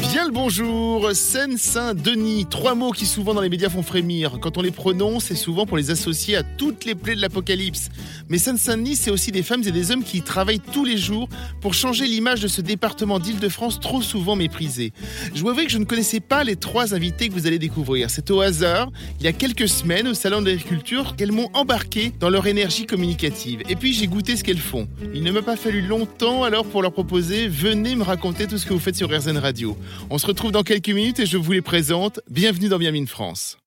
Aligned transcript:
Bien 0.00 0.26
le 0.26 0.32
bonjour, 0.32 1.12
Seine-Saint-Denis, 1.12 2.46
trois 2.50 2.74
mots 2.74 2.90
qui 2.90 3.06
souvent 3.06 3.34
dans 3.34 3.40
les 3.40 3.48
médias 3.48 3.68
font 3.68 3.84
frémir. 3.84 4.38
Quand 4.40 4.58
on 4.58 4.62
les 4.62 4.72
prononce, 4.72 5.26
c'est 5.26 5.36
souvent 5.36 5.64
pour 5.64 5.76
les 5.76 5.92
associer 5.92 6.34
à 6.34 6.42
toutes 6.42 6.84
les 6.84 6.96
plaies 6.96 7.14
de 7.14 7.20
l'apocalypse. 7.20 7.90
Mais 8.28 8.38
Seine-Saint-Denis, 8.38 8.96
c'est 8.96 9.10
aussi 9.10 9.32
des 9.32 9.42
femmes 9.42 9.62
et 9.66 9.70
des 9.70 9.90
hommes 9.90 10.02
qui 10.02 10.22
travaillent 10.22 10.60
tous 10.60 10.84
les 10.84 10.96
jours 10.96 11.28
pour 11.60 11.74
changer 11.74 12.06
l'image 12.06 12.40
de 12.40 12.48
ce 12.48 12.60
département 12.60 13.18
d'Île-de-France 13.18 13.80
trop 13.80 14.02
souvent 14.02 14.36
méprisé. 14.36 14.92
Je 15.34 15.42
vous 15.42 15.50
avoue 15.50 15.64
que 15.64 15.70
je 15.70 15.78
ne 15.78 15.84
connaissais 15.84 16.20
pas 16.20 16.44
les 16.44 16.56
trois 16.56 16.94
invités 16.94 17.28
que 17.28 17.34
vous 17.34 17.46
allez 17.46 17.58
découvrir. 17.58 18.10
C'est 18.10 18.30
au 18.30 18.40
hasard, 18.40 18.90
il 19.20 19.24
y 19.24 19.28
a 19.28 19.32
quelques 19.32 19.68
semaines, 19.68 20.08
au 20.08 20.14
Salon 20.14 20.40
de 20.40 20.46
l'Agriculture, 20.46 21.16
qu'elles 21.16 21.32
m'ont 21.32 21.50
embarqué 21.52 22.12
dans 22.18 22.30
leur 22.30 22.46
énergie 22.46 22.86
communicative. 22.86 23.62
Et 23.68 23.76
puis 23.76 23.92
j'ai 23.92 24.06
goûté 24.06 24.36
ce 24.36 24.44
qu'elles 24.44 24.58
font. 24.58 24.88
Il 25.14 25.22
ne 25.22 25.30
m'a 25.30 25.42
pas 25.42 25.56
fallu 25.56 25.82
longtemps 25.82 26.44
alors 26.44 26.64
pour 26.64 26.82
leur 26.82 26.92
proposer, 26.92 27.48
venez 27.48 27.94
me 27.94 28.02
raconter 28.02 28.46
tout 28.46 28.58
ce 28.58 28.66
que 28.66 28.72
vous 28.72 28.80
faites 28.80 28.96
sur 28.96 29.10
RZN 29.10 29.38
Radio. 29.38 29.76
On 30.10 30.18
se 30.18 30.26
retrouve 30.26 30.52
dans 30.52 30.62
quelques 30.62 30.88
minutes 30.88 31.20
et 31.20 31.26
je 31.26 31.36
vous 31.36 31.52
les 31.52 31.62
présente. 31.62 32.20
Bienvenue 32.30 32.68
dans 32.68 32.78
Miami 32.78 33.06
France. 33.06 33.58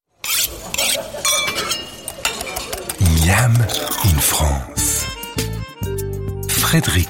Miam 3.27 3.53
in 4.05 4.19
France. 4.19 5.05
Frédéric 6.47 7.09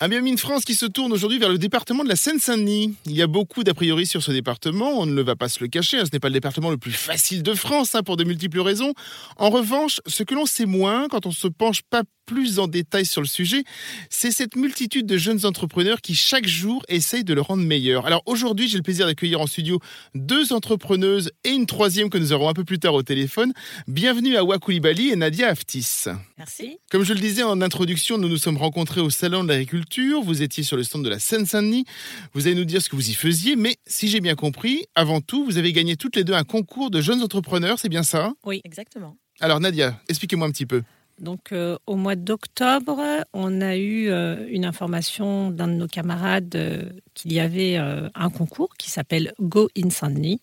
Un 0.00 0.08
Miami 0.08 0.38
France 0.38 0.64
qui 0.64 0.74
se 0.74 0.86
tourne 0.86 1.12
aujourd'hui 1.12 1.38
vers 1.38 1.50
le 1.50 1.58
département 1.58 2.02
de 2.02 2.08
la 2.08 2.16
Seine-Saint-Denis. 2.16 2.94
Il 3.04 3.12
y 3.12 3.20
a 3.20 3.26
beaucoup 3.26 3.62
d'a 3.62 3.74
priori 3.74 4.06
sur 4.06 4.22
ce 4.22 4.32
département, 4.32 4.98
on 4.98 5.04
ne 5.04 5.20
va 5.20 5.36
pas 5.36 5.50
se 5.50 5.60
le 5.60 5.68
cacher, 5.68 5.98
hein, 5.98 6.04
ce 6.06 6.10
n'est 6.14 6.20
pas 6.20 6.28
le 6.28 6.34
département 6.34 6.70
le 6.70 6.78
plus 6.78 6.92
facile 6.92 7.42
de 7.42 7.52
France 7.52 7.94
hein, 7.94 8.02
pour 8.02 8.16
de 8.16 8.24
multiples 8.24 8.60
raisons. 8.60 8.94
En 9.36 9.50
revanche, 9.50 10.00
ce 10.06 10.22
que 10.22 10.34
l'on 10.34 10.46
sait 10.46 10.64
moins 10.64 11.08
quand 11.08 11.26
on 11.26 11.30
se 11.30 11.46
penche 11.46 11.82
pas 11.82 12.04
plus 12.30 12.60
en 12.60 12.68
détail 12.68 13.04
sur 13.06 13.20
le 13.20 13.26
sujet, 13.26 13.64
c'est 14.08 14.30
cette 14.30 14.54
multitude 14.54 15.04
de 15.04 15.16
jeunes 15.16 15.46
entrepreneurs 15.46 16.00
qui 16.00 16.14
chaque 16.14 16.46
jour 16.46 16.84
essayent 16.88 17.24
de 17.24 17.34
le 17.34 17.40
rendre 17.40 17.64
meilleur. 17.64 18.06
Alors 18.06 18.22
aujourd'hui, 18.24 18.68
j'ai 18.68 18.76
le 18.76 18.84
plaisir 18.84 19.06
d'accueillir 19.06 19.40
en 19.40 19.48
studio 19.48 19.80
deux 20.14 20.52
entrepreneuses 20.52 21.32
et 21.42 21.48
une 21.48 21.66
troisième 21.66 22.08
que 22.08 22.18
nous 22.18 22.32
aurons 22.32 22.48
un 22.48 22.52
peu 22.52 22.62
plus 22.62 22.78
tard 22.78 22.94
au 22.94 23.02
téléphone. 23.02 23.52
Bienvenue 23.88 24.36
à 24.36 24.44
Wakoulibaly 24.44 25.08
et 25.08 25.16
Nadia 25.16 25.48
Aftis. 25.48 26.04
Merci. 26.38 26.78
Comme 26.88 27.02
je 27.02 27.14
le 27.14 27.18
disais 27.18 27.42
en 27.42 27.60
introduction, 27.60 28.16
nous 28.16 28.28
nous 28.28 28.36
sommes 28.36 28.58
rencontrés 28.58 29.00
au 29.00 29.10
Salon 29.10 29.42
de 29.42 29.48
l'Agriculture. 29.48 30.22
Vous 30.22 30.40
étiez 30.40 30.62
sur 30.62 30.76
le 30.76 30.84
stand 30.84 31.04
de 31.04 31.08
la 31.08 31.18
Seine-Saint-Denis. 31.18 31.84
Vous 32.32 32.46
allez 32.46 32.54
nous 32.54 32.64
dire 32.64 32.80
ce 32.80 32.88
que 32.88 32.94
vous 32.94 33.10
y 33.10 33.14
faisiez, 33.14 33.56
mais 33.56 33.74
si 33.88 34.06
j'ai 34.06 34.20
bien 34.20 34.36
compris, 34.36 34.84
avant 34.94 35.20
tout, 35.20 35.44
vous 35.44 35.58
avez 35.58 35.72
gagné 35.72 35.96
toutes 35.96 36.14
les 36.14 36.22
deux 36.22 36.34
un 36.34 36.44
concours 36.44 36.92
de 36.92 37.00
jeunes 37.00 37.22
entrepreneurs, 37.22 37.80
c'est 37.80 37.88
bien 37.88 38.04
ça? 38.04 38.32
Oui, 38.44 38.60
exactement. 38.62 39.16
Alors 39.40 39.58
Nadia, 39.58 40.00
expliquez-moi 40.08 40.46
un 40.46 40.52
petit 40.52 40.66
peu. 40.66 40.82
Donc 41.20 41.52
euh, 41.52 41.76
au 41.86 41.96
mois 41.96 42.16
d'octobre, 42.16 42.98
on 43.34 43.60
a 43.60 43.76
eu 43.76 44.08
euh, 44.08 44.46
une 44.48 44.64
information 44.64 45.50
d'un 45.50 45.68
de 45.68 45.74
nos 45.74 45.86
camarades 45.86 46.56
euh, 46.56 46.90
qu'il 47.14 47.32
y 47.32 47.40
avait 47.40 47.76
un 47.76 48.30
concours 48.30 48.74
qui 48.78 48.90
s'appelle 48.90 49.34
Go 49.40 49.68
in 49.76 49.90
Saint-Denis, 49.90 50.40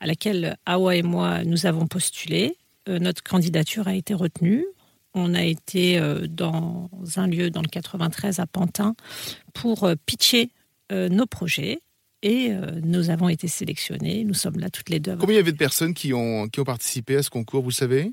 à 0.00 0.06
laquelle 0.06 0.56
Awa 0.66 0.96
et 0.96 1.02
moi 1.02 1.44
nous 1.44 1.66
avons 1.66 1.86
postulé. 1.86 2.56
Notre 2.88 3.22
candidature 3.22 3.88
a 3.88 3.94
été 3.94 4.14
retenue. 4.14 4.64
On 5.14 5.34
a 5.34 5.44
été 5.44 6.00
dans 6.28 6.90
un 7.16 7.26
lieu 7.26 7.50
dans 7.50 7.62
le 7.62 7.68
93 7.68 8.38
à 8.38 8.46
Pantin 8.46 8.94
pour 9.54 9.88
pitcher 10.04 10.50
nos 10.90 11.26
projets. 11.26 11.80
Et 12.22 12.52
nous 12.82 13.10
avons 13.10 13.28
été 13.28 13.46
sélectionnés. 13.48 14.24
Nous 14.24 14.34
sommes 14.34 14.58
là 14.58 14.70
toutes 14.70 14.90
les 14.90 15.00
deux. 15.00 15.16
Combien 15.16 15.34
il 15.34 15.38
y 15.38 15.40
avait 15.40 15.52
de 15.52 15.56
personnes 15.56 15.94
qui 15.94 16.12
ont, 16.12 16.48
participé 16.48 17.16
à 17.16 17.22
ce 17.22 17.30
concours, 17.30 17.62
vous 17.62 17.70
savez? 17.70 18.12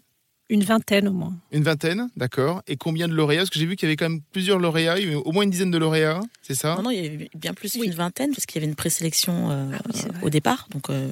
Une 0.53 0.63
vingtaine 0.63 1.07
au 1.07 1.13
moins. 1.13 1.33
Une 1.51 1.63
vingtaine, 1.63 2.09
d'accord. 2.15 2.61
Et 2.67 2.77
combien 2.77 3.07
de 3.07 3.13
lauréats? 3.15 3.39
Parce 3.41 3.49
que 3.49 3.57
j'ai 3.57 3.65
vu 3.65 3.75
qu'il 3.75 3.87
y 3.87 3.89
avait 3.89 3.95
quand 3.95 4.07
même 4.07 4.21
plusieurs 4.31 4.59
lauréats, 4.59 4.99
il 4.99 5.05
y 5.05 5.07
avait 5.07 5.15
au 5.15 5.31
moins 5.31 5.43
une 5.45 5.49
dizaine 5.49 5.71
de 5.71 5.79
lauréats, 5.79 6.21
c'est 6.43 6.53
ça? 6.53 6.75
Non, 6.75 6.83
non, 6.83 6.91
il 6.91 7.03
y 7.03 7.07
avait 7.07 7.29
bien 7.33 7.55
plus 7.55 7.73
Oui. 7.73 7.81
qu'une 7.87 7.93
vingtaine, 7.95 8.29
parce 8.35 8.45
qu'il 8.45 8.61
y 8.61 8.63
avait 8.63 8.69
une 8.69 8.75
présélection 8.75 9.49
euh, 9.49 9.71
Ah 9.73 9.81
oui, 9.91 10.01
au 10.21 10.29
départ. 10.29 10.67
Donc, 10.71 10.91
euh, 10.91 11.11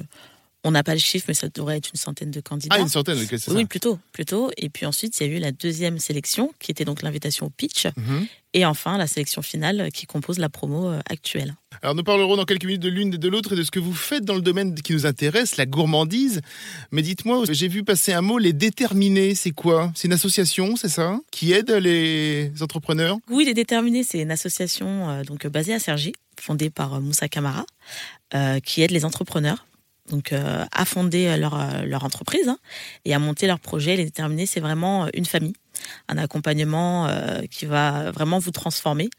on 0.64 0.70
n'a 0.70 0.82
pas 0.82 0.94
le 0.94 1.00
chiffre, 1.00 1.26
mais 1.28 1.34
ça 1.34 1.48
devrait 1.48 1.78
être 1.78 1.90
une 1.90 1.98
centaine 1.98 2.30
de 2.30 2.40
candidats. 2.40 2.76
Ah, 2.78 2.80
une 2.80 2.88
centaine, 2.88 3.18
ok, 3.18 3.38
c'est 3.38 3.50
oui, 3.50 3.64
plutôt, 3.64 3.98
plutôt. 4.12 4.50
Et 4.56 4.68
puis 4.68 4.86
ensuite, 4.86 5.18
il 5.18 5.26
y 5.26 5.30
a 5.30 5.36
eu 5.36 5.38
la 5.38 5.52
deuxième 5.52 5.98
sélection, 5.98 6.52
qui 6.58 6.70
était 6.70 6.84
donc 6.84 7.02
l'invitation 7.02 7.46
au 7.46 7.50
pitch. 7.50 7.86
Mhm. 7.96 8.26
Et 8.54 8.66
enfin, 8.66 8.98
la 8.98 9.06
sélection 9.06 9.40
finale, 9.40 9.90
qui 9.92 10.06
compose 10.06 10.38
la 10.38 10.50
promo 10.50 10.88
euh, 10.88 11.00
actuelle. 11.08 11.54
Alors 11.80 11.94
nous 11.94 12.04
parlerons 12.04 12.36
dans 12.36 12.44
quelques 12.44 12.66
minutes 12.66 12.82
de 12.82 12.90
l'une 12.90 13.14
et 13.14 13.18
de 13.18 13.28
l'autre 13.28 13.54
et 13.54 13.56
de 13.56 13.62
ce 13.62 13.70
que 13.70 13.80
vous 13.80 13.94
faites 13.94 14.24
dans 14.24 14.34
le 14.34 14.42
domaine 14.42 14.74
qui 14.74 14.92
nous 14.92 15.06
intéresse, 15.06 15.56
la 15.56 15.64
gourmandise. 15.64 16.42
Mais 16.90 17.00
dites-moi, 17.00 17.44
j'ai 17.50 17.68
vu 17.68 17.82
passer 17.82 18.12
un 18.12 18.20
mot, 18.20 18.38
les 18.38 18.52
déterminés, 18.52 19.34
c'est 19.34 19.52
quoi? 19.52 19.90
C'est 19.94 20.06
une 20.06 20.12
association, 20.12 20.76
c'est 20.76 20.90
ça? 20.90 21.18
Qui 21.30 21.52
aide 21.52 21.70
les 21.70 22.52
entrepreneurs? 22.60 23.16
Oui, 23.30 23.44
les 23.44 23.54
Déterminés, 23.54 24.04
c'est 24.04 24.20
une 24.20 24.30
association 24.30 25.08
euh, 25.10 25.24
donc 25.24 25.46
basée 25.46 25.74
à 25.74 25.78
Cergy, 25.78 26.12
fondée 26.38 26.70
par 26.70 26.94
euh, 26.94 27.00
Moussa 27.00 27.28
Camara, 27.28 27.64
euh, 28.34 28.60
qui 28.60 28.82
aide 28.82 28.90
les 28.90 29.04
entrepreneurs 29.04 29.66
donc 30.10 30.32
euh, 30.32 30.64
à 30.72 30.84
fonder 30.84 31.28
euh, 31.28 31.36
leur, 31.36 31.54
euh, 31.54 31.82
leur 31.84 32.04
entreprise 32.04 32.48
hein, 32.48 32.58
et 33.04 33.14
à 33.14 33.18
monter 33.18 33.46
leur 33.46 33.60
projet. 33.60 33.96
Les 33.96 34.04
Déterminés, 34.04 34.46
c'est 34.46 34.60
vraiment 34.60 35.08
une 35.14 35.24
famille, 35.24 35.54
un 36.08 36.18
accompagnement 36.18 37.06
euh, 37.06 37.42
qui 37.50 37.66
va 37.66 38.10
vraiment 38.10 38.38
vous 38.38 38.50
transformer. 38.50 39.10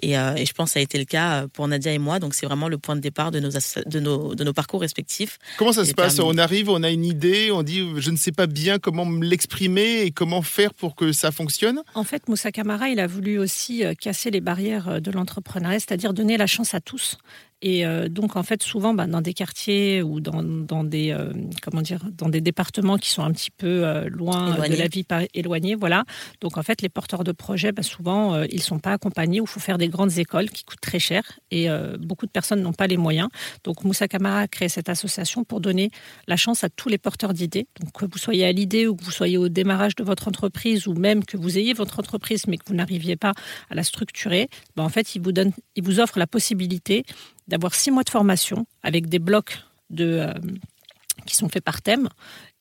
Et, 0.00 0.16
euh, 0.16 0.34
et 0.36 0.46
je 0.46 0.52
pense 0.52 0.70
que 0.70 0.72
ça 0.74 0.78
a 0.78 0.82
été 0.82 0.96
le 0.96 1.04
cas 1.04 1.46
pour 1.52 1.66
Nadia 1.66 1.92
et 1.92 1.98
moi. 1.98 2.18
Donc 2.18 2.34
c'est 2.34 2.46
vraiment 2.46 2.68
le 2.68 2.78
point 2.78 2.94
de 2.94 3.00
départ 3.00 3.30
de 3.30 3.40
nos, 3.40 3.50
de 3.50 4.00
nos, 4.00 4.34
de 4.34 4.44
nos 4.44 4.52
parcours 4.52 4.80
respectifs. 4.80 5.38
Comment 5.58 5.72
ça 5.72 5.84
se 5.84 5.92
passe? 5.92 6.18
On 6.20 6.38
arrive, 6.38 6.70
on 6.70 6.82
a 6.82 6.90
une 6.90 7.04
idée, 7.04 7.50
on 7.50 7.62
dit 7.62 7.84
je 7.96 8.10
ne 8.10 8.16
sais 8.16 8.32
pas 8.32 8.46
bien 8.46 8.78
comment 8.78 9.04
me 9.04 9.24
l'exprimer 9.24 10.02
et 10.02 10.12
comment 10.12 10.42
faire 10.42 10.72
pour 10.72 10.94
que 10.94 11.12
ça 11.12 11.32
fonctionne? 11.32 11.82
En 11.94 12.04
fait, 12.04 12.28
Moussa 12.28 12.52
Camara, 12.52 12.88
il 12.88 13.00
a 13.00 13.06
voulu 13.06 13.38
aussi 13.38 13.82
casser 14.00 14.30
les 14.30 14.40
barrières 14.40 15.00
de 15.00 15.10
l'entrepreneuriat, 15.10 15.80
c'est-à-dire 15.80 16.14
donner 16.14 16.36
la 16.36 16.46
chance 16.46 16.74
à 16.74 16.80
tous. 16.80 17.18
Et 17.60 17.84
euh, 17.84 18.08
donc, 18.08 18.36
en 18.36 18.44
fait, 18.44 18.62
souvent, 18.62 18.94
bah, 18.94 19.06
dans 19.06 19.20
des 19.20 19.34
quartiers 19.34 20.00
ou 20.02 20.20
dans, 20.20 20.42
dans 20.44 20.84
des 20.84 21.10
euh, 21.10 21.32
comment 21.60 21.82
dire, 21.82 22.04
dans 22.12 22.28
des 22.28 22.40
départements 22.40 22.98
qui 22.98 23.08
sont 23.08 23.22
un 23.22 23.32
petit 23.32 23.50
peu 23.50 23.84
euh, 23.84 24.08
loin 24.08 24.54
de 24.68 24.76
la 24.76 24.86
vie 24.86 25.04
éloignée, 25.34 25.74
voilà. 25.74 26.04
Donc, 26.40 26.56
en 26.56 26.62
fait, 26.62 26.82
les 26.82 26.88
porteurs 26.88 27.24
de 27.24 27.32
projets, 27.32 27.72
bah, 27.72 27.82
souvent, 27.82 28.42
ils 28.44 28.62
sont 28.62 28.78
pas 28.78 28.92
accompagnés 28.92 29.40
ou 29.40 29.44
il 29.44 29.48
faut 29.48 29.60
faire 29.60 29.78
des 29.78 29.88
grandes 29.88 30.18
écoles 30.18 30.50
qui 30.50 30.64
coûtent 30.64 30.80
très 30.80 30.98
cher 30.98 31.22
et 31.50 31.68
beaucoup 31.98 32.26
de 32.26 32.30
personnes 32.30 32.60
n'ont 32.62 32.72
pas 32.72 32.86
les 32.86 32.96
moyens. 32.96 33.28
Donc, 33.64 33.84
Moussa 33.84 34.06
Camara 34.08 34.40
a 34.40 34.48
créé 34.48 34.68
cette 34.68 34.88
association 34.88 35.44
pour 35.44 35.60
donner 35.60 35.90
la 36.26 36.36
chance 36.36 36.64
à 36.64 36.68
tous 36.68 36.88
les 36.88 36.98
porteurs 36.98 37.34
d'idées. 37.34 37.66
Donc, 37.80 37.92
que 37.92 38.04
vous 38.04 38.18
soyez 38.18 38.44
à 38.44 38.52
l'idée 38.52 38.86
ou 38.86 38.94
que 38.94 39.04
vous 39.04 39.10
soyez 39.10 39.38
au 39.38 39.48
démarrage 39.48 39.96
de 39.96 40.04
votre 40.04 40.28
entreprise 40.28 40.86
ou 40.86 40.94
même 40.94 41.24
que 41.24 41.36
vous 41.36 41.58
ayez 41.58 41.72
votre 41.72 41.98
entreprise 41.98 42.46
mais 42.46 42.56
que 42.56 42.64
vous 42.66 42.74
n'arriviez 42.74 43.16
pas 43.16 43.32
à 43.70 43.74
la 43.74 43.82
structurer, 43.82 44.48
ben, 44.76 44.84
en 44.84 44.88
fait, 44.88 45.14
il 45.14 45.22
vous, 45.22 45.32
donne, 45.32 45.52
il 45.76 45.82
vous 45.82 46.00
offre 46.00 46.18
la 46.18 46.26
possibilité 46.26 47.04
d'avoir 47.48 47.74
six 47.74 47.90
mois 47.90 48.04
de 48.04 48.10
formation 48.10 48.66
avec 48.82 49.08
des 49.08 49.18
blocs 49.18 49.58
de, 49.90 50.04
euh, 50.20 50.32
qui 51.26 51.34
sont 51.34 51.48
faits 51.48 51.64
par 51.64 51.82
thème. 51.82 52.08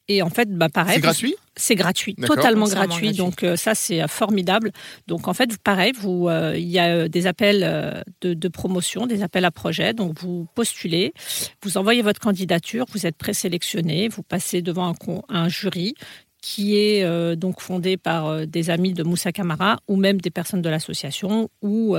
Et 0.09 0.21
en 0.21 0.29
fait, 0.29 0.49
bah, 0.49 0.69
pareil. 0.69 0.95
C'est 0.95 1.01
gratuit 1.01 1.35
c'est 1.59 1.75
gratuit, 1.75 2.15
totalement 2.15 2.65
gratuit. 2.67 3.07
gratuit. 3.07 3.17
Donc 3.17 3.43
euh, 3.43 3.55
ça, 3.57 3.73
c'est 3.75 4.01
euh, 4.01 4.07
formidable. 4.07 4.71
Donc 5.07 5.27
en 5.27 5.33
fait, 5.33 5.51
vous- 5.51 5.57
pareil, 5.61 5.91
vous, 5.99 6.29
euh, 6.29 6.53
il 6.55 6.67
y 6.67 6.77
a 6.79 7.09
des 7.09 7.25
appels 7.27 7.61
euh, 7.63 7.99
de, 8.21 8.33
de 8.35 8.47
promotion, 8.47 9.07
des 9.07 9.21
appels 9.23 9.43
à 9.43 9.51
projets. 9.51 9.93
Donc 9.93 10.17
vous 10.21 10.47
postulez, 10.55 11.13
vous 11.63 11.77
envoyez 11.77 12.03
votre 12.03 12.19
candidature, 12.21 12.85
vous 12.93 13.05
êtes 13.05 13.17
présélectionné, 13.17 14.07
vous 14.07 14.21
passez 14.23 14.61
devant 14.61 14.87
un, 14.87 14.93
con- 14.93 15.23
un 15.29 15.49
jury 15.49 15.95
qui 16.41 16.77
est 16.77 17.03
euh, 17.03 17.35
donc 17.35 17.59
fondé 17.59 17.97
par 17.97 18.27
euh, 18.27 18.45
des 18.45 18.69
amis 18.69 18.93
de 18.93 19.03
Moussa 19.03 19.31
Camara 19.33 19.79
ou 19.87 19.95
même 19.97 20.21
des 20.21 20.29
personnes 20.29 20.61
de 20.61 20.69
l'association 20.69 21.49
ou 21.61 21.97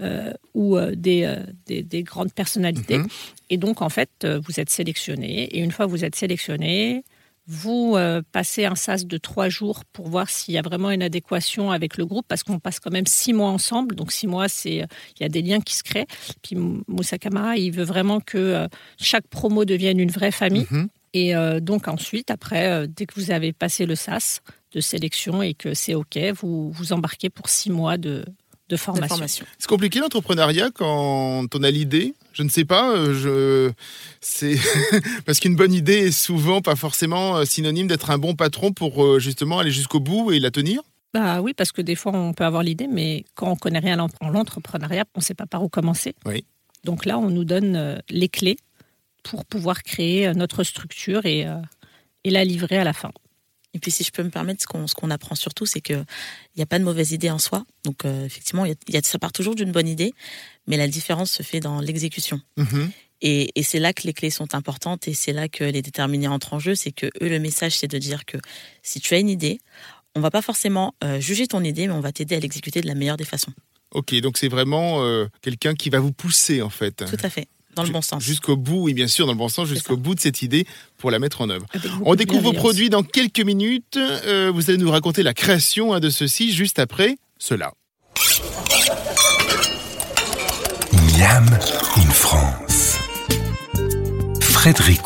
euh, 0.00 0.32
ou 0.54 0.76
euh, 0.76 0.94
des, 0.94 1.24
euh, 1.24 1.36
des, 1.66 1.82
des 1.82 2.02
grandes 2.02 2.32
personnalités. 2.32 2.98
Mhm. 2.98 3.08
Et 3.50 3.56
donc, 3.56 3.82
en 3.82 3.88
fait, 3.88 4.26
vous 4.26 4.60
êtes 4.60 4.70
sélectionné. 4.70 5.44
Et 5.44 5.60
une 5.60 5.70
fois 5.70 5.86
que 5.86 5.90
vous 5.90 6.04
êtes 6.04 6.16
sélectionné, 6.16 7.04
vous 7.46 7.94
euh, 7.96 8.22
passez 8.32 8.64
un 8.64 8.74
sas 8.74 9.06
de 9.06 9.18
trois 9.18 9.48
jours 9.48 9.84
pour 9.92 10.08
voir 10.08 10.28
s'il 10.28 10.54
y 10.54 10.58
a 10.58 10.62
vraiment 10.62 10.90
une 10.90 11.02
adéquation 11.02 11.70
avec 11.70 11.96
le 11.96 12.04
groupe, 12.04 12.26
parce 12.26 12.42
qu'on 12.42 12.58
passe 12.58 12.80
quand 12.80 12.90
même 12.90 13.06
six 13.06 13.32
mois 13.32 13.50
ensemble. 13.50 13.94
Donc 13.94 14.12
six 14.12 14.26
mois, 14.26 14.48
c'est 14.48 14.82
euh, 14.82 14.86
il 15.18 15.22
y 15.22 15.26
a 15.26 15.28
des 15.28 15.42
liens 15.42 15.60
qui 15.60 15.76
se 15.76 15.84
créent. 15.84 16.06
Puis 16.42 16.56
Moussa 16.88 17.18
Camara, 17.18 17.56
il 17.56 17.70
veut 17.70 17.84
vraiment 17.84 18.20
que 18.20 18.38
euh, 18.38 18.68
chaque 18.98 19.28
promo 19.28 19.64
devienne 19.64 20.00
une 20.00 20.10
vraie 20.10 20.32
famille. 20.32 20.66
Mhm. 20.70 20.88
Et 21.14 21.32
donc 21.62 21.88
ensuite, 21.88 22.30
après, 22.30 22.86
dès 22.88 23.06
que 23.06 23.14
vous 23.14 23.30
avez 23.30 23.54
passé 23.54 23.86
le 23.86 23.94
sas 23.94 24.42
de 24.72 24.80
sélection 24.80 25.40
et 25.40 25.54
que 25.54 25.72
c'est 25.72 25.94
OK, 25.94 26.18
vous 26.38 26.70
vous 26.70 26.92
embarquez 26.92 27.30
pour 27.30 27.48
six 27.48 27.70
mois 27.70 27.96
de, 27.96 28.22
de 28.68 28.76
formation. 28.76 29.08
formation. 29.08 29.46
C'est 29.58 29.68
compliqué 29.68 30.00
l'entrepreneuriat 30.00 30.70
quand 30.74 31.46
on 31.54 31.62
a 31.62 31.70
l'idée 31.70 32.14
Je 32.32 32.42
ne 32.42 32.48
sais 32.48 32.64
pas. 32.64 32.90
euh, 32.96 33.14
Je... 33.14 33.72
C'est 34.20 34.56
parce 35.26 35.38
qu'une 35.40 35.54
bonne 35.56 35.72
idée 35.72 36.08
est 36.08 36.10
souvent 36.12 36.60
pas 36.60 36.74
forcément 36.76 37.36
euh, 37.36 37.44
synonyme 37.44 37.86
d'être 37.86 38.10
un 38.10 38.18
bon 38.18 38.34
patron 38.34 38.72
pour 38.72 39.04
euh, 39.04 39.18
justement 39.20 39.58
aller 39.60 39.70
jusqu'au 39.70 40.00
bout 40.00 40.32
et 40.32 40.40
la 40.40 40.50
tenir. 40.50 40.80
Bah 41.14 41.40
oui, 41.40 41.54
parce 41.54 41.72
que 41.72 41.80
des 41.80 41.94
fois, 41.94 42.12
on 42.12 42.32
peut 42.34 42.44
avoir 42.44 42.62
l'idée, 42.62 42.88
mais 42.88 43.24
quand 43.34 43.50
on 43.50 43.56
connaît 43.56 43.78
rien 43.78 43.98
en 43.98 44.28
l'entrepreneuriat, 44.28 45.04
on 45.14 45.20
ne 45.20 45.24
sait 45.24 45.34
pas 45.34 45.46
par 45.46 45.62
où 45.62 45.68
commencer. 45.68 46.14
Oui. 46.26 46.44
Donc 46.84 47.04
là, 47.06 47.18
on 47.18 47.30
nous 47.30 47.44
donne 47.44 48.02
les 48.10 48.28
clés 48.28 48.58
pour 49.22 49.44
pouvoir 49.44 49.82
créer 49.82 50.32
notre 50.34 50.62
structure 50.62 51.24
et, 51.24 51.46
et 52.24 52.30
la 52.30 52.44
livrer 52.44 52.78
à 52.78 52.84
la 52.84 52.92
fin. 52.92 53.12
Et 53.74 53.78
puis, 53.78 53.90
si 53.90 54.04
je 54.04 54.10
peux 54.10 54.22
me 54.22 54.30
permettre, 54.30 54.62
ce 54.62 54.66
qu'on, 54.66 54.86
ce 54.86 54.94
qu'on 54.94 55.10
apprend 55.10 55.34
surtout, 55.34 55.66
c'est 55.66 55.80
qu'il 55.80 56.04
n'y 56.56 56.62
a 56.62 56.66
pas 56.66 56.78
de 56.78 56.84
mauvaise 56.84 57.12
idée 57.12 57.30
en 57.30 57.38
soi. 57.38 57.64
Donc, 57.84 58.04
euh, 58.04 58.24
effectivement, 58.24 58.64
il 58.64 58.74
y 58.88 58.96
a, 58.96 59.00
ça 59.02 59.18
part 59.18 59.32
toujours 59.32 59.54
d'une 59.54 59.72
bonne 59.72 59.88
idée, 59.88 60.14
mais 60.66 60.76
la 60.76 60.88
différence 60.88 61.30
se 61.30 61.42
fait 61.42 61.60
dans 61.60 61.80
l'exécution. 61.80 62.40
Mhm. 62.56 62.90
Et, 63.22 63.50
et 63.58 63.62
c'est 63.62 63.78
là 63.78 63.92
que 63.92 64.06
les 64.06 64.12
clés 64.12 64.30
sont 64.30 64.54
importantes 64.54 65.08
et 65.08 65.14
c'est 65.14 65.32
là 65.32 65.48
que 65.48 65.64
les 65.64 65.82
déterminés 65.82 66.28
entrent 66.28 66.54
en 66.54 66.58
jeu. 66.58 66.74
C'est 66.74 66.92
que 66.92 67.06
eux, 67.06 67.28
le 67.28 67.38
message, 67.38 67.76
c'est 67.76 67.88
de 67.88 67.98
dire 67.98 68.24
que 68.24 68.36
si 68.82 69.00
tu 69.00 69.14
as 69.14 69.18
une 69.18 69.30
idée, 69.30 69.58
on 70.14 70.20
va 70.20 70.30
pas 70.30 70.42
forcément 70.42 70.94
euh, 71.04 71.20
juger 71.20 71.46
ton 71.46 71.62
idée, 71.62 71.86
mais 71.86 71.92
on 71.92 72.00
va 72.00 72.12
t'aider 72.12 72.36
à 72.36 72.40
l'exécuter 72.40 72.80
de 72.80 72.86
la 72.86 72.94
meilleure 72.94 73.16
des 73.16 73.24
façons. 73.24 73.52
Ok, 73.92 74.14
donc 74.20 74.38
c'est 74.38 74.48
vraiment 74.48 75.02
euh, 75.02 75.26
quelqu'un 75.42 75.74
qui 75.74 75.90
va 75.90 76.00
vous 76.00 76.12
pousser 76.12 76.60
en 76.62 76.70
fait. 76.70 77.04
Tout 77.04 77.24
à 77.24 77.30
fait, 77.30 77.46
dans 77.76 77.84
le 77.84 77.90
bon 77.90 78.02
sens. 78.02 78.22
Jusqu'au 78.22 78.56
bout, 78.56 78.82
oui, 78.82 78.94
bien 78.94 79.06
sûr, 79.06 79.26
dans 79.26 79.32
le 79.32 79.38
bon 79.38 79.48
sens, 79.48 79.68
jusqu'au 79.68 79.96
bout 79.96 80.14
de 80.14 80.20
cette 80.20 80.42
idée 80.42 80.66
pour 80.98 81.10
la 81.10 81.18
mettre 81.18 81.42
en 81.42 81.50
œuvre. 81.50 81.66
On 82.04 82.14
découvre 82.14 82.42
vos 82.42 82.52
produits 82.52 82.90
dans 82.90 83.02
quelques 83.02 83.40
minutes. 83.40 83.96
Euh, 83.96 84.50
vous 84.52 84.70
allez 84.70 84.78
nous 84.78 84.90
raconter 84.90 85.22
la 85.22 85.34
création 85.34 85.92
hein, 85.92 86.00
de 86.00 86.10
ceci 86.10 86.52
juste 86.52 86.78
après 86.78 87.16
cela. 87.38 87.72
Miam 90.92 91.46
in 91.96 92.10
France. 92.10 92.98
Frédéric. 94.40 95.02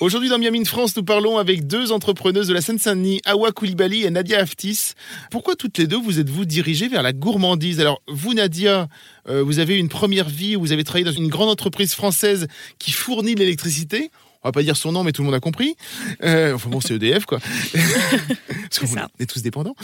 Aujourd'hui 0.00 0.28
dans 0.28 0.38
Miami 0.38 0.64
France, 0.64 0.96
nous 0.96 1.02
parlons 1.02 1.38
avec 1.38 1.66
deux 1.66 1.90
entrepreneuses 1.90 2.46
de 2.46 2.54
la 2.54 2.60
Seine-Saint-Denis, 2.60 3.20
Awa 3.24 3.50
Koulibaly 3.50 4.04
et 4.04 4.10
Nadia 4.10 4.38
Aftis. 4.38 4.92
Pourquoi 5.32 5.56
toutes 5.56 5.76
les 5.76 5.88
deux 5.88 5.96
vous 5.96 6.20
êtes-vous 6.20 6.44
dirigées 6.44 6.86
vers 6.86 7.02
la 7.02 7.12
gourmandise? 7.12 7.80
Alors 7.80 8.00
vous 8.06 8.32
Nadia, 8.32 8.86
euh, 9.28 9.42
vous 9.42 9.58
avez 9.58 9.76
une 9.76 9.88
première 9.88 10.28
vie 10.28 10.54
où 10.54 10.60
vous 10.60 10.70
avez 10.70 10.84
travaillé 10.84 11.04
dans 11.04 11.10
une 11.10 11.26
grande 11.26 11.48
entreprise 11.48 11.94
française 11.94 12.46
qui 12.78 12.92
fournit 12.92 13.34
de 13.34 13.40
l'électricité. 13.40 14.12
On 14.44 14.48
va 14.48 14.52
pas 14.52 14.62
dire 14.62 14.76
son 14.76 14.92
nom, 14.92 15.02
mais 15.02 15.10
tout 15.10 15.22
le 15.22 15.26
monde 15.26 15.34
a 15.34 15.40
compris. 15.40 15.74
Euh, 16.22 16.54
enfin 16.54 16.70
bon, 16.70 16.80
c'est 16.80 16.94
EDF 16.94 17.26
quoi. 17.26 17.40
Parce 17.74 18.78
qu'on 18.78 19.00
est 19.18 19.26
tous 19.26 19.42
dépendants. 19.42 19.74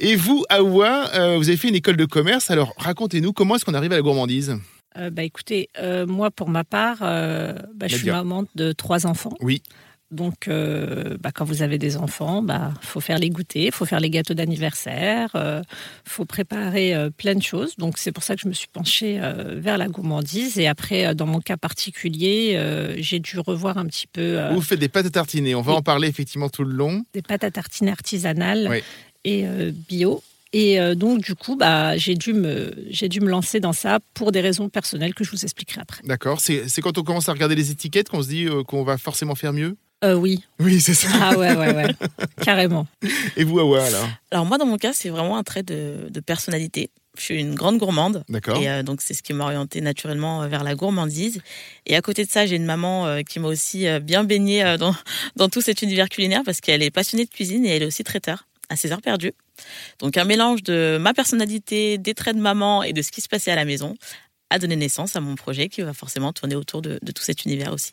Et 0.00 0.16
vous, 0.16 0.44
Awa, 0.48 1.10
euh, 1.14 1.36
vous 1.36 1.48
avez 1.48 1.56
fait 1.56 1.68
une 1.68 1.76
école 1.76 1.96
de 1.96 2.06
commerce. 2.06 2.50
Alors 2.50 2.74
racontez-nous 2.76 3.32
comment 3.32 3.54
est-ce 3.54 3.64
qu'on 3.64 3.74
arrive 3.74 3.92
à 3.92 3.96
la 3.96 4.02
gourmandise? 4.02 4.56
Euh, 4.96 5.10
bah, 5.10 5.22
écoutez, 5.24 5.70
euh, 5.78 6.06
moi, 6.06 6.30
pour 6.30 6.48
ma 6.48 6.64
part, 6.64 6.98
euh, 7.02 7.54
bah, 7.74 7.86
je 7.88 7.96
suis 7.96 8.10
maman 8.10 8.44
de 8.54 8.72
trois 8.72 9.06
enfants. 9.06 9.34
Oui. 9.40 9.62
Donc, 10.10 10.48
bah, 10.48 11.30
quand 11.34 11.44
vous 11.44 11.62
avez 11.62 11.76
des 11.76 11.96
enfants, 11.96 12.40
bah, 12.40 12.72
faut 12.82 13.00
faire 13.00 13.18
les 13.18 13.30
goûters, 13.30 13.72
faut 13.72 13.84
faire 13.84 13.98
les 13.98 14.10
gâteaux 14.10 14.34
d'anniversaire, 14.34 15.30
euh, 15.34 15.60
faut 16.04 16.24
préparer 16.24 16.94
plein 17.16 17.34
de 17.34 17.42
choses. 17.42 17.74
Donc, 17.78 17.98
c'est 17.98 18.12
pour 18.12 18.22
ça 18.22 18.36
que 18.36 18.42
je 18.42 18.46
me 18.46 18.52
suis 18.52 18.68
penchée 18.72 19.18
vers 19.56 19.76
la 19.76 19.88
gourmandise. 19.88 20.56
Et 20.60 20.68
après, 20.68 21.16
dans 21.16 21.26
mon 21.26 21.40
cas 21.40 21.56
particulier, 21.56 22.56
j'ai 22.98 23.18
dû 23.18 23.40
revoir 23.40 23.76
un 23.76 23.86
petit 23.86 24.06
peu 24.06 24.38
Vous 24.52 24.60
faites 24.60 24.78
des 24.78 24.88
pâtes 24.88 25.06
à 25.06 25.10
tartiner. 25.10 25.56
On 25.56 25.62
va 25.62 25.72
Oui. 25.72 25.78
en 25.78 25.82
parler 25.82 26.06
effectivement 26.06 26.48
tout 26.48 26.62
le 26.62 26.74
long. 26.74 27.02
des 27.12 27.22
pâtes 27.22 27.42
à 27.42 27.50
tartiner 27.50 27.90
artisanales 27.90 28.68
Oui. 28.70 28.82
et 29.24 29.44
bio. 29.88 30.22
Et 30.56 30.78
euh, 30.80 30.94
donc, 30.94 31.20
du 31.20 31.34
coup, 31.34 31.56
bah, 31.56 31.96
j'ai 31.96 32.14
dû, 32.14 32.32
me, 32.32 32.72
j'ai 32.88 33.08
dû 33.08 33.20
me 33.20 33.28
lancer 33.28 33.58
dans 33.58 33.72
ça 33.72 33.98
pour 34.14 34.30
des 34.30 34.40
raisons 34.40 34.68
personnelles 34.68 35.12
que 35.12 35.24
je 35.24 35.30
vous 35.32 35.42
expliquerai 35.42 35.80
après. 35.80 36.00
D'accord. 36.04 36.40
C'est 36.40 36.68
c'est 36.68 36.80
quand 36.80 36.96
on 36.96 37.02
commence 37.02 37.28
à 37.28 37.32
regarder 37.32 37.56
les 37.56 37.72
étiquettes 37.72 38.08
qu'on 38.08 38.22
se 38.22 38.28
dit 38.28 38.46
euh, 38.46 38.62
qu'on 38.62 38.84
va 38.84 38.96
forcément 38.96 39.34
faire 39.34 39.52
mieux? 39.52 39.76
Euh, 40.04 40.14
oui, 40.14 40.44
Oui, 40.60 40.80
c'est 40.80 40.94
ça. 40.94 41.08
ah 41.20 41.36
ouais, 41.36 41.56
ouais, 41.56 41.74
ouais, 41.74 41.88
carrément. 42.42 42.86
Et 43.36 43.42
vous, 43.42 43.58
Awa, 43.58 43.82
alors? 43.84 44.08
Alors 44.30 44.46
moi, 44.46 44.58
dans 44.58 44.66
mon 44.66 44.76
cas, 44.76 44.92
c'est 44.92 45.08
vraiment 45.08 45.36
un 45.36 45.42
trait 45.42 45.62
de, 45.62 46.08
de 46.08 46.20
personnalité. 46.20 46.90
Je 47.16 47.22
suis 47.22 47.40
une 47.40 47.54
grande 47.54 47.78
gourmande. 47.78 48.22
D'accord. 48.28 48.60
Et 48.60 48.68
euh, 48.68 48.82
donc, 48.84 49.00
c'est 49.00 49.14
ce 49.14 49.22
qui 49.22 49.32
m'a 49.32 49.44
orientée 49.44 49.80
naturellement 49.80 50.46
vers 50.46 50.62
la 50.62 50.74
gourmandise. 50.74 51.40
Et 51.86 51.96
à 51.96 52.02
côté 52.02 52.24
de 52.24 52.30
ça, 52.30 52.44
j'ai 52.46 52.56
une 52.56 52.64
maman 52.66 53.06
euh, 53.06 53.22
qui 53.22 53.40
m'a 53.40 53.48
aussi 53.48 53.86
euh, 53.88 53.98
bien 53.98 54.24
baignée 54.24 54.62
euh, 54.64 54.76
dans, 54.76 54.94
dans 55.36 55.48
tout 55.48 55.60
cet 55.62 55.82
univers 55.82 56.08
culinaire 56.08 56.42
parce 56.44 56.60
qu'elle 56.60 56.82
est 56.82 56.90
passionnée 56.90 57.24
de 57.24 57.30
cuisine 57.30 57.64
et 57.64 57.70
elle 57.70 57.82
est 57.82 57.86
aussi 57.86 58.04
traiteur 58.04 58.46
à 58.68 58.76
ses 58.76 58.92
heures 58.92 59.02
perdues. 59.02 59.32
Donc, 59.98 60.16
un 60.16 60.24
mélange 60.24 60.62
de 60.62 60.98
ma 61.00 61.14
personnalité, 61.14 61.98
des 61.98 62.14
traits 62.14 62.36
de 62.36 62.40
maman 62.40 62.82
et 62.82 62.92
de 62.92 63.02
ce 63.02 63.10
qui 63.10 63.20
se 63.20 63.28
passait 63.28 63.50
à 63.50 63.56
la 63.56 63.64
maison 63.64 63.94
a 64.50 64.58
donné 64.58 64.76
naissance 64.76 65.16
à 65.16 65.20
mon 65.20 65.34
projet 65.34 65.68
qui 65.68 65.82
va 65.82 65.94
forcément 65.94 66.32
tourner 66.32 66.54
autour 66.54 66.82
de, 66.82 66.98
tout 66.98 67.22
cet 67.22 67.44
univers 67.44 67.72
aussi. 67.72 67.92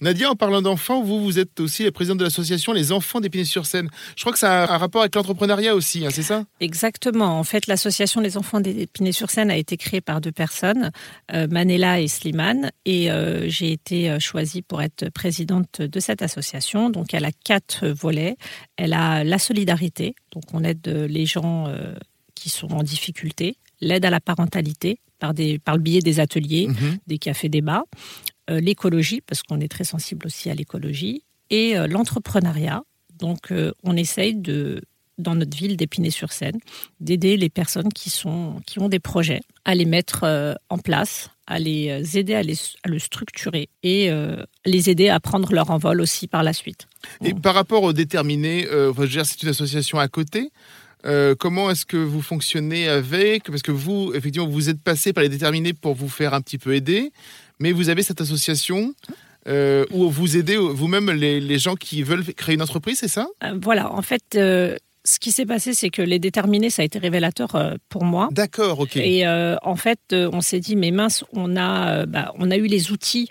Nadia, 0.00 0.30
en 0.30 0.34
parlant 0.36 0.62
d'enfants, 0.62 1.02
vous, 1.02 1.22
vous 1.22 1.38
êtes 1.38 1.60
aussi 1.60 1.84
la 1.84 1.92
présidente 1.92 2.18
de 2.18 2.24
l'association 2.24 2.72
Les 2.72 2.92
Enfants 2.92 3.20
d'Épinay-sur-Seine. 3.20 3.88
Je 4.16 4.22
crois 4.22 4.32
que 4.32 4.38
ça 4.38 4.64
a 4.64 4.74
un 4.74 4.78
rapport 4.78 5.02
avec 5.02 5.14
l'entrepreneuriat 5.14 5.74
aussi, 5.74 6.04
hein, 6.06 6.10
c'est 6.12 6.22
ça? 6.22 6.44
Exactement. 6.60 7.38
En 7.38 7.44
fait, 7.44 7.66
l'association 7.66 8.20
des 8.20 8.36
enfants 8.36 8.60
d'Épinay-sur-Seine 8.60 9.50
a 9.50 9.56
été 9.56 9.76
créée 9.76 10.00
par 10.00 10.20
deux 10.20 10.32
personnes, 10.32 10.90
euh, 11.32 11.46
Manela 11.50 12.00
et 12.00 12.08
Slimane, 12.08 12.70
et 12.84 13.10
euh, 13.10 13.48
j'ai 13.48 13.72
été 13.72 14.10
euh, 14.10 14.18
choisie 14.18 14.62
pour 14.62 14.82
être 14.82 15.10
présidente 15.10 15.80
de 15.80 16.00
cette 16.00 16.22
association. 16.22 16.90
Donc, 16.90 17.14
elle 17.14 17.24
a 17.24 17.32
quatre 17.44 17.86
volets. 17.88 18.36
Elle 18.76 18.92
a 18.92 19.24
la 19.24 19.38
solidarité, 19.38 20.14
donc 20.32 20.44
on 20.52 20.64
aide 20.64 20.86
les 20.86 21.26
gens 21.26 21.66
euh, 21.68 21.94
qui 22.34 22.48
sont 22.48 22.72
en 22.72 22.82
difficulté, 22.82 23.56
l'aide 23.80 24.04
à 24.04 24.10
la 24.10 24.20
parentalité 24.20 24.98
par, 25.18 25.34
des, 25.34 25.58
par 25.58 25.76
le 25.76 25.82
biais 25.82 26.00
des 26.00 26.18
ateliers, 26.20 26.66
Mhm. 26.68 26.98
des 27.06 27.18
cafés-débats, 27.18 27.84
euh, 27.84 28.39
l'écologie, 28.58 29.20
parce 29.20 29.42
qu'on 29.42 29.60
est 29.60 29.68
très 29.68 29.84
sensible 29.84 30.26
aussi 30.26 30.50
à 30.50 30.54
l'écologie, 30.54 31.22
et 31.50 31.76
euh, 31.76 31.86
l'entrepreneuriat. 31.86 32.82
Donc, 33.18 33.52
euh, 33.52 33.72
on 33.84 33.96
essaye 33.96 34.34
de, 34.34 34.80
dans 35.18 35.34
notre 35.34 35.56
ville 35.56 35.76
d'Épinay-sur-Seine, 35.76 36.58
d'aider 37.00 37.36
les 37.36 37.50
personnes 37.50 37.92
qui, 37.92 38.10
sont, 38.10 38.60
qui 38.66 38.78
ont 38.78 38.88
des 38.88 38.98
projets 38.98 39.40
à 39.64 39.74
les 39.74 39.84
mettre 39.84 40.24
euh, 40.24 40.54
en 40.70 40.78
place, 40.78 41.30
à 41.46 41.58
les 41.58 41.90
euh, 41.90 42.18
aider 42.18 42.34
à, 42.34 42.42
les, 42.42 42.54
à 42.82 42.88
le 42.88 42.98
structurer 42.98 43.68
et 43.82 44.10
euh, 44.10 44.42
les 44.64 44.88
aider 44.88 45.08
à 45.08 45.20
prendre 45.20 45.52
leur 45.52 45.70
envol 45.70 46.00
aussi 46.00 46.26
par 46.26 46.42
la 46.42 46.52
suite. 46.52 46.88
Et 47.24 47.34
par 47.34 47.54
rapport 47.54 47.82
aux 47.82 47.92
déterminés, 47.92 48.66
euh, 48.68 48.92
c'est 49.24 49.42
une 49.42 49.50
association 49.50 49.98
à 49.98 50.08
côté. 50.08 50.50
Euh, 51.06 51.34
comment 51.34 51.70
est-ce 51.70 51.86
que 51.86 51.96
vous 51.96 52.22
fonctionnez 52.22 52.88
avec 52.88 53.44
Parce 53.44 53.62
que 53.62 53.72
vous, 53.72 54.12
effectivement, 54.14 54.48
vous 54.48 54.68
êtes 54.68 54.82
passé 54.82 55.12
par 55.12 55.22
les 55.22 55.28
déterminés 55.28 55.72
pour 55.72 55.94
vous 55.94 56.08
faire 56.08 56.34
un 56.34 56.40
petit 56.40 56.58
peu 56.58 56.74
aider, 56.74 57.12
mais 57.58 57.72
vous 57.72 57.88
avez 57.88 58.02
cette 58.02 58.20
association 58.20 58.94
euh, 59.48 59.86
où 59.90 60.10
vous 60.10 60.36
aidez 60.36 60.56
vous-même 60.56 61.10
les, 61.10 61.40
les 61.40 61.58
gens 61.58 61.74
qui 61.74 62.02
veulent 62.02 62.24
créer 62.34 62.54
une 62.54 62.62
entreprise, 62.62 62.98
c'est 62.98 63.08
ça? 63.08 63.26
Euh, 63.42 63.58
voilà, 63.62 63.92
en 63.92 64.02
fait, 64.02 64.22
euh, 64.34 64.76
ce 65.04 65.18
qui 65.18 65.32
s'est 65.32 65.46
passé, 65.46 65.72
c'est 65.72 65.88
que 65.88 66.02
les 66.02 66.18
déterminés, 66.18 66.68
ça 66.68 66.82
a 66.82 66.84
été 66.84 66.98
révélateur 66.98 67.78
pour 67.88 68.04
moi. 68.04 68.28
D'accord, 68.32 68.80
ok. 68.80 68.96
Et 68.96 69.26
en 69.26 69.76
fait, 69.76 70.00
on 70.12 70.42
s'est 70.42 70.60
dit, 70.60 70.76
mais 70.76 70.90
mince, 70.90 71.24
on 71.32 71.56
a, 71.56 72.04
bah, 72.04 72.32
on 72.38 72.50
a 72.50 72.56
eu 72.56 72.66
les 72.66 72.92
outils 72.92 73.30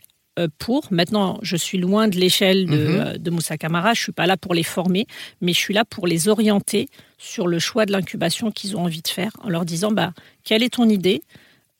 pour. 0.59 0.87
Maintenant, 0.91 1.39
je 1.41 1.55
suis 1.57 1.77
loin 1.77 2.07
de 2.07 2.17
l'échelle 2.17 2.65
de, 2.65 2.71
Mhm. 2.77 2.99
euh, 2.99 3.17
de 3.17 3.29
Moussa 3.31 3.57
Camara. 3.57 3.93
Je 3.93 4.01
suis 4.01 4.11
pas 4.11 4.25
là 4.27 4.37
pour 4.37 4.53
les 4.53 4.63
former, 4.63 5.05
mais 5.41 5.53
je 5.53 5.59
suis 5.59 5.73
là 5.73 5.83
pour 5.85 6.07
les 6.07 6.27
orienter 6.29 6.87
sur 7.17 7.47
le 7.47 7.59
choix 7.59 7.85
de 7.85 7.91
l'incubation 7.91 8.51
qu'ils 8.51 8.77
ont 8.77 8.83
envie 8.85 9.01
de 9.01 9.07
faire, 9.07 9.31
en 9.41 9.49
leur 9.49 9.65
disant, 9.65 9.91
bah, 9.91 10.13
quelle 10.43 10.63
est 10.63 10.73
ton 10.75 10.87
idée? 10.87 11.21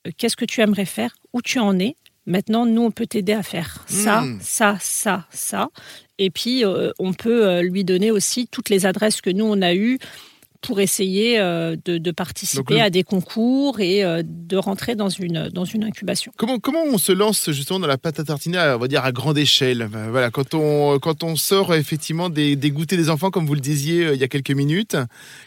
Euh, 0.07 0.11
Qu'est-ce 0.17 0.35
que 0.37 0.45
tu 0.45 0.61
aimerais 0.61 0.85
faire? 0.85 1.15
Où 1.33 1.41
tu 1.41 1.59
en 1.59 1.77
es? 1.79 1.95
Maintenant, 2.25 2.65
nous, 2.65 2.81
on 2.83 2.91
peut 2.91 3.07
t'aider 3.07 3.33
à 3.33 3.41
faire 3.43 3.83
ça, 3.87 4.21
Mhm. 4.21 4.39
ça, 4.41 4.77
ça, 4.81 5.25
ça. 5.31 5.69
Et 6.19 6.29
puis, 6.29 6.63
euh, 6.65 6.91
on 6.99 7.13
peut 7.13 7.47
euh, 7.47 7.61
lui 7.63 7.83
donner 7.83 8.11
aussi 8.11 8.47
toutes 8.47 8.69
les 8.69 8.85
adresses 8.85 9.21
que 9.21 9.29
nous, 9.29 9.45
on 9.45 9.61
a 9.61 9.73
eues 9.73 9.97
pour 10.61 10.79
essayer 10.79 11.39
euh, 11.39 11.75
de, 11.85 11.97
de 11.97 12.11
participer 12.11 12.73
Donc 12.75 12.81
à 12.81 12.89
des 12.89 13.03
concours 13.03 13.79
et 13.79 14.03
euh, 14.03 14.23
de 14.25 14.57
rentrer 14.57 14.95
dans 14.95 15.09
une, 15.09 15.49
dans 15.49 15.65
une 15.65 15.83
incubation. 15.83 16.31
Comment, 16.37 16.59
comment 16.59 16.83
on 16.83 16.97
se 16.97 17.11
lance 17.11 17.49
justement 17.51 17.79
dans 17.79 17.87
la 17.87 17.97
pâte 17.97 18.19
à 18.19 18.23
tartiner, 18.23 18.57
à, 18.57 18.75
on 18.75 18.79
va 18.79 18.87
dire 18.87 19.03
à 19.03 19.11
grande 19.11 19.37
échelle? 19.37 19.89
Voilà, 20.09 20.31
quand 20.31 20.53
on, 20.53 20.99
quand 20.99 21.23
on 21.23 21.35
sort 21.35 21.73
effectivement 21.75 22.29
des, 22.29 22.55
des 22.55 22.71
goûters 22.71 22.97
des 22.97 23.09
enfants, 23.09 23.31
comme 23.31 23.45
vous 23.45 23.55
le 23.55 23.61
disiez 23.61 24.05
euh, 24.05 24.15
il 24.15 24.19
y 24.19 24.23
a 24.23 24.27
quelques 24.27 24.51
minutes, 24.51 24.97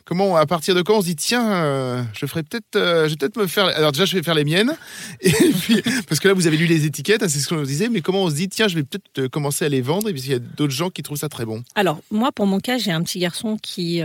comment, 0.05 0.37
à 0.37 0.47
partir 0.47 0.75
de 0.75 0.83
quand 0.83 0.99
on 0.99 1.01
se 1.01 1.07
dit 1.07 1.17
tiens, 1.17 2.07
je 2.15 2.27
ferai 2.27 2.43
peut-être, 2.43 2.75
je 2.75 3.11
vais 3.11 3.17
peut-être 3.17 3.37
me 3.37 3.47
faire. 3.47 3.67
Alors 3.67 3.93
déjà, 3.93 4.07
je 4.07 4.17
vais 4.17 4.23
faire 4.23 4.35
les 4.35 4.45
miennes, 4.45 4.73
et 5.21 5.31
puis 5.31 5.83
parce 6.09 6.21
que 6.21 6.29
là, 6.29 6.35
vous 6.35 6.47
avez 6.47 6.57
lu 6.57 6.67
les 6.67 6.87
étiquettes, 6.87 7.23
hein, 7.23 7.29
c'est 7.29 7.39
ce 7.39 7.49
qu'on 7.49 7.63
disait, 7.63 7.89
mais 7.89 8.01
comment 8.01 8.25
on 8.25 8.31
se 8.31 8.35
dit 8.35 8.49
tiens, 8.49 8.69
je 8.69 8.77
vais 8.77 8.83
peut-être 8.83 9.29
commencer 9.29 9.65
à 9.65 9.69
les 9.69 9.83
vendre, 9.83 10.09
et 10.09 10.13
puis 10.13 10.23
il 10.23 10.31
y 10.31 10.35
a 10.35 10.39
d'autres 10.39 10.73
gens 10.73 10.91
qui 10.91 11.03
trouvent 11.03 11.19
ça 11.19 11.29
très 11.29 11.45
bon. 11.45 11.63
Alors, 11.75 12.01
moi, 12.11 12.33
pour 12.33 12.47
mon 12.47 12.61
cas, 12.61 12.79
j'ai 12.79 12.93
un 12.93 13.03
petit 13.03 13.19
garçon 13.19 13.57
qui 13.61 14.03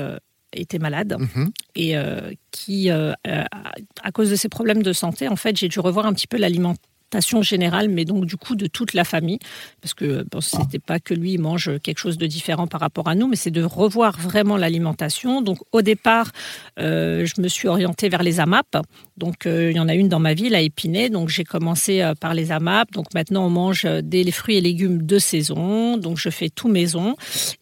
était 0.53 0.79
malade 0.79 1.15
Mhm. 1.19 1.51
et 1.75 1.97
euh, 1.97 2.31
qui, 2.51 2.89
euh, 2.89 3.13
euh, 3.27 3.43
à 4.03 4.11
cause 4.11 4.29
de 4.29 4.35
ses 4.35 4.49
problèmes 4.49 4.83
de 4.83 4.93
santé, 4.93 5.27
en 5.27 5.35
fait, 5.35 5.57
j'ai 5.57 5.67
dû 5.67 5.79
revoir 5.79 6.05
un 6.05 6.13
petit 6.13 6.27
peu 6.27 6.37
l'alimentation 6.37 7.41
générale, 7.41 7.87
mais 7.87 8.03
donc 8.03 8.25
du 8.25 8.35
coup 8.35 8.55
de 8.55 8.67
toute 8.67 8.93
la 8.93 9.05
famille, 9.05 9.39
parce 9.81 9.93
que 9.93 10.25
bon, 10.29 10.41
c'était 10.41 10.79
pas 10.79 10.99
que 10.99 11.13
lui 11.13 11.33
il 11.33 11.39
mange 11.39 11.79
quelque 11.81 11.99
chose 11.99 12.17
de 12.17 12.27
différent 12.27 12.67
par 12.67 12.81
rapport 12.81 13.07
à 13.07 13.15
nous, 13.15 13.27
mais 13.29 13.37
c'est 13.37 13.49
de 13.51 13.63
revoir 13.63 14.19
vraiment 14.19 14.57
l'alimentation. 14.57 15.41
Donc 15.41 15.59
au 15.71 15.81
départ, 15.81 16.31
euh, 16.79 17.25
je 17.25 17.41
me 17.41 17.47
suis 17.47 17.69
orientée 17.69 18.09
vers 18.09 18.23
les 18.23 18.41
AMAP. 18.41 18.75
Donc 19.15 19.43
il 19.45 19.71
y 19.71 19.79
en 19.79 19.87
a 19.87 19.95
une 19.95 20.09
dans 20.09 20.19
ma 20.19 20.33
ville 20.33 20.53
à 20.53 20.59
Épinay, 20.61 21.09
donc 21.09 21.29
j'ai 21.29 21.45
commencé 21.45 22.11
par 22.19 22.33
les 22.33 22.51
AMAP. 22.51 22.91
Donc 22.91 23.05
maintenant 23.13 23.45
on 23.45 23.49
mange 23.49 23.85
des 23.85 24.29
fruits 24.31 24.57
et 24.57 24.61
légumes 24.61 25.03
de 25.05 25.17
saison, 25.17 25.95
donc 25.95 26.17
je 26.17 26.29
fais 26.29 26.49
tout 26.49 26.67
maison 26.67 27.15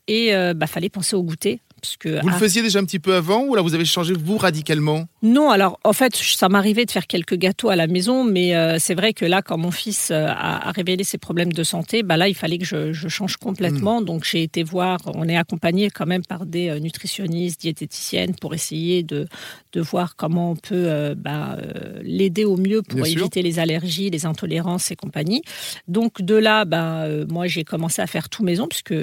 et 0.08 0.32
bah 0.56 0.66
fallait 0.66 0.90
penser 0.90 1.16
au 1.16 1.22
goûter 1.22 1.60
Vous 2.04 2.30
le 2.30 2.36
faisiez 2.36 2.62
déjà 2.62 2.80
un 2.80 2.86
petit 2.86 3.00
peu 3.00 3.16
avant 3.16 3.44
ou 3.46 3.56
là 3.56 3.62
vous 3.62 3.74
avez 3.76 3.86
changé 3.86 4.14
vous 4.14 4.38
radicalement? 4.38 5.06
Non, 5.22 5.50
alors 5.50 5.80
en 5.84 5.94
fait, 5.94 6.16
ça 6.16 6.50
m'arrivait 6.50 6.86
de 6.86 6.92
faire 6.92 7.08
quelques 7.08 7.36
gâteaux 7.36 7.70
à 7.70 7.76
la 7.76 7.88
maison, 7.88 8.24
mais 8.24 8.56
euh, 8.56 8.78
c'est 8.80 8.96
vrai 8.96 9.14
que 9.14 9.26
là, 9.26 9.42
quand 9.42 9.58
mon 9.58 9.72
fils 9.72 10.12
euh, 10.12 10.28
a, 10.28 10.70
a 10.70 10.72
révélé 10.72 11.04
ses 11.04 11.18
problèmes 11.18 11.54
de 11.54 11.64
santé, 11.64 12.04
bah 12.04 12.18
là, 12.18 12.28
il 12.28 12.36
fallait 12.36 12.58
que 12.58 12.66
je, 12.66 12.94
je 12.94 13.08
change 13.08 13.38
complètement. 13.38 14.02
Hmm. 14.02 14.06
Donc 14.06 14.24
j'ai 14.24 14.44
été 14.44 14.64
voir, 14.64 15.00
on 15.14 15.28
est 15.28 15.38
accompagné 15.38 15.90
quand 15.90 16.06
même 16.06 16.24
par 16.26 16.46
des 16.46 16.70
euh, 16.70 16.80
nutritionnistes, 16.80 17.62
diététiciennes 17.62 18.36
pour 18.36 18.54
essayer 18.54 19.04
de, 19.04 19.28
de 19.74 19.82
voir 19.82 20.16
comment 20.16 20.52
on 20.52 20.56
peut 20.56 20.86
euh, 20.88 21.16
bah, 21.16 21.58
euh, 21.60 22.00
l'aider 22.04 22.46
au 22.46 22.58
mieux 22.58 22.82
pour 22.82 23.02
Bien 23.02 23.06
sûr. 23.12 23.22
éviter 23.22 23.42
les 23.42 23.60
allergies, 23.60 24.10
les 24.10 24.26
intolérances 24.26 24.92
et 24.92 24.96
compagnie. 24.96 25.42
Donc 25.88 26.22
de 26.22 26.36
là, 26.36 26.66
bah, 26.66 27.08
moi, 27.30 27.48
j'ai 27.48 27.64
commencé 27.64 28.02
à 28.02 28.08
faire 28.08 28.30
tout 28.30 28.44
maison, 28.44 28.68
puisque 28.68 28.94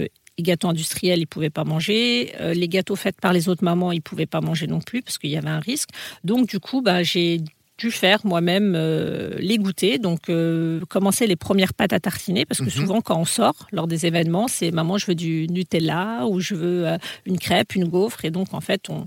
les 0.42 0.50
gâteaux 0.50 0.68
industriels, 0.68 1.20
ils 1.20 1.26
pouvaient 1.26 1.50
pas 1.50 1.64
manger. 1.64 2.34
Euh, 2.40 2.52
les 2.52 2.68
gâteaux 2.68 2.96
faits 2.96 3.20
par 3.20 3.32
les 3.32 3.48
autres 3.48 3.62
mamans, 3.64 3.92
ils 3.92 4.02
pouvaient 4.02 4.26
pas 4.26 4.40
manger 4.40 4.66
non 4.66 4.80
plus 4.80 5.00
parce 5.02 5.18
qu'il 5.18 5.30
y 5.30 5.36
avait 5.36 5.48
un 5.48 5.60
risque. 5.60 5.90
Donc 6.24 6.48
du 6.48 6.58
coup, 6.58 6.82
bah, 6.82 7.04
j'ai 7.04 7.40
dû 7.78 7.90
faire 7.90 8.18
moi-même 8.24 8.74
euh, 8.76 9.34
les 9.38 9.58
goûter. 9.58 9.98
Donc 9.98 10.28
euh, 10.28 10.80
commencer 10.88 11.26
les 11.28 11.36
premières 11.36 11.74
pâtes 11.74 11.92
à 11.92 12.00
tartiner 12.00 12.44
parce 12.44 12.58
que 12.58 12.64
Mhm. 12.64 12.70
souvent 12.70 13.00
quand 13.00 13.18
on 13.18 13.24
sort 13.24 13.68
lors 13.70 13.86
des 13.86 14.04
événements, 14.04 14.48
c'est 14.48 14.72
maman, 14.72 14.98
je 14.98 15.06
veux 15.06 15.14
du 15.14 15.46
Nutella 15.48 16.26
ou 16.26 16.40
je 16.40 16.54
veux 16.56 16.86
euh, 16.88 16.98
une 17.24 17.38
crêpe, 17.38 17.74
une 17.76 17.86
gaufre 17.86 18.24
et 18.24 18.30
donc 18.30 18.52
en 18.52 18.60
fait 18.60 18.90
on 18.90 19.06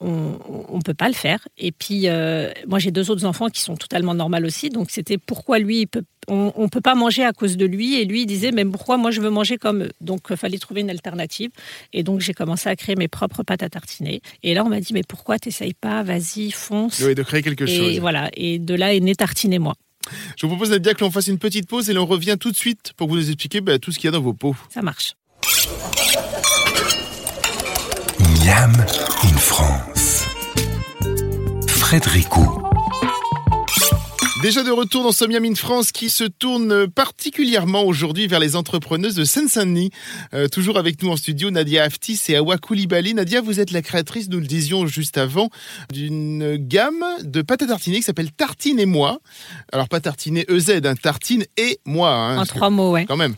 on 0.00 0.38
on 0.68 0.80
peut 0.80 0.92
pas 0.94 1.08
le 1.08 1.14
faire. 1.14 1.40
Et 1.56 1.72
puis, 1.72 2.06
moi, 2.68 2.78
j'ai 2.78 2.90
deux 2.90 3.10
autres 3.10 3.24
enfants 3.24 3.48
qui 3.48 3.62
sont 3.62 3.76
totalement 3.76 4.12
normaux 4.12 4.44
aussi. 4.44 4.68
Donc, 4.68 4.90
c'était 4.90 5.16
pourquoi 5.16 5.58
lui, 5.58 5.80
il 5.80 5.86
peut, 5.86 6.02
on, 6.28 6.52
on 6.56 6.68
peut 6.68 6.80
pas 6.80 6.94
manger 6.94 7.24
à 7.24 7.32
cause 7.32 7.56
de 7.56 7.66
lui. 7.66 7.94
Et 8.00 8.04
lui, 8.04 8.22
il 8.22 8.26
disait, 8.26 8.52
mais 8.52 8.64
pourquoi 8.64 8.96
moi, 8.96 9.10
je 9.10 9.20
veux 9.20 9.30
manger 9.30 9.56
comme 9.58 9.84
eux? 9.84 9.90
Donc, 10.00 10.22
il 10.30 10.36
fallait 10.36 10.58
trouver 10.58 10.80
une 10.82 10.90
alternative. 10.90 11.50
Et 11.92 12.02
donc, 12.02 12.20
j'ai 12.20 12.34
commencé 12.34 12.68
à 12.68 12.76
créer 12.76 12.96
mes 12.96 13.08
propres 13.08 13.42
pâtes 13.42 13.62
à 13.62 13.68
tartiner. 13.68 14.20
Et 14.42 14.54
là, 14.54 14.64
on 14.64 14.68
m'a 14.68 14.80
dit, 14.80 14.92
mais 14.92 15.02
pourquoi 15.06 15.38
t'essayes 15.38 15.74
pas? 15.74 16.02
Vas-y, 16.02 16.50
fonce. 16.50 17.00
Oui, 17.00 17.14
de 17.14 17.22
créer 17.22 17.42
quelque 17.42 17.64
et 17.64 17.76
chose. 17.76 17.98
voilà. 18.00 18.30
Et 18.36 18.58
de 18.58 18.74
là 18.74 18.94
est 18.94 19.00
né 19.00 19.14
Tartinez-moi. 19.14 19.74
Je 20.36 20.46
vous 20.46 20.52
propose 20.52 20.70
Nadia 20.70 20.94
que 20.94 21.02
l'on 21.02 21.10
fasse 21.10 21.26
une 21.26 21.38
petite 21.38 21.68
pause 21.68 21.90
et 21.90 21.92
l'on 21.92 22.06
revient 22.06 22.36
tout 22.38 22.50
de 22.52 22.56
suite 22.56 22.92
pour 22.96 23.08
vous 23.08 23.16
nous 23.16 23.26
expliquer 23.28 23.60
bah, 23.60 23.78
tout 23.78 23.90
ce 23.90 23.98
qu'il 23.98 24.06
y 24.06 24.08
a 24.08 24.12
dans 24.12 24.20
vos 24.20 24.34
pots. 24.34 24.54
Ça 24.72 24.82
marche. 24.82 25.14
Miam 28.44 28.72
in 29.24 29.36
France. 29.36 30.26
Frédéric 31.66 32.36
Ou. 32.36 32.65
Déjà 34.46 34.62
de 34.62 34.70
retour 34.70 35.02
dans 35.02 35.10
Sommiam 35.10 35.44
in 35.44 35.56
France 35.56 35.90
qui 35.90 36.08
se 36.08 36.22
tourne 36.22 36.86
particulièrement 36.88 37.82
aujourd'hui 37.82 38.28
vers 38.28 38.38
les 38.38 38.54
entrepreneuses 38.54 39.16
de 39.16 39.24
Seine-Saint-Denis. 39.24 39.90
Euh, 40.34 40.46
toujours 40.46 40.78
avec 40.78 41.02
nous 41.02 41.10
en 41.10 41.16
studio, 41.16 41.50
Nadia 41.50 41.82
Aftis 41.82 42.20
et 42.28 42.36
Awa 42.36 42.56
Koulibaly. 42.56 43.12
Nadia, 43.14 43.40
vous 43.40 43.58
êtes 43.58 43.72
la 43.72 43.82
créatrice, 43.82 44.28
nous 44.28 44.38
le 44.38 44.46
disions 44.46 44.86
juste 44.86 45.18
avant, 45.18 45.50
d'une 45.92 46.58
gamme 46.58 47.04
de 47.24 47.42
pâtes 47.42 47.62
à 47.62 47.66
tartiner 47.66 47.96
qui 47.96 48.04
s'appelle 48.04 48.30
Tartine 48.30 48.78
et 48.78 48.86
moi. 48.86 49.18
Alors 49.72 49.88
pas 49.88 49.98
tartiner 49.98 50.44
EZ, 50.48 50.80
hein, 50.84 50.94
tartine 50.94 51.44
et 51.56 51.80
moi. 51.84 52.10
hein, 52.14 52.38
en 52.38 52.42
que- 52.44 52.48
trois 52.50 52.70
mots, 52.70 52.92
ouais. 52.92 53.04
Quand 53.04 53.16
même. 53.16 53.34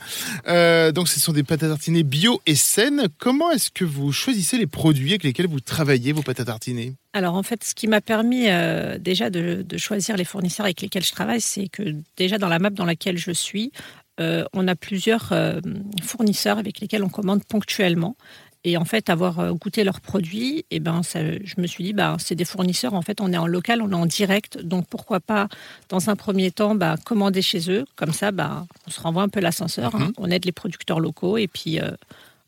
Euh, 0.46 0.92
donc 0.92 1.08
ce 1.08 1.18
sont 1.20 1.32
des 1.32 1.42
pâtes 1.42 1.62
à 1.62 1.68
tartiner 1.68 2.02
bio 2.02 2.42
et 2.44 2.54
saines. 2.54 3.08
Comment 3.16 3.50
est-ce 3.50 3.70
que 3.70 3.86
vous 3.86 4.12
choisissez 4.12 4.58
les 4.58 4.66
produits 4.66 5.12
avec 5.12 5.22
lesquels 5.24 5.48
vous 5.48 5.60
travaillez 5.60 6.12
vos 6.12 6.20
pâtes 6.20 6.40
à 6.40 6.44
tartiner? 6.44 6.96
Alors 7.14 7.34
en 7.34 7.42
fait, 7.42 7.64
ce 7.64 7.74
qui 7.74 7.88
m'a 7.88 8.00
permis 8.00 8.48
euh, 8.48 8.98
déjà 8.98 9.30
de, 9.30 9.62
de 9.62 9.78
choisir 9.78 10.16
les 10.16 10.24
fournisseurs 10.24 10.66
avec 10.66 10.80
lesquels 10.82 11.04
je 11.04 11.12
travaille, 11.12 11.40
c'est 11.40 11.68
que 11.68 11.82
déjà 12.16 12.38
dans 12.38 12.48
la 12.48 12.58
map 12.58 12.70
dans 12.70 12.84
laquelle 12.84 13.16
je 13.16 13.30
suis, 13.30 13.72
euh, 14.20 14.44
on 14.52 14.68
a 14.68 14.74
plusieurs 14.76 15.32
euh, 15.32 15.60
fournisseurs 16.02 16.58
avec 16.58 16.80
lesquels 16.80 17.02
on 17.02 17.08
commande 17.08 17.42
ponctuellement. 17.44 18.16
Et 18.64 18.76
en 18.76 18.84
fait, 18.84 19.08
avoir 19.08 19.54
goûté 19.54 19.84
leurs 19.84 20.00
produits, 20.00 20.64
et 20.72 20.80
ben, 20.80 21.04
ça, 21.04 21.20
je 21.22 21.54
me 21.58 21.66
suis 21.68 21.84
dit, 21.84 21.92
bah, 21.92 22.16
c'est 22.18 22.34
des 22.34 22.44
fournisseurs. 22.44 22.92
En 22.92 23.02
fait, 23.02 23.20
on 23.20 23.32
est 23.32 23.36
en 23.38 23.46
local, 23.46 23.80
on 23.80 23.90
est 23.92 23.94
en 23.94 24.04
direct. 24.04 24.58
Donc, 24.60 24.86
pourquoi 24.88 25.20
pas, 25.20 25.46
dans 25.88 26.10
un 26.10 26.16
premier 26.16 26.50
temps, 26.50 26.74
bah, 26.74 26.96
commander 27.04 27.40
chez 27.40 27.70
eux. 27.70 27.84
Comme 27.94 28.12
ça, 28.12 28.32
bah, 28.32 28.66
on 28.86 28.90
se 28.90 29.00
renvoie 29.00 29.22
un 29.22 29.28
peu 29.28 29.38
l'ascenseur. 29.38 29.94
hein. 29.94 30.06
Mhm. 30.06 30.12
On 30.18 30.30
aide 30.30 30.44
les 30.44 30.52
producteurs 30.52 30.98
locaux 30.98 31.38
et 31.38 31.46
puis, 31.46 31.78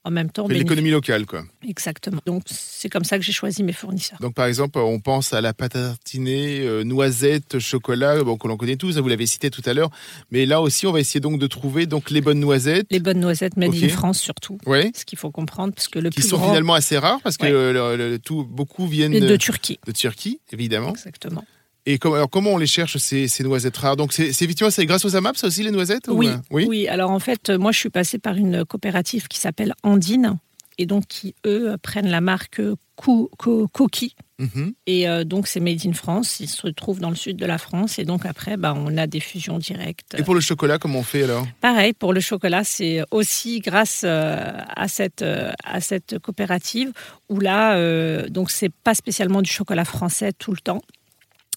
en 0.04 0.10
même 0.10 0.30
temps, 0.30 0.48
L'économie 0.48 0.90
locale, 0.90 1.26
quoi. 1.26 1.44
Exactement. 1.68 2.20
Donc, 2.26 2.42
c'est 2.46 2.88
comme 2.88 3.04
ça 3.04 3.18
que 3.18 3.24
j'ai 3.24 3.32
choisi 3.32 3.62
mes 3.62 3.72
fournisseurs. 3.74 4.18
Donc 4.20 4.34
par 4.34 4.46
exemple, 4.46 4.78
on 4.78 4.98
pense 4.98 5.32
à 5.34 5.40
la 5.40 5.52
pâte 5.52 5.76
à 5.76 5.88
tartiner, 5.90 6.60
euh, 6.60 6.84
noisette, 6.84 7.58
chocolat, 7.58 8.22
bon, 8.24 8.36
que 8.38 8.48
l'on 8.48 8.56
connaît 8.56 8.76
tous, 8.76 8.96
hein, 8.96 9.00
vous 9.02 9.08
l'avez 9.08 9.26
cité 9.26 9.50
tout 9.50 9.62
à 9.66 9.74
l'heure. 9.74 9.90
Mais 10.30 10.46
là 10.46 10.60
aussi, 10.62 10.86
on 10.86 10.92
va 10.92 11.00
essayer 11.00 11.20
donc 11.20 11.38
de 11.38 11.46
trouver 11.46 11.86
donc 11.86 12.10
les 12.10 12.20
bonnes 12.22 12.40
noisettes. 12.40 12.86
Les 12.90 13.00
bonnes 13.00 13.20
noisettes 13.20 13.56
made 13.56 13.70
Ok. 13.70 13.82
in 13.82 13.88
France, 13.88 14.18
surtout. 14.20 14.58
Ouais. 14.66 14.90
Ce 14.96 15.04
qu'il 15.04 15.18
faut 15.18 15.30
comprendre, 15.30 15.74
parce 15.74 15.88
que 15.88 15.98
le 15.98 16.08
Qui 16.10 16.20
plus 16.20 16.28
sont 16.30 16.36
grand 16.38 16.48
finalement 16.48 16.74
assez 16.74 16.96
rares 16.96 17.20
parce 17.22 17.36
que 17.36 17.44
Ouais. 17.44 17.52
euh, 17.52 17.96
le- 17.96 18.10
le- 18.12 18.18
tout, 18.18 18.44
beaucoup 18.44 18.86
viennent 18.86 19.12
de, 19.12 19.18
de 19.26 19.36
Turquie. 19.36 19.78
Turquie, 19.94 20.40
évidemment. 20.52 20.90
Exactement. 20.90 21.44
Et 21.86 21.98
com- 21.98 22.14
alors, 22.14 22.28
comment 22.30 22.50
on 22.54 22.58
les 22.58 22.66
cherche 22.66 22.96
ces, 22.98 23.26
ces 23.28 23.42
noisettes 23.44 23.76
rares? 23.76 23.96
Donc 23.96 24.12
c'est 24.12 24.32
c'est 24.32 24.44
effectivement 24.44 24.70
c'est 24.70 24.86
grâce 24.86 25.04
aux 25.04 25.16
AMAP, 25.16 25.36
ça 25.36 25.46
aussi 25.46 25.62
les 25.62 25.70
noisettes 25.70 26.08
ou, 26.08 26.12
Oui, 26.12 26.28
oui. 26.50 26.66
oui. 26.68 26.88
Alors 26.88 27.10
en 27.10 27.20
fait, 27.20 27.50
moi, 27.50 27.72
je 27.72 27.78
suis 27.78 27.90
passée 27.90 28.18
par 28.18 28.34
une 28.36 28.64
coopérative 28.64 29.28
qui 29.28 29.38
s'appelle 29.38 29.74
Andine, 29.82 30.38
et 30.78 30.86
donc 30.86 31.06
qui 31.06 31.34
eux 31.46 31.76
prennent 31.82 32.08
la 32.10 32.20
marque 32.20 32.60
Co- 32.96 33.30
Coqui. 33.72 34.14
Mhm. 34.38 34.72
Et 34.86 35.08
euh, 35.08 35.24
donc 35.24 35.46
c'est 35.46 35.60
made 35.60 35.80
in 35.86 35.94
France. 35.94 36.38
Ils 36.40 36.48
se 36.50 36.68
trouvent 36.68 37.00
dans 37.00 37.08
le 37.08 37.16
sud 37.16 37.36
de 37.38 37.46
la 37.46 37.56
France, 37.56 37.98
et 37.98 38.04
donc 38.04 38.26
après, 38.26 38.58
bah, 38.58 38.74
on 38.76 38.98
a 38.98 39.06
des 39.06 39.20
fusions 39.20 39.58
directes. 39.58 40.14
Et 40.18 40.22
pour 40.22 40.34
le 40.34 40.40
chocolat, 40.42 40.78
comment 40.78 40.98
on 40.98 41.02
fait 41.02 41.22
alors? 41.22 41.46
Pareil, 41.62 41.94
pour 41.94 42.12
le 42.12 42.20
chocolat, 42.20 42.62
c'est 42.62 43.00
aussi 43.10 43.60
grâce 43.60 44.02
euh, 44.04 44.36
à 44.76 44.86
cette, 44.88 45.22
euh, 45.22 45.50
à 45.64 45.80
cette 45.80 46.18
coopérative 46.18 46.92
où 47.30 47.40
là, 47.40 47.74
euh, 47.76 48.28
donc 48.28 48.50
c'est 48.50 48.68
pas 48.84 48.94
spécialement 48.94 49.40
du 49.40 49.50
chocolat 49.50 49.86
français 49.86 50.32
tout 50.38 50.50
le 50.52 50.58
temps. 50.58 50.82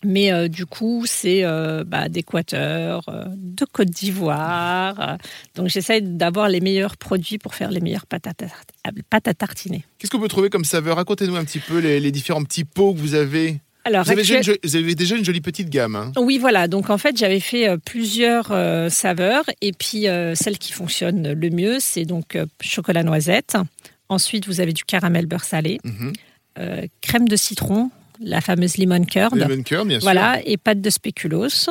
Mais 0.03 0.31
euh, 0.33 0.47
du 0.47 0.65
coup, 0.65 1.03
c'est 1.07 1.43
euh, 1.43 1.83
bah, 1.85 2.09
d'Équateur, 2.09 3.03
euh, 3.09 3.25
de 3.35 3.65
Côte 3.65 3.89
d'Ivoire. 3.89 5.17
donc 5.55 5.67
j'essaye 5.69 6.01
d'avoir 6.01 6.49
les 6.49 6.59
meilleurs 6.59 6.97
produits 6.97 7.37
pour 7.37 7.55
faire 7.55 7.71
les 7.71 7.79
meilleures 7.79 8.05
pâtes 8.05 8.27
à, 8.27 8.33
pâtes 9.09 9.27
à 9.27 9.33
tartiner. 9.33 9.83
Qu'est-ce 9.97 10.11
qu'on 10.11 10.19
peut 10.19 10.27
trouver 10.27 10.49
comme 10.49 10.65
saveur? 10.65 10.97
Racontez-nous 10.97 11.35
un 11.35 11.45
petit 11.45 11.59
peu 11.59 11.79
les, 11.79 11.99
les 11.99 12.11
différents 12.11 12.43
petits 12.43 12.65
pots 12.65 12.93
que 12.93 12.99
vous 12.99 13.15
avez. 13.15 13.59
Alors, 13.85 14.05
Vous 14.05 14.11
avez, 14.11 14.21
déjà 14.21 14.35
une, 14.35 14.39
actuel- 14.39 14.55
jo- 14.63 14.69
vous 14.69 14.75
avez 14.77 14.95
déjà 14.95 15.15
une 15.17 15.25
jolie 15.25 15.41
petite 15.41 15.69
gamme. 15.69 15.95
hein. 15.97 16.11
Oui, 16.17 16.37
voilà. 16.37 16.67
Donc 16.69 16.89
en 16.89 16.97
fait, 16.97 17.17
j'avais 17.17 17.41
fait 17.41 17.77
plusieurs 17.85 18.47
saveurs 18.89 19.43
et 19.61 19.71
puis 19.73 20.05
celle 20.35 20.57
qui 20.57 20.71
fonctionne 20.71 21.33
le 21.33 21.49
mieux, 21.49 21.77
c'est 21.79 22.05
donc 22.05 22.37
chocolat 22.61 23.03
noisette. 23.03 23.57
Ensuite, 24.09 24.47
vous 24.47 24.59
avez 24.61 24.73
du 24.73 24.83
caramel 24.83 25.25
beurre 25.25 25.43
salé, 25.43 25.79
Mhm. 25.83 26.13
euh, 26.59 26.85
crème 27.01 27.27
de 27.27 27.35
citron, 27.35 27.89
la 28.23 28.41
fameuse 28.41 28.77
lemon 28.77 29.03
curd, 29.03 29.35
Lemon 29.35 29.63
curd, 29.63 29.87
bien 29.87 29.99
sûr. 29.99 30.05
voilà, 30.05 30.39
et 30.45 30.57
pâte 30.57 30.81
de 30.81 30.89
spéculoos. 30.89 31.69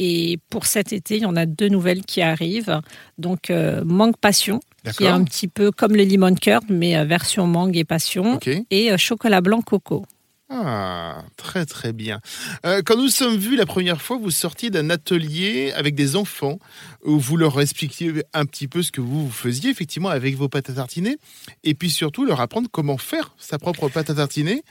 Et 0.00 0.38
pour 0.50 0.66
cet 0.66 0.92
été, 0.92 1.16
il 1.16 1.22
y 1.22 1.26
en 1.26 1.36
a 1.36 1.46
deux 1.46 1.68
nouvelles 1.68 2.02
qui 2.02 2.20
arrivent. 2.20 2.80
Donc 3.16 3.50
euh, 3.50 3.84
mangue 3.84 4.16
passion, 4.16 4.60
qui 4.96 5.04
est 5.04 5.08
un 5.08 5.22
petit 5.24 5.48
peu 5.48 5.70
comme 5.70 5.94
le 5.94 6.04
lemon 6.04 6.34
curd, 6.34 6.64
mais 6.68 6.96
euh, 6.96 7.04
version 7.04 7.46
mangue 7.46 7.76
et 7.76 7.84
passion. 7.84 8.38
Et 8.70 8.90
euh, 8.90 8.96
chocolat 8.96 9.40
blanc 9.40 9.62
coco. 9.62 10.04
Ah, 10.50 11.24
très 11.36 11.64
très 11.64 11.92
bien. 11.92 12.20
Euh, 12.66 12.82
quand 12.84 12.96
nous 12.96 13.08
sommes 13.08 13.36
vus 13.36 13.56
la 13.56 13.64
première 13.64 14.02
fois, 14.02 14.18
vous 14.18 14.30
sortiez 14.30 14.70
d'un 14.70 14.90
atelier 14.90 15.72
avec 15.74 15.94
des 15.94 16.16
enfants 16.16 16.58
où 17.02 17.18
vous 17.18 17.36
leur 17.36 17.60
expliquiez 17.60 18.24
un 18.34 18.44
petit 18.44 18.68
peu 18.68 18.82
ce 18.82 18.92
que 18.92 19.00
vous, 19.00 19.26
vous 19.26 19.32
faisiez 19.32 19.70
effectivement 19.70 20.10
avec 20.10 20.36
vos 20.36 20.48
pâtes 20.48 20.70
à 20.70 20.74
tartiner 20.74 21.16
et 21.64 21.74
puis 21.74 21.90
surtout 21.90 22.26
leur 22.26 22.40
apprendre 22.40 22.68
comment 22.70 22.98
faire 22.98 23.34
sa 23.38 23.58
propre 23.58 23.88
pâte 23.88 24.10
à 24.10 24.14
tartiner. 24.14 24.62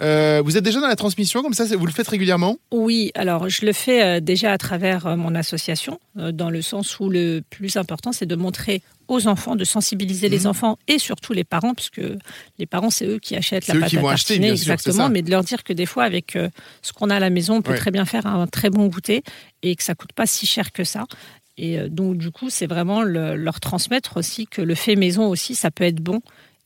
Euh, 0.00 0.40
vous 0.44 0.56
êtes 0.56 0.64
déjà 0.64 0.80
dans 0.80 0.86
la 0.88 0.96
transmission 0.96 1.42
comme 1.42 1.52
ça, 1.52 1.64
vous 1.76 1.84
le 1.84 1.92
faites 1.92 2.08
régulièrement 2.08 2.56
Oui, 2.72 3.10
alors 3.14 3.48
je 3.50 3.66
le 3.66 3.72
fais 3.74 4.02
euh, 4.02 4.20
déjà 4.20 4.52
à 4.52 4.56
travers 4.58 5.06
euh, 5.06 5.16
mon 5.16 5.34
association, 5.34 6.00
dans 6.14 6.48
le 6.48 6.62
sens 6.62 6.98
où 7.00 7.10
le 7.10 7.42
plus 7.50 7.76
important, 7.76 8.10
c'est 8.12 8.24
de 8.26 8.34
montrer 8.36 8.80
aux 9.08 9.26
enfants, 9.26 9.56
de 9.56 9.64
sensibiliser 9.64 10.28
les 10.28 10.40
Mhm. 10.40 10.46
enfants 10.46 10.78
et 10.88 10.98
surtout 10.98 11.32
les 11.34 11.44
parents, 11.44 11.74
parce 11.74 11.90
que 11.90 12.16
les 12.58 12.66
parents, 12.66 12.90
c'est 12.90 13.06
eux 13.06 13.18
qui 13.18 13.36
achètent 13.36 13.66
la 13.66 13.74
eux 13.74 13.80
pâte 13.80 13.90
qui 13.90 13.98
à 13.98 14.00
vont 14.00 14.08
acheter, 14.08 14.34
tartiner, 14.34 14.46
bien 14.52 14.56
sûr, 14.56 14.72
exactement, 14.72 15.08
mais 15.10 15.20
de 15.22 15.30
leur 15.30 15.44
dire 15.44 15.64
que 15.64 15.72
des 15.74 15.86
fois, 15.86 16.04
avec 16.04 16.38
ce 16.82 16.92
qu'on 16.92 17.10
a 17.10 17.16
à 17.16 17.20
la 17.20 17.28
maison, 17.30 17.56
on 17.56 17.62
peut 17.62 17.72
Ouais. 17.72 17.76
très 17.78 17.90
bien 17.90 18.04
faire 18.06 18.26
un 18.26 18.46
très 18.46 18.70
bon 18.70 18.86
goûter 18.86 19.22
et 19.62 19.74
que 19.76 19.82
ça 19.82 19.94
coûte 19.94 20.12
pas 20.14 20.26
si 20.26 20.46
cher 20.46 20.72
que 20.72 20.84
ça. 20.84 21.04
Et 21.58 21.76
donc, 21.90 22.16
du 22.16 22.30
coup, 22.30 22.48
c'est 22.48 22.66
vraiment 22.68 23.02
le- 23.02 23.34
leur 23.36 23.60
transmettre 23.60 24.16
aussi 24.16 24.46
que 24.46 24.62
le 24.62 24.74
fait 24.74 24.96
maison 24.96 25.26
aussi, 25.28 25.54
ça 25.56 25.70
peut 25.70 25.84
être 25.84 26.00
bon 26.00 26.20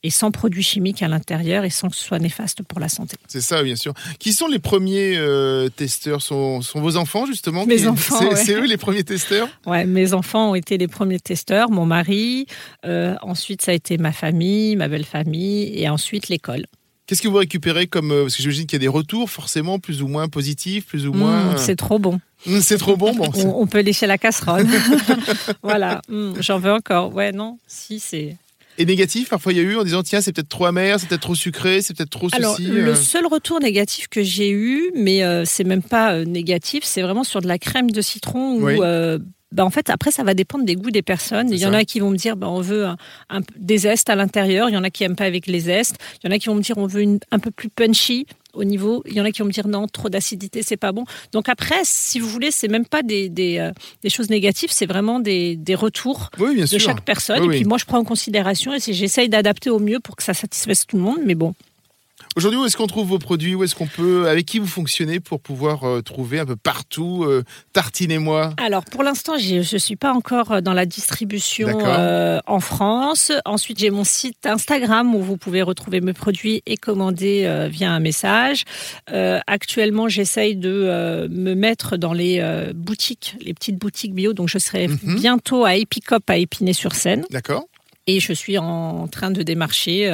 et 0.05 0.09
sans 0.11 0.31
produits 0.31 0.63
chimiques 0.63 1.01
à 1.01 1.07
l'intérieur 1.07 1.63
et 1.65 1.69
sans 1.69 1.89
que 1.89 1.95
ce 1.95 2.03
soit 2.03 2.19
néfaste 2.19 2.61
pour 2.63 2.79
la 2.79 2.89
santé. 2.89 3.17
C'est 3.27 3.41
ça, 3.41 3.63
bien 3.63 3.75
sûr. 3.75 3.93
Qui 4.19 4.33
sont 4.33 4.47
les 4.47 4.59
premiers 4.59 5.15
euh, 5.17 5.67
testeurs? 5.69 6.21
Sont, 6.21 6.61
sont 6.61 6.79
vos 6.81 6.95
enfants 6.97 7.25
justement 7.25 7.65
Mes 7.65 7.77
qui- 7.77 7.87
enfants, 7.87 8.19
C'est 8.35 8.55
ouais. 8.55 8.61
eux 8.61 8.65
les 8.67 8.77
premiers 8.77 9.03
testeurs? 9.03 9.47
Ouais, 9.65 9.85
mes 9.85 10.13
enfants 10.13 10.51
ont 10.51 10.55
été 10.55 10.77
les 10.77 10.87
premiers 10.87 11.19
testeurs, 11.19 11.69
mon 11.71 11.85
mari, 11.85 12.45
euh, 12.85 13.15
ensuite 13.21 13.61
ça 13.63 13.71
a 13.71 13.73
été 13.73 13.97
ma 13.97 14.11
famille, 14.11 14.75
ma 14.75 14.87
belle 14.87 15.05
famille, 15.05 15.71
et 15.79 15.89
ensuite 15.89 16.29
l'école. 16.29 16.65
Qu'est-ce 17.07 17.21
que 17.21 17.27
vous 17.27 17.37
récupérez 17.37 17.85
comme 17.87 18.11
euh, 18.11 18.23
parce 18.23 18.35
que 18.35 18.41
j'imagine 18.41 18.65
qu'il 18.65 18.77
y 18.77 18.81
a 18.81 18.85
des 18.85 18.87
retours 18.87 19.29
forcément 19.29 19.77
plus 19.79 20.01
ou 20.01 20.07
moins 20.07 20.27
positifs, 20.27 20.85
plus 20.87 21.05
ou 21.07 21.13
moins. 21.13 21.53
Mmh, 21.53 21.57
c'est 21.57 21.75
trop 21.75 21.99
bon. 21.99 22.19
Mmh, 22.47 22.59
c'est 22.61 22.77
trop 22.79 22.95
bon. 22.97 23.13
Bon, 23.13 23.29
On, 23.35 23.61
on 23.61 23.67
peut 23.67 23.81
lécher 23.81 24.07
la 24.07 24.17
casserole. 24.17 24.65
voilà, 25.63 26.01
Mmh, 26.09 26.33
j'en 26.41 26.59
veux 26.59 26.71
encore. 26.71 27.13
Ouais, 27.13 27.31
non, 27.31 27.57
si 27.67 27.99
c'est. 27.99 28.37
Et 28.77 28.85
négatif, 28.85 29.29
parfois 29.29 29.53
il 29.53 29.57
y 29.57 29.61
a 29.61 29.63
eu 29.63 29.77
en 29.77 29.83
disant 29.83 30.03
tiens 30.03 30.21
c'est 30.21 30.33
peut-être 30.33 30.49
trop 30.49 30.65
amer, 30.65 30.99
c'est 30.99 31.07
peut-être 31.07 31.21
trop 31.21 31.35
sucré, 31.35 31.81
c'est 31.81 31.95
peut-être 31.95 32.09
trop 32.09 32.27
Alors, 32.33 32.57
ceci. 32.57 32.67
le 32.67 32.89
euh. 32.89 32.95
seul 32.95 33.25
retour 33.25 33.59
négatif 33.61 34.07
que 34.07 34.21
j'ai 34.21 34.49
eu, 34.49 34.91
mais 34.95 35.23
euh, 35.23 35.43
c'est 35.45 35.63
même 35.63 35.83
pas 35.83 36.13
euh, 36.13 36.25
négatif, 36.25 36.83
c'est 36.83 37.01
vraiment 37.01 37.23
sur 37.23 37.41
de 37.41 37.47
la 37.47 37.57
crème 37.57 37.91
de 37.91 38.01
citron 38.01 38.55
où. 38.55 38.65
Oui. 38.65 38.77
euh, 38.81 39.19
bah, 39.51 39.63
en 39.63 39.69
fait, 39.69 39.89
après, 39.89 40.11
ça 40.11 40.23
va 40.23 40.33
dépendre 40.33 40.65
des 40.65 40.75
goûts 40.75 40.91
des 40.91 41.01
personnes. 41.01 41.49
Il 41.51 41.57
y 41.57 41.65
en 41.65 41.73
a 41.73 41.85
qui 41.85 41.99
vont 41.99 42.09
me 42.09 42.17
dire, 42.17 42.35
bah, 42.35 42.49
on 42.49 42.61
veut 42.61 42.85
un, 42.85 43.41
des 43.57 43.79
zestes 43.79 44.09
à 44.09 44.15
l'intérieur. 44.15 44.69
Il 44.69 44.73
y 44.73 44.77
en 44.77 44.83
a 44.83 44.89
qui 44.89 45.03
aiment 45.03 45.15
pas 45.15 45.25
avec 45.25 45.47
les 45.47 45.61
zestes. 45.61 45.95
Il 46.23 46.27
y 46.27 46.33
en 46.33 46.35
a 46.35 46.39
qui 46.39 46.47
vont 46.47 46.55
me 46.55 46.61
dire, 46.61 46.77
on 46.77 46.87
veut 46.87 47.01
une, 47.01 47.19
un 47.31 47.39
peu 47.39 47.51
plus 47.51 47.69
punchy 47.69 48.25
au 48.53 48.63
niveau. 48.63 49.03
Il 49.05 49.13
y 49.13 49.21
en 49.21 49.25
a 49.25 49.31
qui 49.31 49.39
vont 49.41 49.47
me 49.47 49.51
dire, 49.53 49.67
non, 49.67 49.87
trop 49.87 50.09
d'acidité, 50.09 50.61
c'est 50.63 50.77
pas 50.77 50.91
bon. 50.91 51.05
Donc 51.31 51.47
après, 51.47 51.81
si 51.83 52.19
vous 52.19 52.27
voulez, 52.27 52.51
c'est 52.51 52.67
même 52.67 52.85
pas 52.85 53.03
des, 53.03 53.29
des, 53.29 53.59
euh, 53.59 53.71
des 54.01 54.09
choses 54.09 54.29
négatives, 54.29 54.71
c'est 54.71 54.85
vraiment 54.85 55.19
des, 55.19 55.55
des 55.55 55.75
retours 55.75 56.31
Oui, 56.39 56.59
de 56.59 56.65
sûr. 56.65 56.79
chaque 56.79 57.03
personne. 57.05 57.41
Oui, 57.41 57.55
et 57.55 57.59
puis 57.59 57.65
moi, 57.65 57.77
je 57.77 57.85
prends 57.85 57.99
en 57.99 58.03
considération 58.05 58.73
et 58.73 58.79
j'essaye 58.79 59.29
d'adapter 59.29 59.69
au 59.69 59.79
mieux 59.79 59.99
pour 59.99 60.15
que 60.15 60.23
ça 60.23 60.33
satisfasse 60.33 60.85
tout 60.87 60.97
le 60.97 61.03
monde. 61.03 61.19
Mais 61.25 61.35
bon, 61.35 61.53
Aujourd'hui, 62.37 62.59
où 62.59 62.65
est-ce 62.65 62.75
qu'on 62.75 62.87
trouve 62.87 63.07
vos 63.07 63.19
produits? 63.19 63.55
Où 63.55 63.63
est-ce 63.63 63.75
qu'on 63.75 63.87
peut, 63.87 64.27
avec 64.27 64.45
qui 64.45 64.59
vous 64.59 64.67
fonctionnez 64.67 65.21
pour 65.21 65.39
pouvoir 65.39 65.85
euh, 65.85 66.01
trouver 66.01 66.39
un 66.39 66.45
peu 66.45 66.57
partout 66.57 67.23
euh, 67.23 67.43
Tartinez-moi. 67.71 68.53
Alors 68.57 68.83
pour 68.83 69.03
l'instant, 69.03 69.37
je 69.37 69.55
ne 69.73 69.79
suis 69.79 69.95
pas 69.95 70.11
encore 70.11 70.51
euh, 70.51 70.59
dans 70.61 70.73
la 70.73 70.85
distribution 70.85 71.69
euh, 71.85 72.39
en 72.45 72.59
France. 72.59 73.31
Ensuite, 73.45 73.79
j'ai 73.79 73.89
mon 73.89 74.03
site 74.03 74.45
Instagram 74.45 75.15
où 75.15 75.21
vous 75.21 75.37
pouvez 75.37 75.61
retrouver 75.61 76.01
mes 76.01 76.11
produits 76.11 76.61
et 76.65 76.75
commander 76.75 77.67
via 77.71 77.91
un 77.91 77.99
message. 78.01 78.63
Actuellement, 79.07 80.09
j'essaye 80.09 80.55
de 80.57 81.27
me 81.31 81.53
mettre 81.53 81.95
dans 81.97 82.13
les 82.13 82.43
boutiques, 82.75 83.35
les 83.41 83.53
petites 83.53 83.77
boutiques 83.77 84.13
bio. 84.13 84.33
Donc 84.33 84.49
je 84.49 84.57
serai 84.57 84.87
Mhm. 84.87 85.15
bientôt 85.15 85.63
à 85.65 85.75
Epicop 85.75 86.29
à 86.29 86.37
Épinay-sur-Seine. 86.37 87.23
D'accord. 87.29 87.65
Et 88.07 88.19
je 88.19 88.33
suis 88.33 88.57
en 88.57 89.07
train 89.07 89.31
de 89.31 89.41
démarcher 89.41 90.07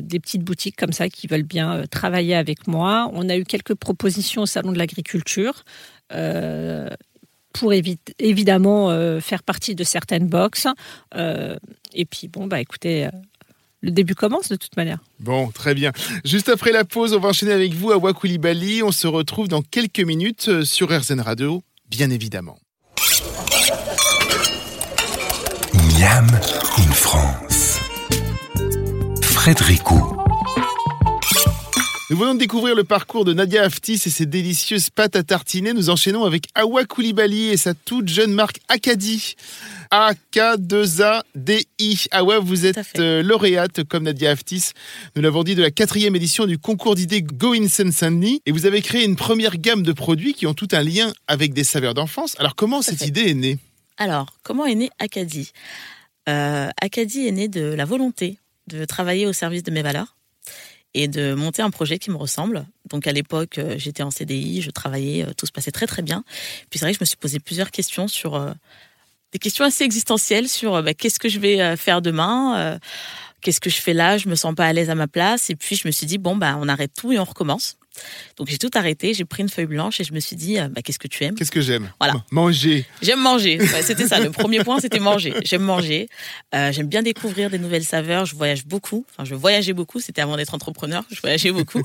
des 0.00 0.20
petites 0.20 0.42
boutiques 0.42 0.76
comme 0.76 0.92
ça 0.92 1.08
qui 1.08 1.26
veulent 1.26 1.42
bien 1.42 1.74
euh, 1.74 1.86
travailler 1.86 2.34
avec 2.34 2.66
moi. 2.66 3.10
On 3.12 3.28
a 3.28 3.36
eu 3.36 3.44
quelques 3.44 3.74
propositions 3.74 4.42
au 4.42 4.46
Salon 4.46 4.72
de 4.72 4.78
l'Agriculture 4.78 5.64
euh, 6.12 6.88
pour 7.52 7.72
évi- 7.72 7.98
évidemment 8.18 8.90
euh, 8.90 9.20
faire 9.20 9.42
partie 9.42 9.74
de 9.74 9.84
certaines 9.84 10.26
boxes. 10.28 10.66
Euh, 11.14 11.56
et 11.92 12.04
puis, 12.04 12.28
bon, 12.28 12.46
bah 12.46 12.60
écoutez, 12.60 13.06
euh, 13.06 13.10
le 13.80 13.90
début 13.90 14.14
commence 14.14 14.48
de 14.48 14.56
toute 14.56 14.76
manière. 14.76 14.98
Bon, 15.20 15.48
très 15.50 15.74
bien. 15.74 15.92
Juste 16.24 16.48
après 16.48 16.72
la 16.72 16.84
pause, 16.84 17.14
on 17.14 17.20
va 17.20 17.28
enchaîner 17.30 17.52
avec 17.52 17.72
vous 17.74 17.90
à 17.92 17.96
Wakoulibaly. 17.96 18.82
On 18.82 18.92
se 18.92 19.06
retrouve 19.06 19.48
dans 19.48 19.62
quelques 19.62 20.00
minutes 20.00 20.48
euh, 20.48 20.64
sur 20.64 20.88
RZN 20.90 21.20
Radio, 21.20 21.62
bien 21.88 22.10
évidemment. 22.10 22.58
Miam 25.98 26.26
in 26.78 26.92
France. 26.92 27.47
Frédérico. 29.40 29.94
Nous 32.10 32.16
venons 32.16 32.34
de 32.34 32.40
découvrir 32.40 32.74
le 32.74 32.82
parcours 32.82 33.24
de 33.24 33.32
Nadia 33.32 33.62
Aftis 33.62 34.02
et 34.04 34.10
ses 34.10 34.26
délicieuses 34.26 34.90
pâtes 34.90 35.14
à 35.14 35.22
tartiner. 35.22 35.72
Nous 35.74 35.90
enchaînons 35.90 36.24
avec 36.24 36.46
Awa 36.56 36.84
Koulibaly 36.84 37.50
et 37.50 37.56
sa 37.56 37.72
toute 37.72 38.08
jeune 38.08 38.32
marque 38.32 38.58
Acadie. 38.68 39.36
A-K-2-A-D-I. 39.92 42.06
Awa, 42.10 42.40
vous 42.40 42.66
êtes 42.66 42.98
euh, 42.98 43.22
lauréate 43.22 43.84
comme 43.84 44.02
Nadia 44.02 44.32
Aftis. 44.32 44.72
Nous 45.14 45.22
l'avons 45.22 45.44
dit 45.44 45.54
de 45.54 45.62
la 45.62 45.70
quatrième 45.70 46.16
édition 46.16 46.44
du 46.44 46.58
concours 46.58 46.96
d'idées 46.96 47.22
Go 47.22 47.54
in 47.54 47.68
Seine-Saint-Denis. 47.68 48.42
Et 48.44 48.50
vous 48.50 48.66
avez 48.66 48.82
créé 48.82 49.04
une 49.04 49.14
première 49.14 49.56
gamme 49.56 49.84
de 49.84 49.92
produits 49.92 50.34
qui 50.34 50.48
ont 50.48 50.54
tout 50.54 50.66
un 50.72 50.82
lien 50.82 51.12
avec 51.28 51.54
des 51.54 51.62
saveurs 51.62 51.94
d'enfance. 51.94 52.34
Alors 52.40 52.56
comment 52.56 52.82
cette 52.82 52.98
fait. 52.98 53.06
idée 53.06 53.30
est 53.30 53.34
née? 53.34 53.58
Alors, 53.98 54.34
comment 54.42 54.66
est 54.66 54.74
né 54.74 54.90
Acadie 54.98 55.52
euh, 56.28 56.70
Acadie 56.82 57.28
est 57.28 57.32
né 57.32 57.46
de 57.46 57.62
la 57.62 57.84
volonté 57.84 58.40
de 58.68 58.84
travailler 58.84 59.26
au 59.26 59.32
service 59.32 59.62
de 59.62 59.70
mes 59.70 59.82
valeurs 59.82 60.16
et 60.94 61.08
de 61.08 61.34
monter 61.34 61.62
un 61.62 61.70
projet 61.70 61.98
qui 61.98 62.10
me 62.10 62.16
ressemble. 62.16 62.66
Donc 62.88 63.06
à 63.06 63.12
l'époque, 63.12 63.58
euh, 63.58 63.74
j'étais 63.76 64.02
en 64.02 64.10
CDI, 64.10 64.62
je 64.62 64.70
travaillais, 64.70 65.24
euh, 65.24 65.32
tout 65.36 65.46
se 65.46 65.52
passait 65.52 65.70
très 65.70 65.86
très 65.86 66.02
bien. 66.02 66.24
Puis 66.70 66.78
c'est 66.78 66.84
vrai 66.84 66.92
que 66.92 66.98
je 66.98 67.02
me 67.02 67.06
suis 67.06 67.16
posé 67.16 67.38
plusieurs 67.38 67.70
questions 67.70 68.08
sur 68.08 68.34
euh, 68.34 68.52
des 69.32 69.38
questions 69.38 69.64
assez 69.64 69.84
existentielles 69.84 70.48
sur 70.48 70.82
bah, 70.82 70.94
qu'est-ce 70.94 71.18
que 71.18 71.28
je 71.28 71.38
vais 71.38 71.76
faire 71.76 72.00
demain, 72.00 72.78
qu'est-ce 73.42 73.60
que 73.60 73.68
je 73.68 73.76
fais 73.76 73.92
là, 73.92 74.16
je 74.16 74.26
me 74.26 74.34
sens 74.34 74.54
pas 74.54 74.66
à 74.66 74.72
l'aise 74.72 74.88
à 74.88 74.94
ma 74.94 75.06
place. 75.06 75.50
Et 75.50 75.56
puis 75.56 75.76
je 75.76 75.86
me 75.86 75.92
suis 75.92 76.06
dit 76.06 76.16
bon 76.16 76.34
bah 76.34 76.56
on 76.58 76.66
arrête 76.66 76.92
tout 76.96 77.12
et 77.12 77.18
on 77.18 77.24
recommence. 77.24 77.77
Donc 78.36 78.48
j'ai 78.48 78.58
tout 78.58 78.70
arrêté, 78.74 79.14
j'ai 79.14 79.24
pris 79.24 79.42
une 79.42 79.48
feuille 79.48 79.66
blanche 79.66 80.00
et 80.00 80.04
je 80.04 80.12
me 80.12 80.20
suis 80.20 80.36
dit 80.36 80.58
euh, 80.58 80.68
bah, 80.68 80.82
qu'est-ce 80.82 80.98
que 80.98 81.08
tu 81.08 81.24
aimes? 81.24 81.34
Qu'est-ce 81.34 81.50
que 81.50 81.60
j'aime? 81.60 81.90
Voilà. 82.00 82.14
M- 82.14 82.20
Manger. 82.30 82.86
J'aime 83.02 83.20
manger. 83.20 83.58
Ouais, 83.60 83.82
c'était 83.82 84.06
ça. 84.06 84.20
Le 84.20 84.30
premier 84.30 84.62
point, 84.64 84.80
c'était 84.80 85.00
manger. 85.00 85.34
J'aime 85.44 85.62
manger. 85.62 86.08
Euh, 86.54 86.72
j'aime 86.72 86.86
bien 86.88 87.02
découvrir 87.02 87.50
des 87.50 87.58
nouvelles 87.58 87.84
saveurs. 87.84 88.26
Je 88.26 88.34
voyage 88.34 88.64
beaucoup. 88.64 89.04
Enfin, 89.10 89.24
je 89.24 89.34
voyageais 89.34 89.72
beaucoup. 89.72 90.00
C'était 90.00 90.20
avant 90.22 90.36
d'être 90.36 90.54
entrepreneur. 90.54 91.02
Je 91.10 91.20
voyageais 91.20 91.52
beaucoup. 91.52 91.82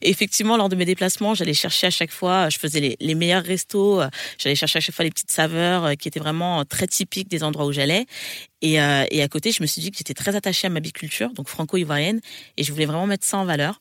Et 0.00 0.08
effectivement, 0.08 0.56
lors 0.56 0.70
de 0.70 0.76
mes 0.76 0.86
déplacements, 0.86 1.34
j'allais 1.34 1.52
chercher 1.52 1.88
à 1.88 1.90
chaque 1.90 2.10
fois, 2.10 2.48
je 2.48 2.58
faisais 2.58 2.80
les, 2.80 2.96
les 2.98 3.14
meilleurs 3.14 3.44
restos, 3.44 4.00
j'allais 4.38 4.54
chercher 4.54 4.78
à 4.78 4.80
chaque 4.80 4.94
fois 4.94 5.04
les 5.04 5.10
petites 5.10 5.30
saveurs 5.30 5.84
euh, 5.84 5.94
qui 5.96 6.08
étaient 6.08 6.18
vraiment 6.18 6.64
très 6.64 6.86
typiques 6.86 7.28
des 7.28 7.42
endroits 7.42 7.66
où 7.66 7.72
j'allais. 7.72 8.06
Et, 8.62 8.80
euh, 8.80 9.04
et 9.10 9.22
à 9.22 9.28
côté, 9.28 9.52
je 9.52 9.62
me 9.62 9.66
suis 9.66 9.80
dit 9.80 9.90
que 9.90 9.98
j'étais 9.98 10.14
très 10.14 10.36
attachée 10.36 10.66
à 10.66 10.70
ma 10.70 10.80
biculture, 10.80 11.32
donc 11.32 11.48
franco-ivoirienne, 11.48 12.20
et 12.56 12.62
je 12.62 12.72
voulais 12.72 12.86
vraiment 12.86 13.06
mettre 13.06 13.24
ça 13.24 13.38
en 13.38 13.44
valeur. 13.44 13.80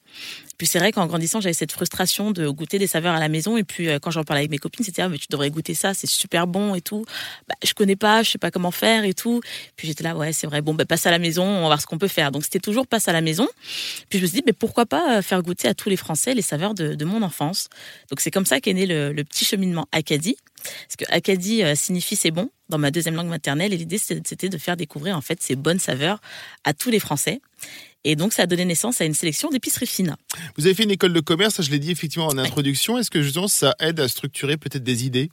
Puis 0.60 0.68
c'est 0.68 0.78
vrai 0.78 0.92
qu'en 0.92 1.08
grandissant, 1.08 1.40
j'avais 1.40 1.54
cette 1.54 1.72
frustration 1.72 2.32
de 2.32 2.50
goûter 2.50 2.80
des 2.80 2.88
saveurs 2.88 3.16
à 3.16 3.20
la 3.20 3.30
maison. 3.30 3.56
Et 3.56 3.64
puis 3.64 3.88
euh, 3.88 3.98
quand 3.98 4.12
j'en 4.12 4.26
parlais 4.26 4.42
avec 4.42 4.52
mes 4.52 4.58
copines, 4.58 4.84
c'était 4.84 5.02
ah 5.02 5.08
mais 5.08 5.18
tu 5.18 5.28
devrais 5.30 5.50
goûter 5.50 5.74
ça, 5.74 5.94
c'est 5.94 6.10
super 6.10 6.48
bon 6.48 6.76
et 6.76 6.82
tout. 6.82 7.06
Bah, 7.48 7.56
je 7.64 7.74
connais 7.74 7.96
pas, 7.96 8.24
je 8.24 8.32
sais 8.32 8.38
pas 8.38 8.52
comment 8.52 8.72
faire 8.72 9.06
et 9.06 9.14
tout. 9.14 9.40
Puis 9.78 9.88
j'étais 9.88 10.04
là 10.04 10.18
ouais 10.18 10.34
c'est 10.34 10.48
vrai. 10.48 10.62
Bon 10.62 10.74
bah 10.74 10.86
passe 10.86 11.06
à 11.06 11.12
la 11.12 11.20
maison, 11.20 11.46
on 11.46 11.62
va 11.62 11.68
voir 11.68 11.82
ce 11.82 11.88
qu'on 11.88 11.98
peut 11.98 12.10
faire. 12.10 12.32
Donc 12.32 12.44
c'était 12.44 12.60
toujours 12.60 12.88
passe 12.88 13.08
à 13.08 13.14
la 13.14 13.22
maison. 13.22 13.48
Puis 14.10 14.20
je 14.20 14.24
me 14.24 14.28
suis 14.28 14.38
dit 14.40 14.44
mais 14.46 14.52
pourquoi 14.52 14.86
pas 14.86 15.20
euh, 15.20 15.22
faire 15.22 15.42
goûter 15.44 15.70
à 15.70 15.74
tous 15.74 15.88
les 15.88 15.98
Français 15.98 16.34
les 16.34 16.42
saveurs 16.42 16.74
de, 16.74 16.94
de 16.94 17.06
mon 17.06 17.22
enfance. 17.22 17.70
Donc 18.10 18.20
c'est 18.20 18.32
comme 18.32 18.46
ça 18.46 18.60
qu'est 18.60 18.74
né 18.74 18.86
le, 18.86 19.14
le 19.14 19.24
petit 19.24 19.46
cheminement 19.46 19.88
Acadie. 19.94 20.36
Parce 20.64 20.96
que 20.98 21.06
Acadie 21.10 21.64
euh, 21.64 21.76
signifie 21.76 22.16
c'est 22.16 22.32
bon 22.32 22.50
dans 22.70 22.78
ma 22.78 22.92
deuxième 22.92 23.16
langue 23.16 23.28
maternelle 23.28 23.74
et 23.74 23.78
l'idée 23.78 23.98
c'était 23.98 24.50
de 24.50 24.58
faire 24.58 24.78
découvrir 24.78 25.18
en 25.18 25.22
fait 25.22 25.42
ces 25.42 25.56
bonnes 25.56 25.80
saveurs 25.80 26.22
à 26.64 26.74
tous 26.74 26.90
les 26.90 27.00
Français. 27.00 27.42
Et 28.04 28.16
donc 28.16 28.34
ça 28.34 28.44
a 28.44 28.46
donné 28.46 28.66
naissance 28.66 29.02
à 29.02 29.06
une 29.06 29.14
sélection 29.14 29.50
d'épiceries 29.50 29.88
fines. 29.88 30.16
Vous 30.58 30.66
avez 30.66 30.76
fait 30.76 30.84
une 30.84 30.92
école 30.92 31.14
de 31.14 31.20
commerce, 31.20 31.62
je 31.62 31.70
l'ai 31.70 31.80
dit 31.80 31.92
effectivement 31.92 32.28
en 32.28 32.38
introduction. 32.38 32.98
Est-ce 32.98 33.12
que 33.12 33.22
justement 33.22 33.48
ça 33.48 33.76
aide 33.80 34.00
à 34.00 34.08
structurer 34.08 34.58
peut-être 34.58 34.84
des 34.84 35.06
idées? 35.06 35.30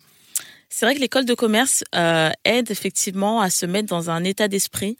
C'est 0.68 0.84
vrai 0.84 0.96
que 0.96 1.00
l'école 1.00 1.24
de 1.24 1.34
commerce 1.34 1.84
euh, 1.94 2.30
aide 2.44 2.70
effectivement 2.70 3.40
à 3.40 3.50
se 3.50 3.66
mettre 3.66 3.88
dans 3.88 4.10
un 4.10 4.24
état 4.24 4.48
d'esprit, 4.48 4.98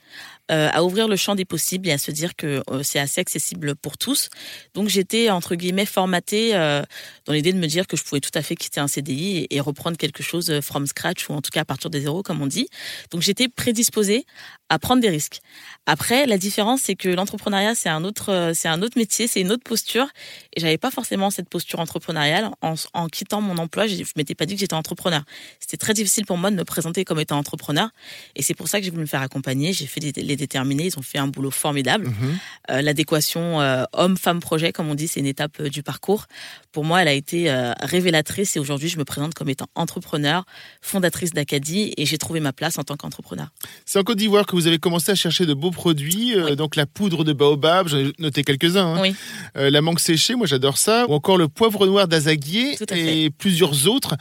euh, 0.49 0.69
à 0.71 0.83
ouvrir 0.83 1.09
le 1.09 1.17
champ 1.17 1.35
des 1.35 1.43
possibles 1.43 1.89
et 1.89 1.91
à 1.91 1.97
se 1.97 2.09
dire 2.09 2.33
que 2.37 2.63
euh, 2.69 2.81
c'est 2.81 2.99
assez 2.99 3.19
accessible 3.19 3.75
pour 3.75 3.97
tous. 3.97 4.29
Donc 4.75 4.87
j'étais 4.87 5.29
entre 5.29 5.55
guillemets 5.55 5.85
formatée 5.85 6.55
euh, 6.55 6.83
dans 7.25 7.33
l'idée 7.33 7.51
de 7.51 7.57
me 7.57 7.67
dire 7.67 7.85
que 7.85 7.97
je 7.97 8.03
pouvais 8.05 8.21
tout 8.21 8.31
à 8.33 8.41
fait 8.41 8.55
quitter 8.55 8.79
un 8.79 8.87
CDI 8.87 9.47
et, 9.49 9.59
reprendre 9.59 9.97
quelque 9.97 10.23
chose 10.23 10.61
from 10.61 10.87
scratch 10.87 11.29
ou 11.29 11.33
en 11.33 11.41
tout 11.41 11.49
cas 11.51 11.61
à 11.61 11.65
partir 11.65 11.89
des 11.89 12.01
zéros 12.01 12.23
comme 12.23 12.41
on 12.41 12.47
dit. 12.47 12.69
Donc 13.11 13.21
j'étais 13.21 13.49
prédisposée 13.49 14.25
à 14.69 14.79
prendre 14.79 15.01
des 15.01 15.09
risques. 15.09 15.39
Après, 15.85 16.25
la 16.25 16.37
différence 16.37 16.81
c'est 16.83 16.95
que 16.95 17.09
l'entrepreneuriat 17.09 17.75
c'est 17.75 17.89
un 17.89 18.05
autre 18.05 18.51
c'est 18.53 18.69
un 18.69 18.81
autre 18.81 18.97
métier, 18.97 19.27
c'est 19.27 19.41
une 19.41 19.51
autre 19.51 19.63
posture 19.63 20.07
et 20.55 20.61
j'avais 20.61 20.77
pas 20.77 20.91
forcément 20.91 21.29
cette 21.29 21.49
posture 21.49 21.81
entrepreneuriale 21.81 22.51
en, 22.61 23.07
quittant 23.09 23.41
mon 23.41 23.57
emploi. 23.57 23.87
Je 23.87 23.95
je 23.95 24.13
m'étais 24.15 24.35
pas 24.35 24.45
dit 24.45 24.53
que 24.53 24.61
j'étais 24.61 24.75
entrepreneur. 24.75 25.23
C'était 25.59 25.75
très 25.75 25.93
difficile 25.93 26.25
pour 26.25 26.37
moi 26.37 26.51
de 26.51 26.55
me 26.55 26.63
présenter 26.63 27.03
comme 27.03 27.19
étant 27.19 27.37
entrepreneur. 27.37 27.89
Et 28.35 28.43
c'est 28.43 28.53
pour 28.53 28.69
ça 28.69 28.79
que 28.79 28.85
j'ai 28.85 28.91
voulu 28.91 29.01
me 29.01 29.07
faire 29.07 29.21
accompagner. 29.21 29.73
J'ai 29.73 29.87
fait 29.87 29.99
les 29.99 30.36
déterminés. 30.37 30.85
Ils 30.85 30.97
ont 30.97 31.01
fait 31.01 31.17
un 31.17 31.27
boulot 31.27 31.51
formidable. 31.51 32.07
Mhm. 32.07 32.37
Euh, 32.71 32.81
L'adéquation 32.81 33.59
euh, 33.61 33.83
homme-femme 33.93 34.39
projet, 34.39 34.71
comme 34.71 34.89
on 34.89 34.95
dit, 34.95 35.07
c'est 35.07 35.19
une 35.19 35.25
étape 35.25 35.57
euh, 35.59 35.69
du 35.69 35.83
parcours. 35.83 36.25
Pour 36.71 36.85
moi, 36.85 37.01
elle 37.01 37.07
a 37.07 37.13
été 37.13 37.49
révélatrice. 37.81 38.55
Et 38.55 38.59
aujourd'hui, 38.59 38.87
je 38.87 38.97
me 38.99 39.03
présente 39.03 39.33
comme 39.33 39.49
étant 39.49 39.65
entrepreneur, 39.75 40.45
fondatrice 40.81 41.31
d'Acadie. 41.31 41.93
Et 41.97 42.05
j'ai 42.05 42.17
trouvé 42.17 42.39
ma 42.39 42.53
place 42.53 42.77
en 42.77 42.83
tant 42.83 42.95
qu'entrepreneur. 42.95 43.47
C'est 43.85 43.97
en 43.99 44.03
Côte 44.03 44.17
d'Ivoire 44.17 44.45
que 44.45 44.55
vous 44.55 44.67
avez 44.67 44.77
commencé 44.77 45.11
à 45.11 45.15
chercher 45.15 45.45
de 45.45 45.53
beaux 45.55 45.71
produits, 45.71 46.35
Oui. 46.39 46.55
donc 46.55 46.75
la 46.75 46.85
poudre 46.85 47.23
de 47.23 47.33
baobab, 47.33 47.87
j'en 47.87 47.97
ai 47.97 48.13
noté 48.19 48.43
quelques-uns. 48.43 48.95
hein. 48.95 49.01
Oui. 49.01 49.15
La 49.55 49.81
mangue 49.81 49.99
séchée, 49.99 50.35
moi 50.35 50.45
j'adore 50.45 50.77
ça, 50.77 51.05
ou 51.09 51.13
encore 51.13 51.37
le 51.37 51.47
poivre 51.47 51.87
noir 51.87 52.07
d'Azaguier 52.07 52.77
et 52.91 53.29
plusieurs 53.31 53.87
autres. 53.87 54.15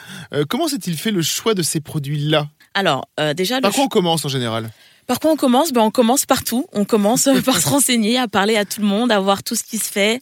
Comment 0.49 0.69
s'est-il 0.69 0.97
fait 0.97 1.11
le 1.11 1.21
choix 1.23 1.53
de 1.55 1.63
ces 1.63 1.81
produits-là? 1.81 2.49
Alors, 2.75 3.09
euh, 3.21 3.33
déjà, 3.35 3.57
le 3.57 3.63
Par 3.63 3.73
quoi 3.73 3.85
on 3.85 3.89
commence 3.89 4.25
en 4.25 4.29
général? 4.29 4.71
Par 5.07 5.21
quoi 5.21 5.31
on 5.31 5.37
commence? 5.37 5.73
Ben, 5.73 5.83
On 5.83 5.91
commence 5.91 6.27
partout. 6.27 6.67
On 6.73 6.85
commence 6.85 7.29
par 7.45 7.59
se 7.61 7.69
renseigner, 7.69 8.19
à 8.19 8.29
parler 8.29 8.57
à 8.57 8.65
tout 8.65 8.81
le 8.81 8.87
monde, 8.87 9.13
à 9.13 9.21
voir 9.21 9.43
tout 9.43 9.55
ce 9.55 9.63
qui 9.63 9.79
se 9.79 9.91
fait, 9.91 10.21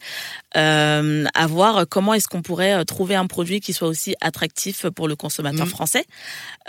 euh, 0.55 1.25
à 1.33 1.47
voir 1.47 1.85
comment 1.89 2.13
est-ce 2.13 2.27
qu'on 2.27 2.41
pourrait 2.41 2.73
euh, 2.73 2.83
trouver 2.83 3.15
un 3.15 3.25
produit 3.27 3.59
qui 3.61 3.73
soit 3.73 3.87
aussi 3.87 4.15
attractif 4.21 4.87
pour 4.89 5.07
le 5.07 5.15
consommateur 5.15 5.65
Mhm. 5.65 5.71
français. 5.71 6.05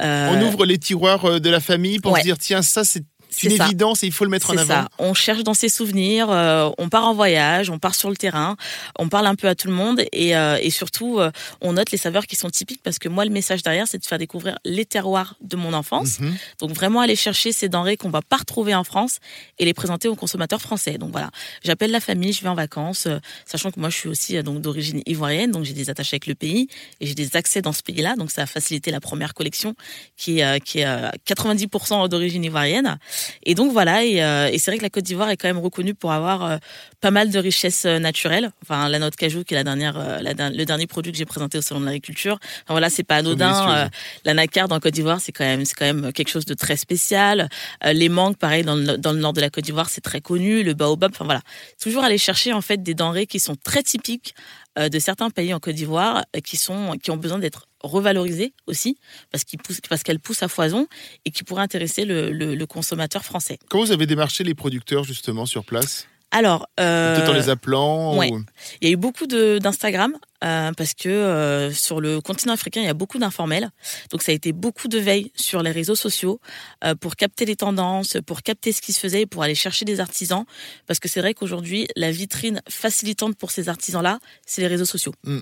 Euh, 0.00 0.28
On 0.32 0.42
ouvre 0.46 0.64
les 0.64 0.78
tiroirs 0.78 1.24
euh, 1.26 1.40
de 1.40 1.50
la 1.50 1.60
famille 1.60 1.98
pour 2.00 2.12
ouais. 2.12 2.20
se 2.20 2.24
dire 2.24 2.38
tiens 2.38 2.62
ça 2.62 2.84
c'est 2.84 3.04
C'est 3.30 3.48
une 3.48 3.56
ça. 3.56 3.66
évidence 3.66 4.02
et 4.02 4.06
il 4.06 4.12
faut 4.12 4.24
le 4.24 4.30
mettre 4.30 4.50
en 4.50 4.54
C'est 4.54 4.60
avant. 4.60 4.82
ça. 4.82 4.88
On 4.98 5.14
cherche 5.14 5.42
dans 5.42 5.54
ses 5.54 5.68
souvenirs, 5.68 6.30
euh, 6.30 6.70
on 6.78 6.88
part 6.88 7.04
en 7.06 7.14
voyage, 7.14 7.70
on 7.70 7.78
part 7.78 7.94
sur 7.94 8.08
le 8.10 8.16
terrain, 8.16 8.56
on 8.98 9.08
parle 9.08 9.26
un 9.26 9.34
peu 9.34 9.48
à 9.48 9.54
tout 9.54 9.68
le 9.68 9.74
monde 9.74 10.02
et, 10.12 10.36
euh, 10.36 10.58
et 10.62 10.70
surtout 10.70 11.18
euh, 11.18 11.30
on 11.60 11.74
note 11.74 11.90
les 11.90 11.98
saveurs 11.98 12.26
qui 12.26 12.36
sont 12.36 12.50
typiques 12.50 12.80
parce 12.82 12.98
que 12.98 13.08
moi 13.08 13.24
le 13.24 13.30
message 13.30 13.62
derrière 13.62 13.86
c'est 13.86 13.98
de 13.98 14.04
faire 14.06 14.18
découvrir 14.18 14.58
les 14.64 14.84
terroirs 14.84 15.36
de 15.42 15.56
mon 15.56 15.72
enfance. 15.72 16.20
Mhm. 16.20 16.34
Donc 16.60 16.70
vraiment 16.72 17.00
aller 17.00 17.16
chercher 17.16 17.52
ces 17.52 17.68
denrées 17.68 17.96
qu'on 17.96 18.10
va 18.10 18.22
pas 18.22 18.36
retrouver 18.36 18.74
en 18.74 18.84
France 18.84 19.18
et 19.58 19.64
les 19.64 19.74
présenter 19.74 20.08
aux 20.08 20.16
consommateurs 20.16 20.60
français. 20.62 20.98
Donc 20.98 21.10
voilà, 21.12 21.30
j'appelle 21.64 21.90
la 21.90 22.00
famille, 22.00 22.32
je 22.32 22.42
vais 22.42 22.48
en 22.48 22.54
vacances, 22.54 23.08
sachant 23.44 23.70
que 23.70 23.80
moi 23.80 23.90
je 23.90 23.96
suis 23.96 24.08
aussi 24.08 24.42
donc 24.42 24.60
d'origine 24.60 25.02
ivoirienne, 25.06 25.50
donc 25.50 25.64
j'ai 25.64 25.74
des 25.74 25.90
attaches 25.90 26.12
avec 26.14 26.26
le 26.26 26.34
pays 26.34 26.68
et 27.00 27.06
j'ai 27.06 27.14
des 27.14 27.36
accès 27.36 27.60
dans 27.62 27.72
ce 27.72 27.82
pays-là. 27.82 28.16
Donc 28.16 28.30
ça 28.30 28.42
a 28.42 28.46
facilité 28.46 28.90
la 28.90 29.00
première 29.00 29.34
collection 29.34 29.74
qui 30.16 30.40
est 30.40 30.60
qui 30.64 30.80
est 30.80 30.86
euh, 30.86 31.10
90% 31.26 32.08
d'origine 32.08 32.44
ivoirienne. 32.44 32.98
Et 33.44 33.54
donc 33.54 33.72
voilà, 33.72 34.04
et, 34.04 34.22
euh, 34.22 34.48
et 34.50 34.58
c'est 34.58 34.70
vrai 34.70 34.78
que 34.78 34.82
la 34.82 34.90
Côte 34.90 35.04
d'Ivoire 35.04 35.30
est 35.30 35.36
quand 35.36 35.48
même 35.48 35.58
reconnue 35.58 35.94
pour 35.94 36.12
avoir 36.12 36.44
euh, 36.44 36.56
pas 37.00 37.10
mal 37.10 37.30
de 37.30 37.38
richesses 37.38 37.84
euh, 37.84 37.98
naturelles. 37.98 38.50
Enfin, 38.62 38.88
la 38.88 38.98
noix 38.98 39.10
de 39.10 39.16
cajou 39.16 39.44
qui 39.44 39.54
est 39.54 39.56
la 39.56 39.64
dernière, 39.64 39.96
euh, 39.98 40.18
la 40.20 40.50
le 40.50 40.64
dernier 40.64 40.86
produit 40.86 41.12
que 41.12 41.18
j'ai 41.18 41.24
présenté 41.24 41.58
au 41.58 41.62
salon 41.62 41.80
de 41.80 41.86
l'agriculture. 41.86 42.38
Enfin, 42.64 42.74
voilà, 42.74 42.90
c'est 42.90 43.02
pas 43.04 43.16
anodin. 43.16 43.84
Euh, 43.84 43.88
la 44.24 44.34
nacarde 44.34 44.72
en 44.72 44.80
Côte 44.80 44.94
d'Ivoire, 44.94 45.20
c'est 45.20 45.32
quand 45.32 45.44
même, 45.44 45.64
c'est 45.64 45.74
quand 45.74 45.86
même 45.86 46.12
quelque 46.12 46.28
chose 46.28 46.44
de 46.44 46.54
très 46.54 46.76
spécial. 46.76 47.48
Euh, 47.84 47.92
les 47.92 48.08
mangues, 48.08 48.36
pareil, 48.36 48.62
dans 48.64 48.76
le, 48.76 48.96
dans 48.96 49.12
le 49.12 49.18
nord 49.18 49.32
de 49.32 49.40
la 49.40 49.50
Côte 49.50 49.64
d'Ivoire, 49.64 49.88
c'est 49.88 50.00
très 50.00 50.20
connu. 50.20 50.62
Le 50.62 50.74
baobab, 50.74 51.12
enfin 51.12 51.24
voilà, 51.24 51.40
toujours 51.80 52.04
aller 52.04 52.18
chercher 52.18 52.52
en 52.52 52.60
fait 52.60 52.82
des 52.82 52.94
denrées 52.94 53.26
qui 53.26 53.40
sont 53.40 53.56
très 53.56 53.82
typiques 53.82 54.34
de 54.76 54.98
certains 54.98 55.30
pays 55.30 55.52
en 55.54 55.60
Côte 55.60 55.74
d'Ivoire, 55.74 56.24
euh, 56.36 56.40
qui 56.40 56.56
sont, 56.56 56.92
qui 57.02 57.10
ont 57.10 57.16
besoin 57.16 57.38
d'être 57.38 57.66
revalorisées 57.82 58.52
aussi, 58.66 58.98
parce 59.30 59.44
qu'ils 59.44 59.58
poussent, 59.58 59.80
parce 59.88 60.02
qu'elles 60.02 60.20
poussent 60.20 60.42
à 60.42 60.48
foison 60.48 60.86
et 61.24 61.30
qui 61.30 61.44
pourraient 61.44 61.62
intéresser 61.62 62.04
le, 62.04 62.30
le, 62.30 62.54
le 62.54 62.66
consommateur 62.66 63.24
français. 63.24 63.58
Comment 63.68 63.84
vous 63.84 63.92
avez 63.92 64.06
démarché 64.06 64.44
les 64.44 64.54
producteurs 64.54 65.04
justement 65.04 65.46
sur 65.46 65.64
place? 65.64 66.06
Alors, 66.32 66.66
euh, 66.80 67.16
Peut-être 67.16 67.30
en 67.30 67.34
les 67.34 67.48
appelant 67.48 68.16
ouais. 68.16 68.30
ou- 68.32 68.44
il 68.82 68.88
y 68.88 68.90
a 68.90 68.92
eu 68.92 68.96
beaucoup 68.96 69.26
d'Instagram 69.28 70.12
euh, 70.46 70.72
parce 70.72 70.94
que 70.94 71.08
euh, 71.08 71.72
sur 71.72 72.00
le 72.00 72.20
continent 72.20 72.52
africain, 72.52 72.80
il 72.80 72.86
y 72.86 72.90
a 72.90 72.94
beaucoup 72.94 73.18
d'informels. 73.18 73.70
Donc 74.10 74.22
ça 74.22 74.30
a 74.30 74.34
été 74.34 74.52
beaucoup 74.52 74.86
de 74.86 74.98
veille 74.98 75.32
sur 75.34 75.62
les 75.62 75.72
réseaux 75.72 75.94
sociaux 75.96 76.40
euh, 76.84 76.94
pour 76.94 77.16
capter 77.16 77.44
les 77.44 77.56
tendances, 77.56 78.16
pour 78.26 78.42
capter 78.42 78.70
ce 78.70 78.80
qui 78.80 78.92
se 78.92 79.00
faisait, 79.00 79.26
pour 79.26 79.42
aller 79.42 79.54
chercher 79.54 79.84
des 79.84 79.98
artisans. 79.98 80.44
Parce 80.86 81.00
que 81.00 81.08
c'est 81.08 81.20
vrai 81.20 81.34
qu'aujourd'hui, 81.34 81.88
la 81.96 82.12
vitrine 82.12 82.62
facilitante 82.68 83.36
pour 83.36 83.50
ces 83.50 83.68
artisans-là, 83.68 84.20
c'est 84.46 84.60
les 84.60 84.68
réseaux 84.68 84.84
sociaux. 84.84 85.14
Mm. 85.24 85.40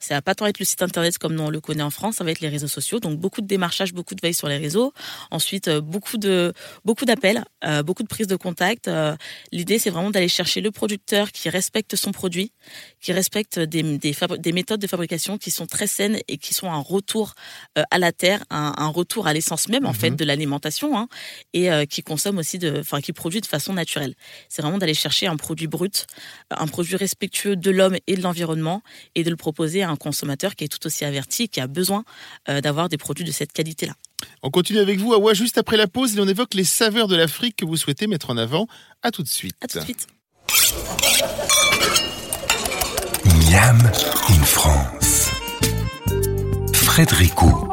Ça 0.00 0.14
va 0.14 0.22
pas 0.22 0.34
tant 0.34 0.46
être 0.46 0.58
le 0.58 0.64
site 0.64 0.82
internet 0.82 1.18
comme 1.18 1.38
on 1.38 1.50
le 1.50 1.60
connaît 1.60 1.82
en 1.82 1.90
France, 1.90 2.16
ça 2.16 2.24
va 2.24 2.30
être 2.30 2.40
les 2.40 2.48
réseaux 2.48 2.68
sociaux. 2.68 2.98
Donc 2.98 3.18
beaucoup 3.18 3.42
de 3.42 3.46
démarchage, 3.46 3.92
beaucoup 3.92 4.14
de 4.14 4.20
veille 4.22 4.34
sur 4.34 4.48
les 4.48 4.58
réseaux. 4.58 4.92
Ensuite, 5.30 5.68
beaucoup 5.68 6.16
de 6.16 6.54
beaucoup 6.84 7.04
d'appels, 7.04 7.44
beaucoup 7.84 8.02
de 8.02 8.08
prises 8.08 8.26
de 8.26 8.36
contact. 8.36 8.90
L'idée, 9.52 9.78
c'est 9.78 9.90
vraiment 9.90 10.10
d'aller 10.10 10.28
chercher 10.28 10.60
le 10.60 10.70
producteur 10.70 11.32
qui 11.32 11.50
respecte 11.50 11.96
son 11.96 12.12
produit, 12.12 12.52
qui 13.00 13.12
respecte 13.12 13.58
des, 13.58 13.98
des, 13.98 14.45
des 14.46 14.52
méthodes 14.52 14.80
de 14.80 14.86
fabrication 14.86 15.38
qui 15.38 15.50
sont 15.50 15.66
très 15.66 15.88
saines 15.88 16.20
et 16.28 16.38
qui 16.38 16.54
sont 16.54 16.70
un 16.70 16.78
retour 16.78 17.34
euh, 17.76 17.82
à 17.90 17.98
la 17.98 18.12
terre, 18.12 18.44
un, 18.50 18.74
un 18.78 18.86
retour 18.86 19.26
à 19.26 19.32
l'essence 19.32 19.68
même 19.68 19.86
en 19.86 19.92
fait 19.92 20.12
de 20.12 20.24
l'alimentation, 20.24 20.96
hein, 20.96 21.08
et 21.52 21.72
euh, 21.72 21.84
qui 21.84 22.04
consomme 22.04 22.38
aussi 22.38 22.60
de, 22.60 22.78
enfin 22.78 23.00
qui 23.00 23.12
produit 23.12 23.40
de 23.40 23.46
façon 23.46 23.72
naturelle. 23.72 24.14
C'est 24.48 24.62
vraiment 24.62 24.78
d'aller 24.78 24.94
chercher 24.94 25.26
un 25.26 25.36
produit 25.36 25.66
brut, 25.66 26.06
un 26.50 26.68
produit 26.68 26.94
respectueux 26.94 27.56
de 27.56 27.70
l'homme 27.72 27.96
et 28.06 28.14
de 28.14 28.22
l'environnement, 28.22 28.82
et 29.16 29.24
de 29.24 29.30
le 29.30 29.36
proposer 29.36 29.82
à 29.82 29.90
un 29.90 29.96
consommateur 29.96 30.54
qui 30.54 30.62
est 30.62 30.68
tout 30.68 30.86
aussi 30.86 31.04
averti, 31.04 31.44
et 31.44 31.48
qui 31.48 31.60
a 31.60 31.66
besoin 31.66 32.04
euh, 32.48 32.60
d'avoir 32.60 32.88
des 32.88 32.98
produits 32.98 33.24
de 33.24 33.32
cette 33.32 33.52
qualité-là. 33.52 33.94
On 34.44 34.50
continue 34.50 34.78
avec 34.78 35.00
vous, 35.00 35.12
Awa, 35.12 35.34
juste 35.34 35.58
après 35.58 35.76
la 35.76 35.88
pause, 35.88 36.16
et 36.16 36.20
on 36.20 36.28
évoque 36.28 36.54
les 36.54 36.62
saveurs 36.62 37.08
de 37.08 37.16
l'Afrique 37.16 37.56
que 37.56 37.64
vous 37.64 37.76
souhaitez 37.76 38.06
mettre 38.06 38.30
en 38.30 38.36
avant. 38.36 38.68
À 39.02 39.10
tout 39.10 39.24
de 39.24 39.28
suite. 39.28 39.56
À 39.60 39.66
tout 39.66 39.80
de 39.80 39.84
suite. 39.84 40.06
Miam 43.48 43.78
in 44.28 44.44
France. 44.44 45.30
Frédéric 46.72 47.38
Roux. 47.38 47.68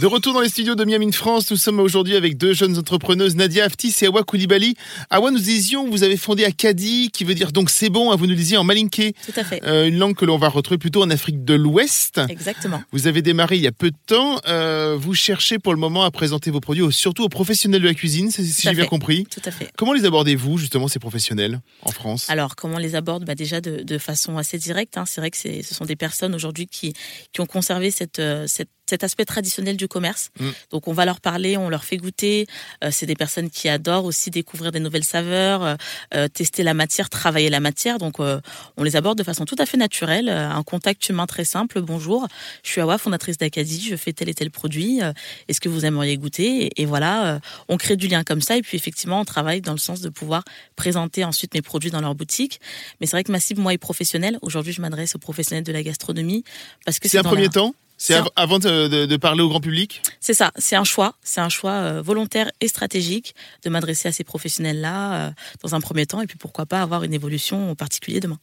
De 0.00 0.06
retour 0.06 0.34
dans 0.34 0.40
les 0.40 0.48
studios 0.48 0.74
de 0.74 0.84
Miam 0.84 1.00
in 1.02 1.12
France, 1.12 1.48
nous 1.52 1.56
sommes 1.56 1.78
aujourd'hui 1.78 2.16
avec 2.16 2.36
deux 2.36 2.52
jeunes 2.52 2.76
entrepreneuses, 2.78 3.36
Nadia 3.36 3.64
Aftis 3.66 3.94
et 4.02 4.06
Awa 4.06 4.24
Koulibaly. 4.24 4.74
Awa, 5.08 5.30
nous 5.30 5.38
disions, 5.38 5.88
vous 5.88 6.02
avez 6.02 6.16
fondé 6.16 6.44
Acadie, 6.44 7.10
qui 7.12 7.22
veut 7.22 7.36
dire 7.36 7.52
donc 7.52 7.70
c'est 7.70 7.90
bon, 7.90 8.10
hein, 8.10 8.16
vous 8.16 8.26
nous 8.26 8.34
disiez 8.34 8.56
en 8.56 8.64
malinké, 8.64 9.12
Tout 9.24 9.32
à 9.38 9.44
fait. 9.44 9.62
euh, 9.64 9.86
une 9.86 9.96
langue 9.98 10.16
que 10.16 10.24
l'on 10.24 10.36
va 10.36 10.48
retrouver 10.48 10.78
plutôt 10.78 11.00
en 11.04 11.10
Afrique 11.10 11.44
de 11.44 11.54
l'Ouest. 11.54 12.20
Exactement. 12.28 12.82
Vous 12.90 13.06
avez 13.06 13.22
démarré 13.22 13.54
il 13.54 13.62
y 13.62 13.68
a 13.68 13.72
peu 13.72 13.92
de 13.92 13.96
temps. 14.06 14.40
Euh, 14.48 14.96
vous 14.98 15.14
cherchez 15.14 15.60
pour 15.60 15.72
le 15.72 15.78
moment 15.78 16.02
à 16.02 16.10
présenter 16.10 16.50
vos 16.50 16.58
produits, 16.60 16.82
surtout 16.92 17.22
aux 17.22 17.28
professionnels 17.28 17.80
de 17.82 17.86
la 17.86 17.94
cuisine, 17.94 18.32
si 18.32 18.44
j'ai 18.62 18.72
bien 18.72 18.86
compris. 18.86 19.26
Tout 19.30 19.42
à 19.44 19.52
fait. 19.52 19.70
Comment 19.78 19.92
les 19.92 20.04
abordez-vous, 20.06 20.58
justement, 20.58 20.88
ces 20.88 20.98
professionnels 20.98 21.60
en 21.82 21.92
France? 21.92 22.28
Alors, 22.30 22.56
comment 22.56 22.74
on 22.76 22.78
les 22.78 22.96
aborde 22.96 23.24
bah, 23.24 23.36
Déjà 23.36 23.60
de, 23.60 23.84
de 23.84 23.98
façon 23.98 24.38
assez 24.38 24.58
directe. 24.58 24.98
hein. 24.98 25.04
C'est 25.06 25.20
vrai 25.20 25.30
que 25.30 25.36
c'est- 25.36 25.62
ce 25.62 25.72
sont 25.72 25.84
des 25.84 25.94
personnes 25.96 26.34
aujourd'hui 26.34 26.66
qui, 26.66 26.94
qui 27.32 27.40
ont 27.40 27.46
conservé 27.46 27.92
cette, 27.92 28.18
euh, 28.18 28.46
cette- 28.48 28.70
cet 28.86 29.02
aspect 29.04 29.24
traditionnel 29.24 29.76
du 29.76 29.88
commerce. 29.88 30.30
Mm. 30.38 30.50
Donc, 30.70 30.88
on 30.88 30.92
va 30.92 31.04
leur 31.04 31.20
parler, 31.20 31.56
on 31.56 31.68
leur 31.68 31.84
fait 31.84 31.96
goûter. 31.96 32.46
Euh, 32.82 32.90
c'est 32.92 33.06
des 33.06 33.14
personnes 33.14 33.50
qui 33.50 33.68
adorent 33.68 34.04
aussi 34.04 34.30
découvrir 34.30 34.72
des 34.72 34.80
nouvelles 34.80 35.04
saveurs, 35.04 35.62
euh, 35.64 35.74
euh, 36.14 36.28
tester 36.28 36.62
la 36.62 36.74
matière, 36.74 37.08
travailler 37.08 37.48
la 37.50 37.60
matière. 37.60 37.98
Donc, 37.98 38.20
euh, 38.20 38.40
on 38.76 38.82
les 38.82 38.96
aborde 38.96 39.16
de 39.18 39.22
façon 39.24 39.44
tout 39.46 39.56
à 39.58 39.66
fait 39.66 39.76
naturelle. 39.76 40.28
un 40.28 40.62
contact 40.62 41.08
humain 41.08 41.26
très 41.26 41.44
simple. 41.44 41.80
Bonjour, 41.80 42.28
je 42.62 42.70
suis 42.70 42.80
Awa, 42.80 42.98
fondatrice 42.98 43.38
d'Acadie. 43.38 43.86
Je 43.88 43.96
fais 43.96 44.12
tel 44.12 44.28
et 44.28 44.34
tel 44.34 44.50
produit. 44.50 45.00
Est-ce 45.48 45.60
que 45.60 45.68
vous 45.68 45.84
aimeriez 45.86 46.16
goûter? 46.18 46.66
Et, 46.66 46.82
et 46.82 46.86
voilà, 46.86 47.40
on 47.68 47.76
crée 47.76 47.96
du 47.96 48.08
lien 48.08 48.22
comme 48.24 48.40
ça. 48.40 48.56
Et 48.56 48.62
puis, 48.62 48.76
effectivement, 48.76 49.20
on 49.20 49.24
travaille 49.24 49.60
dans 49.60 49.72
le 49.72 49.78
sens 49.78 50.00
de 50.00 50.08
pouvoir 50.08 50.44
présenter 50.76 51.24
ensuite 51.24 51.54
mes 51.54 51.62
produits 51.62 51.90
dans 51.90 52.00
leur 52.00 52.14
boutique. 52.14 52.60
Mais 53.00 53.06
c'est 53.06 53.16
vrai 53.16 53.24
que 53.24 53.32
ma 53.32 53.40
cible, 53.40 53.60
moi, 53.60 53.72
est 53.72 53.78
professionnelle. 53.78 54.38
Aujourd'hui, 54.42 54.72
je 54.72 54.80
m'adresse 54.80 55.14
aux 55.14 55.18
professionnels 55.18 55.64
de 55.64 55.72
la 55.72 55.82
gastronomie 55.82 56.44
parce 56.84 56.98
que 56.98 57.08
C'est 57.08 57.18
un 57.18 57.22
premier 57.22 57.44
la- 57.44 57.48
temps? 57.48 57.74
C'est 58.06 58.12
C'est 58.12 58.18
av- 58.18 58.28
avant 58.36 58.58
de, 58.58 58.86
de- 58.88 59.06
de 59.06 59.16
parler 59.16 59.40
au 59.42 59.48
grand 59.48 59.60
public 59.60 60.02
C'est 60.20 60.34
ça, 60.34 60.52
c'est 60.58 60.76
un 60.76 60.84
choix, 60.84 61.14
c'est 61.22 61.40
un 61.40 61.48
choix 61.48 61.70
euh, 61.72 62.02
volontaire 62.02 62.50
et 62.60 62.68
stratégique 62.68 63.34
de 63.64 63.70
m'adresser 63.70 64.08
à 64.08 64.12
ces 64.12 64.24
professionnels-là 64.24 65.14
euh, 65.14 65.30
dans 65.62 65.74
un 65.74 65.80
premier 65.80 66.04
temps 66.04 66.20
et 66.20 66.26
puis 66.26 66.36
pourquoi 66.36 66.66
pas 66.66 66.82
avoir 66.82 67.02
une 67.04 67.14
évolution 67.14 67.70
en 67.70 67.74
particulier 67.74 68.20
demain. 68.20 68.38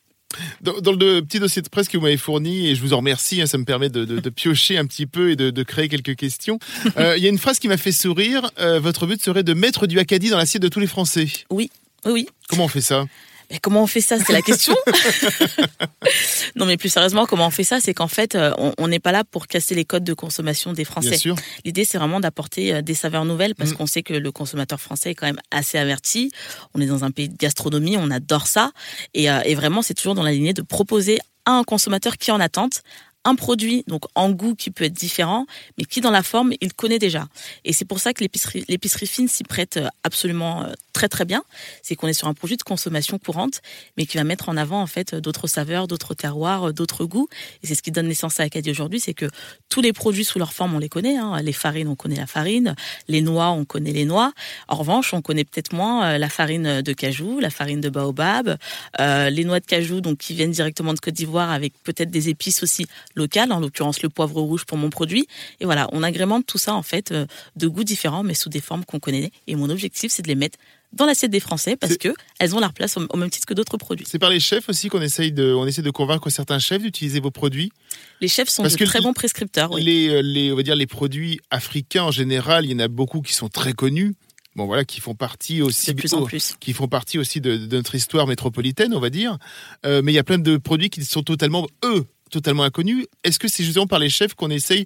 Dans, 0.62 0.74
le 0.93 1.19
petit 1.19 1.39
dossier 1.39 1.62
de 1.62 1.67
presse 1.69 1.89
que 1.89 1.97
vous 1.97 2.04
m'avez 2.04 2.15
fourni, 2.17 2.69
et 2.69 2.76
je 2.76 2.82
vous 2.82 2.93
en 2.93 2.97
remercie, 2.97 3.41
hein, 3.41 3.45
ça 3.45 3.58
me 3.60 3.65
permet 3.65 3.89
de, 3.89 4.06
de- 4.06 4.19
de 4.19 4.30
piocher 4.30 4.78
un 4.80 4.86
petit 4.86 5.06
peu 5.06 5.30
et 5.32 5.36
de, 5.36 5.50
de 5.52 5.63
créer 5.63 5.89
quelques 5.89 6.15
questions. 6.15 6.58
Euh, 6.97 7.15
Il 7.17 7.24
y 7.24 7.28
a 7.28 7.30
une 7.30 7.38
phrase 7.38 7.60
qui 7.60 7.67
m'a 7.67 7.78
fait 7.78 7.91
sourire. 7.91 8.50
Euh, 8.60 8.80
votre 8.80 9.06
but 9.06 9.21
serait 9.21 9.43
de 9.43 9.54
mettre 9.54 9.86
du 9.88 10.00
Acadie 10.00 10.30
dans 10.32 10.38
l'assiette 10.38 10.63
de 10.63 10.69
tous 10.69 10.80
les 10.80 10.88
Français. 10.88 11.28
Oui, 11.52 11.69
oui, 12.06 12.12
oui. 12.13 12.28
Comment 12.50 12.63
on 12.65 12.67
fait 12.69 12.82
ça? 12.82 13.06
Mais 13.52 13.60
comment 13.60 13.84
on 13.84 13.88
fait 13.88 14.02
ça? 14.02 14.18
C'est 14.18 14.32
la 14.34 14.42
question. 14.42 14.76
non, 16.56 16.66
mais 16.66 16.78
plus 16.78 16.90
sérieusement, 16.90 17.26
comment 17.26 17.48
on 17.48 17.52
fait 17.52 17.64
ça? 17.64 17.80
C'est 17.80 17.94
qu'en 17.94 18.08
fait, 18.08 18.36
euh, 18.36 18.54
on 18.78 18.88
n'est 18.88 19.00
pas 19.00 19.12
là 19.12 19.24
pour 19.24 19.48
casser 19.48 19.76
les 19.76 19.86
codes 19.86 20.04
de 20.04 20.14
consommation 20.14 20.72
des 20.74 20.84
Bien 20.84 20.92
Français. 20.92 21.18
sûr. 21.18 21.36
L'idée, 21.66 21.86
c'est 21.86 21.98
vraiment 21.98 22.20
d'apporter 22.20 22.74
euh, 22.74 22.82
des 22.82 22.94
saveurs 22.94 23.26
nouvelles 23.26 23.56
parce 23.56 23.72
Mm. 23.72 23.76
qu'on 23.76 23.88
sait 23.88 24.04
que 24.04 24.14
le 24.14 24.32
consommateur 24.32 24.80
français 24.82 25.12
est 25.12 25.16
quand 25.16 25.28
même 25.28 25.40
assez 25.52 25.78
averti. 25.78 26.32
On 26.74 26.82
est 26.82 26.86
dans 26.86 27.04
un 27.04 27.12
pays 27.12 27.30
de 27.30 27.38
gastronomie, 27.38 27.98
on 27.98 28.10
adore 28.12 28.48
ça. 28.48 28.72
Et, 29.14 29.30
euh, 29.30 29.40
et 29.46 29.56
vraiment, 29.56 29.82
c'est 29.82 29.94
toujours 29.94 30.16
dans 30.16 30.24
la 30.24 30.32
lignée 30.32 30.54
de 30.54 30.62
proposer 30.62 31.20
à 31.46 31.52
un 31.52 31.64
consommateur 31.64 32.18
qui 32.18 32.30
est 32.30 32.34
en 32.34 32.40
attente 32.40 32.82
un 33.24 33.36
produit, 33.36 33.84
donc 33.88 34.04
en 34.16 34.32
goût 34.32 34.56
qui 34.56 34.72
peut 34.72 34.86
être 34.86 34.94
différent, 34.94 35.46
mais 35.78 35.86
qui 35.86 36.02
dans 36.02 36.12
la 36.12 36.24
forme, 36.24 36.54
il 36.62 36.74
connaît 36.74 37.00
déjà. 37.00 37.28
Et 37.66 37.74
c'est 37.74 37.86
pour 37.86 38.00
ça 38.00 38.14
que 38.14 38.24
l'épicerie, 38.24 39.08
fine 39.08 39.28
s'y 39.28 39.44
prête 39.44 39.78
euh, 39.78 39.88
absolument 40.04 40.64
euh, 40.64 40.74
très 40.94 41.10
très 41.10 41.26
bien. 41.26 41.44
C'est 41.82 41.96
qu'on 41.96 42.08
est 42.08 42.14
sur 42.14 42.28
un 42.28 42.34
produit 42.34 42.58
de 42.58 42.64
consommation 42.64 43.18
courante, 43.18 43.62
mais 43.98 44.06
qui 44.06 44.18
va 44.18 44.24
mettre 44.24 44.50
en 44.50 44.58
avant 44.58 44.82
en 44.82 44.88
fait 44.88 45.16
d'autres 45.16 45.48
saveurs, 45.48 45.88
d'autres 45.88 46.14
terroirs, 46.14 46.70
euh, 46.70 46.74
d'autres 46.74 47.06
goûts. 47.06 47.28
Et 47.64 47.68
c'est 47.68 47.76
ce 47.76 47.82
qui 47.82 47.92
donne 47.92 48.08
naissance 48.08 48.40
à 48.40 48.44
Acadie 48.44 48.72
aujourd'hui, 48.72 49.00
c'est 49.00 49.14
que 49.14 49.30
tous 49.70 49.82
les 49.82 49.94
produits 49.94 50.26
sous 50.26 50.40
leur 50.40 50.54
forme, 50.54 50.76
on 50.76 50.80
les 50.80 50.90
connaît. 50.90 51.18
Hein. 51.18 51.42
Les 51.42 51.54
farines, 51.54 51.88
on 51.88 51.96
connaît 51.96 52.16
la 52.16 52.28
farine. 52.28 52.76
Les 53.08 53.22
noix, 53.22 53.50
on 53.52 53.66
connaît 53.66 53.94
les 53.94 54.06
noix. 54.06 54.34
En 54.68 54.76
revanche, 54.76 55.14
on 55.14 55.22
connaît 55.22 55.44
peut-être 55.44 55.74
moins 55.74 56.04
euh, 56.06 56.18
la 56.18 56.30
farine 56.30 56.82
de 56.82 56.94
cajou, 56.94 57.40
la 57.40 57.50
farine 57.50 57.82
de 57.82 57.90
baobab, 57.90 58.58
euh, 59.00 59.30
les 59.30 59.44
noix 59.44 59.60
de 59.60 59.66
cajou, 59.66 60.02
donc 60.02 60.18
qui 60.18 60.34
viennent 60.34 60.52
directement 60.52 60.94
de 60.94 61.00
Côte 61.00 61.14
d'Ivoire 61.14 61.52
avec 61.52 61.74
peut-être 61.84 62.12
des 62.12 62.30
épices 62.30 62.64
aussi 62.64 62.86
locales, 63.15 63.52
en 63.52 63.60
l'occurrence 63.60 64.02
le 64.02 64.10
poivre 64.10 64.41
rouge 64.41 64.65
pour 64.65 64.78
mon 64.78 64.89
produit. 64.89 65.28
Et 65.60 65.65
voilà, 65.65 65.88
on 65.91 66.04
agrémente 66.04 66.45
tout 66.45 66.58
ça 66.58 66.74
en 66.74 66.84
fait 66.84 67.12
euh, 67.12 67.26
de 67.56 67.67
goûts 67.67 67.84
différents, 67.84 68.24
mais 68.24 68.34
sous 68.34 68.50
des 68.50 68.62
formes 68.62 68.86
qu'on 68.86 69.00
connaît. 69.00 69.32
Et 69.47 69.56
mon 69.56 69.69
objectif, 69.69 70.12
c'est 70.12 70.21
de 70.21 70.28
les 70.28 70.36
mettre 70.36 70.58
dans 70.93 71.06
l'assiette 71.06 71.32
des 71.32 71.39
Français 71.39 71.76
parce 71.78 71.97
que 71.97 72.13
elles 72.39 72.54
ont 72.56 72.60
leur 72.60 72.74
place 72.74 72.97
au 72.97 73.17
même 73.17 73.30
titre 73.30 73.45
que 73.45 73.54
d'autres 73.54 73.78
produits. 73.78 74.06
C'est 74.10 74.19
par 74.19 74.30
les 74.30 74.39
chefs 74.39 74.67
aussi 74.67 74.89
qu'on 74.89 75.02
essaye 75.02 75.32
de, 75.32 75.54
on 75.54 75.65
essaie 75.65 75.82
de 75.82 75.89
convaincre 75.89 76.30
certains 76.30 76.60
chefs 76.60 76.82
d'utiliser 76.82 77.19
vos 77.19 77.32
produits? 77.32 77.71
Les 78.19 78.28
chefs 78.28 78.50
sont 78.50 78.62
Parce 78.63 78.74
de 78.74 78.80
que 78.80 78.84
très 78.84 79.00
bons 79.02 79.13
prescripteurs. 79.13 79.71
Oui. 79.71 79.84
Les, 79.84 80.10
euh, 80.10 80.21
les, 80.21 80.52
on 80.52 80.56
va 80.56 80.63
dire 80.63 80.76
les 80.76 80.88
produits 80.88 81.39
africains 81.50 82.04
en 82.04 82.12
général, 82.12 82.65
il 82.65 82.71
y 82.71 82.76
en 82.76 82.80
a 82.80 82.88
beaucoup 82.89 83.21
qui 83.21 83.34
sont 83.34 83.47
très 83.47 83.74
connus. 83.74 84.15
Bon 84.58 84.65
voilà, 84.65 84.84
qui 84.84 85.00
font 85.00 85.15
partie 85.15 85.62
aussi 85.62 85.93
De 85.93 85.97
plus 85.97 86.13
en 86.13 86.24
plus. 86.24 86.56
qui 86.60 86.74
font 86.74 86.89
partie 86.89 87.17
aussi 87.17 87.39
de, 87.39 87.56
de 87.56 87.76
notre 87.78 87.95
histoire 87.95 88.28
métropolitaine, 88.28 88.93
on 88.93 89.00
va 89.00 89.10
dire. 89.10 89.38
Euh, 89.86 90.02
mais 90.04 90.12
il 90.12 90.15
y 90.15 90.19
a 90.19 90.26
plein 90.26 90.39
de 90.39 90.58
produits 90.58 90.89
qui 90.89 91.06
sont 91.06 91.24
totalement 91.24 91.67
eux 91.86 92.06
totalement 92.32 92.63
inconnus. 92.63 93.06
Est-ce 93.24 93.38
que 93.38 93.48
c'est 93.48 93.63
justement 93.63 93.88
par 93.88 94.00
les 94.00 94.10
chefs 94.10 94.34
qu'on 94.34 94.50
essaye, 94.50 94.86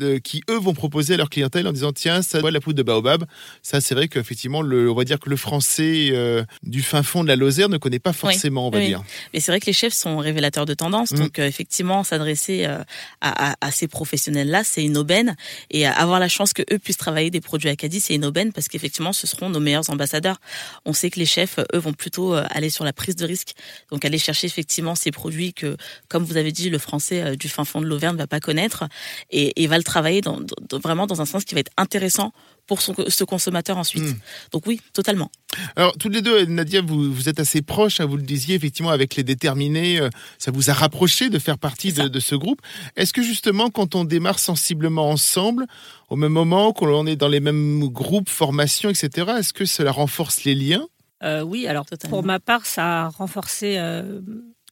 euh, 0.00 0.18
qui 0.18 0.42
eux 0.50 0.58
vont 0.58 0.74
proposer 0.74 1.14
à 1.14 1.16
leur 1.16 1.30
clientèle 1.30 1.66
en 1.66 1.72
disant 1.72 1.92
tiens, 1.92 2.22
ça 2.22 2.40
doit 2.40 2.50
la 2.50 2.60
poudre 2.60 2.76
de 2.76 2.82
baobab 2.82 3.24
Ça, 3.62 3.80
c'est 3.80 3.94
vrai 3.94 4.08
qu'effectivement, 4.08 4.62
le, 4.62 4.90
on 4.90 4.94
va 4.94 5.04
dire 5.04 5.20
que 5.20 5.30
le 5.30 5.36
français 5.36 6.08
euh, 6.12 6.44
du 6.62 6.82
fin 6.82 7.02
fond 7.02 7.22
de 7.22 7.28
la 7.28 7.36
Lozère 7.36 7.68
ne 7.68 7.78
connaît 7.78 7.98
pas 7.98 8.12
forcément, 8.12 8.68
on 8.68 8.70
va 8.70 8.80
dire. 8.80 9.02
Mais 9.32 9.40
c'est 9.40 9.50
vrai 9.50 9.60
que 9.60 9.66
les 9.66 9.72
chefs 9.72 9.94
sont 9.94 10.18
révélateurs 10.18 10.66
de 10.66 10.74
tendances, 10.74 11.12
mm. 11.12 11.18
donc 11.18 11.38
effectivement, 11.38 12.04
s'adresser 12.04 12.64
à, 12.64 12.84
à, 13.20 13.54
à, 13.60 13.70
ces 13.70 13.88
professionnels-là, 13.88 14.64
c'est 14.64 14.84
une 14.84 14.96
aubaine. 14.96 15.36
Et 15.70 15.86
avoir 15.86 16.20
la 16.20 16.28
chance 16.28 16.52
que 16.52 16.62
eux 16.72 16.78
puissent 16.78 16.96
travailler 16.96 17.30
des 17.30 17.40
produits 17.40 17.68
Acadie, 17.68 18.00
c'est 18.00 18.14
une 18.14 18.24
aubaine 18.24 18.52
parce 18.52 18.68
qu'effectivement, 18.68 19.12
ce 19.12 19.26
seront 19.26 19.48
nos 19.48 19.60
meilleurs 19.60 19.90
ambassadeurs. 19.90 20.40
On 20.84 20.92
sait 20.92 21.10
que 21.10 21.18
les 21.18 21.26
chefs, 21.26 21.58
eux, 21.74 21.78
vont 21.78 21.92
plutôt 21.92 22.34
aller 22.34 22.70
sur 22.70 22.84
la 22.84 22.92
prise 22.92 23.16
de 23.16 23.24
risque, 23.24 23.52
donc 23.90 24.04
aller 24.04 24.18
chercher 24.18 24.46
effectivement 24.46 24.94
ces 24.94 25.10
produits 25.10 25.52
que, 25.52 25.76
comme 26.08 26.24
vous 26.24 26.36
avez 26.36 26.52
dit, 26.52 26.70
le 26.70 26.78
français 26.78 27.22
euh, 27.22 27.36
du 27.36 27.48
fin 27.48 27.64
fond 27.64 27.80
de 27.80 27.86
l'Auvergne 27.86 28.16
va 28.16 28.26
pas 28.26 28.40
connaître 28.40 28.84
et, 29.30 29.66
va 29.66 29.78
le 29.78 29.83
travailler 29.84 30.20
dans, 30.20 30.40
vraiment 30.72 31.06
dans 31.06 31.20
un 31.20 31.26
sens 31.26 31.44
qui 31.44 31.54
va 31.54 31.60
être 31.60 31.72
intéressant 31.76 32.32
pour 32.66 32.80
ce 32.80 33.24
consommateur 33.24 33.76
ensuite. 33.76 34.04
Hmm. 34.04 34.14
Donc 34.52 34.66
oui, 34.66 34.80
totalement. 34.92 35.30
Alors, 35.76 35.96
toutes 35.98 36.14
les 36.14 36.22
deux, 36.22 36.46
Nadia, 36.46 36.80
vous, 36.80 37.12
vous 37.12 37.28
êtes 37.28 37.38
assez 37.38 37.62
proches, 37.62 38.00
hein, 38.00 38.06
vous 38.06 38.16
le 38.16 38.22
disiez, 38.22 38.54
effectivement, 38.54 38.90
avec 38.90 39.16
les 39.16 39.22
déterminés, 39.22 40.00
euh, 40.00 40.08
ça 40.38 40.50
vous 40.50 40.70
a 40.70 40.72
rapproché 40.72 41.28
de 41.28 41.38
faire 41.38 41.58
partie 41.58 41.92
de, 41.92 42.20
ce 42.20 42.34
groupe. 42.34 42.60
Est-ce 42.96 43.12
que 43.12 43.22
justement, 43.22 43.70
quand 43.70 43.94
on 43.94 44.04
démarre 44.04 44.38
sensiblement 44.38 45.10
ensemble, 45.10 45.66
au 46.08 46.16
même 46.16 46.32
moment, 46.32 46.72
qu'on 46.72 47.06
est 47.06 47.16
dans 47.16 47.28
les 47.28 47.40
mêmes 47.40 47.86
groupes, 47.88 48.30
formations, 48.30 48.88
etc., 48.88 49.32
est-ce 49.38 49.52
que 49.52 49.66
cela 49.66 49.92
renforce 49.92 50.44
les 50.44 50.54
liens? 50.54 50.86
Euh, 51.22 51.42
Oui, 51.42 51.66
alors 51.66 51.84
pour 52.08 52.24
ma 52.24 52.40
part, 52.40 52.66
ça 52.66 53.04
a 53.04 53.08
renforcé 53.08 53.78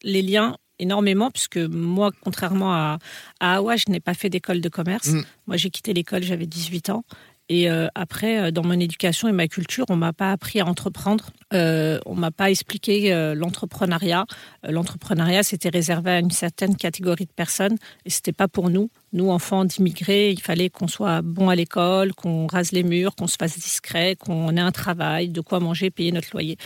les 0.03 0.23
liens 0.23 0.57
énormément, 0.83 1.31
puisque 1.31 1.59
moi, 1.59 2.11
contrairement 2.23 2.73
à, 2.75 2.99
à 3.41 3.57
Hawa, 3.57 3.77
je 3.77 3.85
n'ai 3.89 4.01
pas 4.01 4.15
fait 4.15 4.29
d'école 4.29 4.61
de 4.61 4.69
commerce. 4.69 5.09
Mm. 5.09 5.23
Moi, 5.47 5.57
j'ai 5.57 5.71
quitté 5.71 5.95
l'école, 5.95 6.23
j'avais 6.23 6.47
18 6.47 6.91
ans. 6.91 7.05
Et 7.49 7.69
euh, 7.69 7.89
après, 7.95 8.39
euh, 8.39 8.51
dans 8.51 8.65
mon 8.65 8.79
éducation 8.79 9.29
et 9.29 9.33
ma 9.33 9.49
culture, 9.49 9.85
on 9.91 9.97
m'a 9.97 10.13
pas 10.13 10.33
appris 10.33 10.61
à 10.61 10.67
entreprendre. 10.67 11.31
Euh, 11.53 11.99
on 12.07 12.15
m'a 12.15 12.31
pas 12.31 12.51
expliqué 12.51 13.13
euh, 13.13 13.35
l'entrepreneuriat. 13.35 14.25
L'entrepreneuriat, 14.67 15.43
c'était 15.43 15.69
réservé 15.69 16.13
à 16.13 16.19
une 16.21 16.31
certaine 16.31 16.77
catégorie 16.77 17.27
de 17.27 17.33
personnes 17.33 17.77
et 18.07 18.11
c'était 18.11 18.33
pas 18.33 18.49
pour 18.49 18.71
nous. 18.71 18.91
Nous, 19.13 19.29
enfants 19.29 19.65
d'immigrés, 19.67 20.31
il 20.31 20.41
fallait 20.41 20.71
qu'on 20.71 20.89
soit 20.89 21.21
bon 21.21 21.51
à 21.51 21.55
l'école, 21.55 22.15
qu'on 22.15 22.47
rase 22.47 22.73
les 22.73 22.85
murs, 22.85 23.15
qu'on 23.17 23.27
se 23.27 23.37
fasse 23.37 23.59
discret, 23.59 24.17
qu'on 24.17 24.57
ait 24.57 24.61
un 24.61 24.73
travail, 24.73 25.29
de 25.29 25.43
quoi 25.43 25.61
manger, 25.61 25.91
payer 25.91 26.13
notre 26.13 26.29
loyer. 26.33 26.57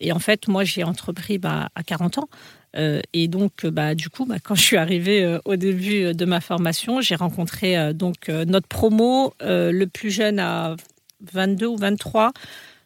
Et 0.00 0.10
en 0.10 0.18
fait, 0.18 0.48
moi, 0.48 0.64
j'ai 0.64 0.82
entrepris 0.82 1.38
bah, 1.38 1.68
à 1.76 1.82
40 1.84 2.18
ans. 2.18 2.28
Euh, 2.76 3.00
et 3.12 3.28
donc, 3.28 3.66
bah, 3.66 3.94
du 3.94 4.08
coup, 4.08 4.24
bah, 4.24 4.36
quand 4.42 4.54
je 4.54 4.62
suis 4.62 4.76
arrivée 4.76 5.24
euh, 5.24 5.38
au 5.44 5.56
début 5.56 6.14
de 6.14 6.24
ma 6.24 6.40
formation, 6.40 7.00
j'ai 7.00 7.14
rencontré 7.14 7.76
euh, 7.76 7.92
donc 7.92 8.28
notre 8.28 8.68
promo, 8.68 9.34
le 9.40 9.84
plus 9.86 10.10
jeune 10.10 10.38
à 10.38 10.76
22 11.32 11.66
ou 11.66 11.76
23, 11.76 12.32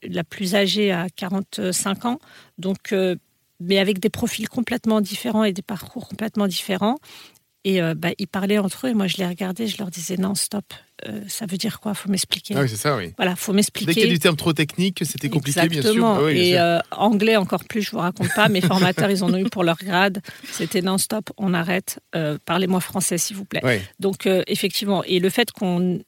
la 0.03 0.25
plus 0.25 0.55
âgée 0.55 0.93
à 0.93 1.07
45 1.15 2.05
ans. 2.05 2.19
Donc, 2.59 2.95
mais 3.61 3.79
avec 3.79 3.99
des 3.99 4.11
profils 4.11 4.49
complètement 4.49 5.01
différents 5.01 5.45
et 5.45 5.53
des 5.53 5.63
parcours 5.63 6.09
complètement 6.09 6.47
différents. 6.47 6.99
Et 7.67 7.83
euh, 7.83 7.95
bah, 7.97 8.11
ils 8.19 8.29
parlaient 8.29 8.59
entre 8.59 8.87
eux 8.87 8.91
et 8.91 8.95
moi 8.95 9.09
je 9.09 9.17
les 9.17 9.27
regardais, 9.27 9.67
je 9.67 9.77
leur 9.79 9.91
disais 9.91 10.17
non, 10.17 10.37
stop, 10.37 10.73
euh, 11.09 11.23
ça 11.27 11.47
veut 11.47 11.57
dire 11.57 11.81
quoi? 11.81 11.95
Faut 11.95 12.09
m'expliquer. 12.09 12.55
Ah 12.57 12.61
oui, 12.61 12.69
c'est 12.69 12.77
ça, 12.77 12.97
oui. 12.97 13.13
Voilà, 13.17 13.35
faut 13.35 13.53
m'expliquer. 13.53 13.87
Dès 13.87 13.95
qu'il 13.95 14.05
y 14.05 14.07
a 14.09 14.15
du 14.15 14.21
terme 14.21 14.37
trop 14.37 14.53
technique, 14.53 15.05
c'était 15.05 15.29
compliqué, 15.29 15.69
bien 15.69 15.83
sûr. 15.83 16.07
Ah 16.07 16.31
et 16.31 16.57
euh, 16.61 16.79
anglais 16.93 17.35
encore 17.35 17.65
plus, 17.65 17.83
je 17.83 17.91
vous 17.91 17.99
raconte 17.99 18.33
pas. 18.37 18.49
Mes 18.49 18.61
formateurs, 18.61 19.11
ils 19.11 19.25
en 19.25 19.35
ont 19.35 19.37
eu 19.37 19.51
pour 19.51 19.65
leur 19.65 19.79
grade. 19.79 20.23
C'était 20.49 20.81
non, 20.81 20.97
stop, 20.97 21.31
on 21.39 21.55
arrête. 21.55 21.99
Parlez-moi 22.45 22.79
français, 22.79 23.19
s'il 23.19 23.35
vous 23.35 23.45
plaît. 23.45 23.83
Donc 23.99 24.29
effectivement, 24.47 25.03
et 25.03 25.19
le 25.19 25.29
fait 25.29 25.51
qu'on, 25.51 25.99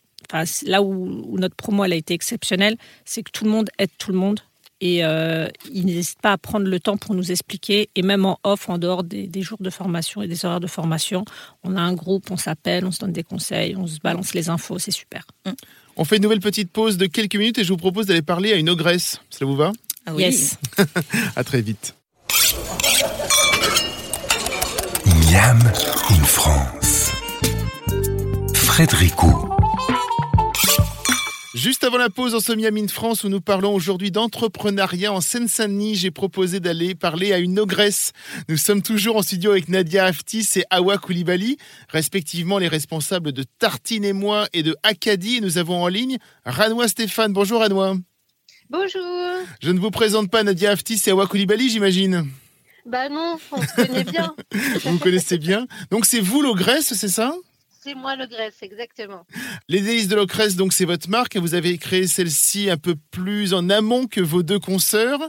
là 0.64 0.80
où, 0.80 1.24
où, 1.26 1.38
notre 1.40 1.56
promo 1.56 1.82
elle 1.82 1.92
a 1.92 1.96
été 1.96 2.14
exceptionnelle, 2.14 2.76
c'est 3.04 3.24
que 3.24 3.32
tout 3.32 3.44
le 3.44 3.50
monde 3.50 3.68
aide 3.80 3.90
tout 3.98 4.12
le 4.12 4.18
monde 4.18 4.38
et 4.80 5.04
euh, 5.04 5.48
ils 5.72 5.86
n'hésitent 5.86 6.20
pas 6.20 6.32
à 6.32 6.38
prendre 6.38 6.66
le 6.66 6.80
temps 6.80 6.96
pour 6.96 7.14
nous 7.14 7.30
expliquer. 7.30 7.90
Et 7.94 8.02
même 8.02 8.24
en 8.24 8.38
off, 8.44 8.68
en 8.68 8.78
dehors 8.78 9.04
des, 9.04 9.28
jours 9.42 9.58
de 9.60 9.70
formation 9.70 10.22
et 10.22 10.28
des 10.28 10.44
horaires 10.44 10.60
de 10.60 10.66
formation, 10.66 11.24
on 11.64 11.76
a 11.76 11.80
un 11.80 11.94
groupe, 11.94 12.30
on 12.30 12.36
s'appelle, 12.36 12.84
on 12.84 12.90
se 12.90 13.00
donne 13.00 13.12
des 13.12 13.24
conseils, 13.24 13.76
on 13.76 13.86
se 13.86 13.98
balance 13.98 14.34
les 14.34 14.48
infos, 14.48 14.78
c'est 14.78 14.90
super. 14.90 15.24
Mm. 15.46 15.50
On 15.96 16.04
fait 16.04 16.16
une 16.16 16.22
nouvelle 16.22 16.40
petite 16.40 16.70
pause 16.70 16.96
de 16.96 17.06
quelques 17.06 17.34
minutes 17.34 17.58
et 17.58 17.64
je 17.64 17.70
vous 17.70 17.76
propose 17.76 18.06
d'aller 18.06 18.22
parler 18.22 18.52
à 18.52 18.56
une 18.56 18.70
ogresse. 18.70 19.20
Cela 19.30 19.50
vous 19.50 19.56
va? 19.56 19.72
Ah 20.06 20.14
oui. 20.14 20.22
Yes. 20.22 20.56
à 21.36 21.42
très 21.42 21.60
vite. 21.60 21.94
Miam 25.06 25.58
in 26.10 26.24
France. 26.24 27.10
Frédéricot. 28.54 29.57
Juste 31.58 31.82
avant 31.82 31.98
la 31.98 32.08
pause 32.08 32.36
en 32.36 32.40
Somiamine 32.40 32.88
France 32.88 33.24
où 33.24 33.28
nous 33.28 33.40
parlons 33.40 33.74
aujourd'hui 33.74 34.12
d'entrepreneuriat 34.12 35.12
en 35.12 35.20
Seine-Saint-Denis, 35.20 35.96
j'ai 35.96 36.12
proposé 36.12 36.60
d'aller 36.60 36.94
parler 36.94 37.32
à 37.32 37.38
une 37.38 37.58
ogresse. 37.58 38.12
Nous 38.48 38.56
sommes 38.56 38.80
toujours 38.80 39.16
en 39.16 39.22
studio 39.22 39.50
avec 39.50 39.68
Nadia 39.68 40.04
Aftis 40.04 40.46
et 40.54 40.64
Awa 40.70 40.98
Koulibaly, 40.98 41.56
respectivement 41.88 42.58
les 42.58 42.68
responsables 42.68 43.32
de 43.32 43.42
Tartine 43.58 44.04
et 44.04 44.12
moi 44.12 44.46
et 44.52 44.62
de 44.62 44.76
Acadie. 44.84 45.40
Nous 45.40 45.58
avons 45.58 45.82
en 45.82 45.88
ligne 45.88 46.18
Ranois 46.44 46.86
Stéphane. 46.86 47.32
Bonjour 47.32 47.58
Ranois. 47.58 47.96
Bonjour. 48.70 49.02
Je 49.60 49.72
ne 49.72 49.80
vous 49.80 49.90
présente 49.90 50.30
pas 50.30 50.44
Nadia 50.44 50.70
Aftis 50.70 51.02
et 51.08 51.10
Awa 51.10 51.26
Koulibaly, 51.26 51.70
j'imagine. 51.70 52.28
Bah 52.86 53.08
non, 53.08 53.36
on 53.50 53.62
se 53.62 53.74
connaît 53.74 54.04
bien. 54.04 54.32
vous 54.52 54.92
vous 54.92 54.98
connaissez 54.98 55.38
bien. 55.38 55.66
Donc 55.90 56.06
c'est 56.06 56.20
vous 56.20 56.40
l'ogresse, 56.40 56.94
c'est 56.94 57.08
ça? 57.08 57.34
C'est 57.80 57.94
moi 57.94 58.16
l'ogresse, 58.16 58.56
exactement. 58.62 59.24
Les 59.68 59.80
délices 59.80 60.08
de 60.08 60.16
l'ogresse, 60.16 60.56
donc 60.56 60.72
c'est 60.72 60.84
votre 60.84 61.08
marque. 61.08 61.36
Vous 61.36 61.54
avez 61.54 61.78
créé 61.78 62.06
celle-ci 62.06 62.70
un 62.70 62.76
peu 62.76 62.94
plus 63.10 63.54
en 63.54 63.70
amont 63.70 64.06
que 64.06 64.20
vos 64.20 64.42
deux 64.42 64.58
consoeurs. 64.58 65.20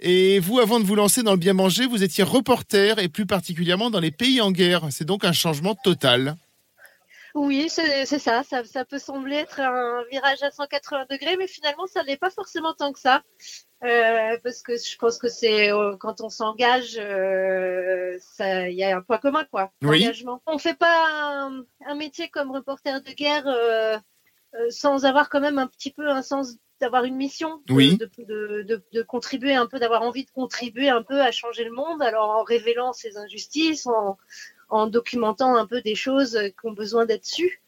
Et 0.00 0.38
vous, 0.38 0.58
avant 0.58 0.80
de 0.80 0.84
vous 0.84 0.94
lancer 0.94 1.22
dans 1.22 1.32
le 1.32 1.38
bien 1.38 1.54
manger, 1.54 1.86
vous 1.86 2.02
étiez 2.02 2.24
reporter 2.24 2.98
et 2.98 3.08
plus 3.08 3.26
particulièrement 3.26 3.90
dans 3.90 4.00
les 4.00 4.10
pays 4.10 4.40
en 4.40 4.50
guerre. 4.50 4.88
C'est 4.90 5.04
donc 5.04 5.24
un 5.24 5.32
changement 5.32 5.74
total. 5.74 6.36
Oui, 7.34 7.68
c'est 7.68 8.06
ça. 8.06 8.42
ça. 8.44 8.84
peut 8.86 8.98
sembler 8.98 9.36
être 9.36 9.60
un 9.60 10.02
virage 10.10 10.42
à 10.42 10.50
180 10.50 11.04
degrés, 11.10 11.36
mais 11.36 11.46
finalement, 11.46 11.86
ça 11.86 12.02
n'est 12.02 12.16
pas 12.16 12.30
forcément 12.30 12.72
tant 12.72 12.92
que 12.92 12.98
ça. 12.98 13.22
Euh, 13.84 14.38
parce 14.42 14.62
que 14.62 14.76
je 14.76 14.96
pense 14.96 15.18
que 15.18 15.28
c'est 15.28 15.70
euh, 15.70 15.96
quand 15.98 16.22
on 16.22 16.30
s'engage, 16.30 16.96
euh, 16.98 18.18
il 18.40 18.74
y 18.74 18.82
a 18.82 18.96
un 18.96 19.02
point 19.02 19.18
commun, 19.18 19.44
quoi. 19.50 19.70
Oui. 19.82 20.08
On 20.46 20.58
fait 20.58 20.78
pas 20.78 21.50
un, 21.86 21.94
métier 21.94 22.28
comme 22.28 22.50
reporter 22.50 23.02
de 23.02 23.12
guerre 23.12 24.02
sans 24.70 25.04
avoir 25.04 25.28
quand 25.28 25.40
même 25.40 25.58
un 25.58 25.66
petit 25.66 25.92
peu 25.92 26.08
un 26.08 26.22
sens 26.22 26.56
d'avoir 26.80 27.04
une 27.04 27.16
mission, 27.16 27.62
de, 27.66 28.62
de, 28.62 29.02
contribuer 29.02 29.54
un 29.54 29.66
peu, 29.66 29.78
d'avoir 29.78 30.02
envie 30.02 30.24
de 30.24 30.30
contribuer 30.30 30.88
un 30.88 31.02
peu 31.02 31.20
à 31.20 31.30
changer 31.30 31.64
le 31.64 31.72
monde, 31.72 32.02
alors 32.02 32.30
en 32.30 32.42
révélant 32.42 32.92
ces 32.92 33.16
injustices, 33.18 33.86
en, 33.86 34.18
en 34.68 34.86
documentant 34.86 35.56
un 35.56 35.66
peu 35.66 35.80
des 35.82 35.94
choses 35.94 36.38
qui 36.38 36.66
ont 36.66 36.72
besoin 36.72 37.06
d'être 37.06 37.24
sues. 37.24 37.62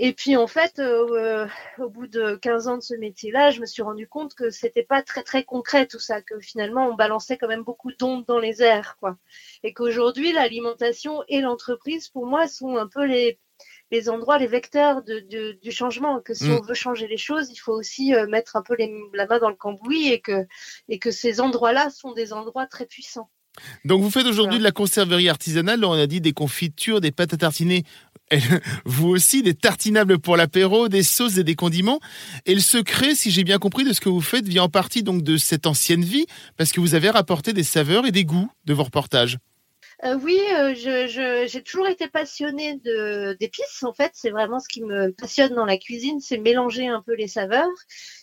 Et 0.00 0.12
puis 0.12 0.36
en 0.36 0.46
fait, 0.46 0.78
euh, 0.78 1.48
au 1.78 1.90
bout 1.90 2.06
de 2.06 2.36
15 2.36 2.68
ans 2.68 2.76
de 2.76 2.82
ce 2.82 2.94
métier-là, 2.94 3.50
je 3.50 3.60
me 3.60 3.66
suis 3.66 3.82
rendu 3.82 4.06
compte 4.06 4.34
que 4.34 4.48
c'était 4.50 4.84
pas 4.84 5.02
très 5.02 5.24
très 5.24 5.42
concret 5.42 5.86
tout 5.86 5.98
ça, 5.98 6.22
que 6.22 6.38
finalement 6.38 6.88
on 6.88 6.94
balançait 6.94 7.36
quand 7.36 7.48
même 7.48 7.64
beaucoup 7.64 7.90
d'ondes 7.92 8.24
dans 8.24 8.38
les 8.38 8.62
airs, 8.62 8.96
quoi. 9.00 9.18
Et 9.64 9.72
qu'aujourd'hui, 9.72 10.32
l'alimentation 10.32 11.24
et 11.28 11.40
l'entreprise, 11.40 12.08
pour 12.08 12.26
moi, 12.26 12.46
sont 12.46 12.76
un 12.76 12.86
peu 12.86 13.04
les 13.04 13.40
les 13.90 14.08
endroits, 14.10 14.38
les 14.38 14.46
vecteurs 14.46 15.02
de, 15.02 15.52
du 15.60 15.72
changement. 15.72 16.20
Que 16.20 16.34
si 16.34 16.44
mm. 16.44 16.58
on 16.58 16.60
veut 16.60 16.74
changer 16.74 17.08
les 17.08 17.16
choses, 17.16 17.50
il 17.50 17.56
faut 17.56 17.72
aussi 17.72 18.14
euh, 18.14 18.26
mettre 18.28 18.54
un 18.56 18.62
peu 18.62 18.76
les, 18.76 18.94
la 19.14 19.26
main 19.26 19.38
dans 19.38 19.48
le 19.48 19.56
cambouis 19.56 20.12
et 20.12 20.20
que 20.20 20.46
et 20.88 20.98
que 20.98 21.10
ces 21.10 21.40
endroits-là 21.40 21.90
sont 21.90 22.12
des 22.12 22.32
endroits 22.32 22.66
très 22.66 22.86
puissants. 22.86 23.30
Donc 23.84 24.02
vous 24.02 24.10
faites 24.10 24.26
aujourd'hui 24.26 24.58
de 24.58 24.62
la 24.62 24.70
conserverie 24.70 25.28
artisanale, 25.28 25.84
on 25.84 25.92
a 25.92 26.06
dit 26.06 26.20
des 26.20 26.32
confitures, 26.32 27.00
des 27.00 27.10
pâtes 27.10 27.34
à 27.34 27.36
tartiner, 27.36 27.84
vous 28.84 29.08
aussi, 29.08 29.42
des 29.42 29.54
tartinables 29.54 30.18
pour 30.18 30.36
l'apéro, 30.36 30.88
des 30.88 31.02
sauces 31.02 31.38
et 31.38 31.44
des 31.44 31.54
condiments. 31.54 32.00
Et 32.46 32.54
le 32.54 32.60
secret, 32.60 33.14
si 33.14 33.30
j'ai 33.30 33.44
bien 33.44 33.58
compris 33.58 33.84
de 33.84 33.92
ce 33.92 34.00
que 34.00 34.08
vous 34.08 34.20
faites, 34.20 34.46
vient 34.46 34.64
en 34.64 34.68
partie 34.68 35.02
donc 35.02 35.22
de 35.22 35.36
cette 35.36 35.66
ancienne 35.66 36.04
vie, 36.04 36.26
parce 36.56 36.72
que 36.72 36.80
vous 36.80 36.94
avez 36.94 37.10
rapporté 37.10 37.52
des 37.52 37.64
saveurs 37.64 38.06
et 38.06 38.12
des 38.12 38.24
goûts 38.24 38.50
de 38.64 38.74
vos 38.74 38.84
reportages. 38.84 39.38
Euh, 40.04 40.16
oui, 40.22 40.38
euh, 40.54 40.74
j'ai 41.46 41.62
toujours 41.62 41.88
été 41.88 42.06
passionnée 42.06 42.80
d'épices. 43.40 43.82
En 43.82 43.92
fait, 43.92 44.12
c'est 44.14 44.30
vraiment 44.30 44.60
ce 44.60 44.68
qui 44.68 44.82
me 44.82 45.10
passionne 45.10 45.54
dans 45.54 45.64
la 45.64 45.76
cuisine, 45.76 46.20
c'est 46.20 46.38
mélanger 46.38 46.86
un 46.86 47.02
peu 47.02 47.14
les 47.14 47.26
saveurs. 47.26 47.66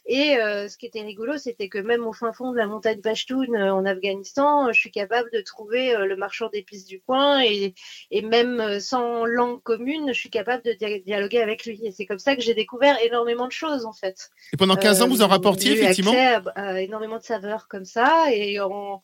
Et 0.06 0.38
euh, 0.38 0.70
ce 0.70 0.78
qui 0.78 0.86
était 0.86 1.02
rigolo, 1.02 1.38
c'était 1.38 1.68
que 1.68 1.80
même 1.80 2.08
au 2.08 2.14
fin 2.14 2.32
fond 2.32 2.52
de 2.52 2.58
la 2.58 2.68
montagne 2.68 3.02
Pashtun 3.02 3.54
en 3.72 3.86
Afghanistan, 3.86 4.72
je 4.72 4.80
suis 4.80 4.92
capable 4.92 5.30
de 5.32 5.42
trouver 5.42 5.96
le 5.98 6.16
marchand 6.16 6.48
d'épices 6.48 6.86
du 6.86 7.02
coin 7.02 7.44
et, 7.44 7.76
et, 8.10 8.22
même 8.22 8.80
sans 8.80 9.26
langue 9.26 9.62
commune, 9.62 10.14
je 10.14 10.20
suis 10.20 10.30
capable 10.30 10.64
de 10.64 10.74
dialoguer 11.00 11.42
avec 11.42 11.66
lui. 11.66 11.82
Et 11.84 11.92
c'est 11.92 12.06
comme 12.06 12.20
ça 12.20 12.38
que 12.38 12.42
j'ai 12.42 12.54
découvert 12.54 12.98
énormément 13.04 13.48
de 13.48 13.52
choses 13.52 13.86
en 13.86 13.94
fait. 13.94 14.30
Et 14.54 14.58
pendant 14.58 14.76
15 14.78 15.02
ans, 15.02 15.08
vous 15.10 15.22
en 15.22 15.28
rapportiez 15.28 15.74
effectivement? 15.74 16.12
accès 16.12 16.36
à, 16.36 16.44
à, 16.56 16.82
énormément 16.82 17.18
de 17.18 17.24
saveurs 17.24 17.68
comme 17.68 17.86
ça 17.86 18.28
et 18.32 18.60
en 18.62 19.04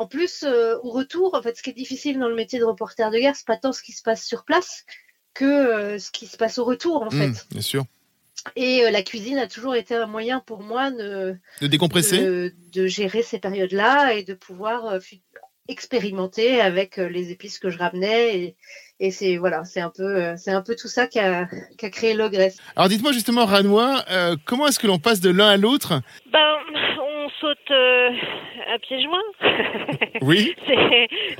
en 0.00 0.06
plus, 0.06 0.44
au 0.44 0.90
retour, 0.90 1.34
en 1.34 1.42
fait, 1.42 1.56
ce 1.56 1.62
qui 1.62 1.70
est 1.70 1.74
difficile 1.74 2.18
dans 2.18 2.28
le 2.28 2.34
métier 2.34 2.58
de 2.58 2.64
reporter 2.64 3.10
de 3.10 3.18
guerre, 3.18 3.36
c'est 3.36 3.46
pas 3.46 3.56
tant 3.56 3.72
ce 3.72 3.82
qui 3.82 3.92
se 3.92 4.02
passe 4.02 4.24
sur 4.24 4.44
place 4.44 4.84
que 5.34 5.98
ce 5.98 6.10
qui 6.10 6.26
se 6.26 6.36
passe 6.36 6.58
au 6.58 6.64
retour, 6.64 7.02
en 7.02 7.06
mmh, 7.06 7.34
fait. 7.34 7.46
Bien 7.50 7.60
sûr. 7.60 7.84
Et 8.56 8.90
la 8.90 9.02
cuisine 9.02 9.38
a 9.38 9.46
toujours 9.46 9.74
été 9.74 9.94
un 9.94 10.06
moyen 10.06 10.40
pour 10.40 10.62
moi 10.62 10.90
de, 10.90 11.36
de 11.60 11.66
décompresser, 11.66 12.18
de, 12.18 12.54
de 12.72 12.86
gérer 12.86 13.22
ces 13.22 13.38
périodes-là 13.38 14.14
et 14.14 14.24
de 14.24 14.32
pouvoir 14.34 14.98
expérimenter 15.68 16.60
avec 16.60 16.96
les 16.96 17.30
épices 17.30 17.58
que 17.58 17.68
je 17.68 17.78
ramenais 17.78 18.38
et, 18.38 18.56
et 19.00 19.10
c'est 19.10 19.38
voilà, 19.38 19.64
c'est 19.64 19.80
un 19.80 19.90
peu, 19.90 20.04
euh, 20.04 20.34
c'est 20.36 20.50
un 20.50 20.60
peu 20.60 20.76
tout 20.76 20.88
ça 20.88 21.06
qui 21.06 21.18
a, 21.18 21.48
créé 21.90 22.12
l'ogresse. 22.12 22.58
Alors 22.76 22.90
dites-moi 22.90 23.12
justement, 23.12 23.46
Ranois, 23.46 24.04
euh, 24.10 24.36
comment 24.44 24.68
est-ce 24.68 24.78
que 24.78 24.86
l'on 24.86 24.98
passe 24.98 25.20
de 25.20 25.30
l'un 25.30 25.48
à 25.48 25.56
l'autre? 25.56 26.02
Ben, 26.30 26.56
on 27.24 27.30
saute 27.40 27.70
euh, 27.70 28.10
à 28.72 28.78
pieds 28.78 29.02
joints. 29.02 29.18
Oui. 30.22 30.54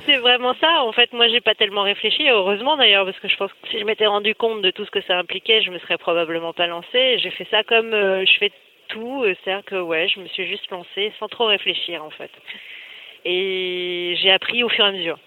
c'est 0.05 0.17
vraiment 0.17 0.55
ça. 0.55 0.83
En 0.83 0.91
fait, 0.91 1.13
moi, 1.13 1.27
j'ai 1.27 1.41
pas 1.41 1.53
tellement 1.53 1.83
réfléchi. 1.83 2.27
Heureusement 2.27 2.77
d'ailleurs, 2.77 3.05
parce 3.05 3.19
que 3.19 3.27
je 3.27 3.37
pense 3.37 3.51
que 3.53 3.67
si 3.69 3.79
je 3.79 3.85
m'étais 3.85 4.07
rendu 4.07 4.33
compte 4.33 4.61
de 4.63 4.71
tout 4.71 4.85
ce 4.85 4.91
que 4.91 5.01
ça 5.01 5.17
impliquait, 5.17 5.61
je 5.61 5.69
me 5.69 5.77
serais 5.79 5.97
probablement 5.97 6.51
pas 6.51 6.65
lancée. 6.65 7.19
J'ai 7.19 7.29
fait 7.29 7.47
ça 7.51 7.63
comme 7.63 7.91
je 7.91 8.37
fais 8.39 8.51
tout, 8.87 9.23
c'est-à-dire 9.23 9.63
que 9.65 9.75
ouais, 9.75 10.07
je 10.07 10.19
me 10.19 10.27
suis 10.29 10.47
juste 10.47 10.69
lancée 10.71 11.13
sans 11.19 11.27
trop 11.27 11.45
réfléchir 11.45 12.03
en 12.03 12.09
fait. 12.09 12.31
Et 13.23 14.15
j'ai 14.21 14.31
appris 14.31 14.63
au 14.63 14.69
fur 14.69 14.85
et 14.85 14.89
à 14.89 14.91
mesure. 14.91 15.19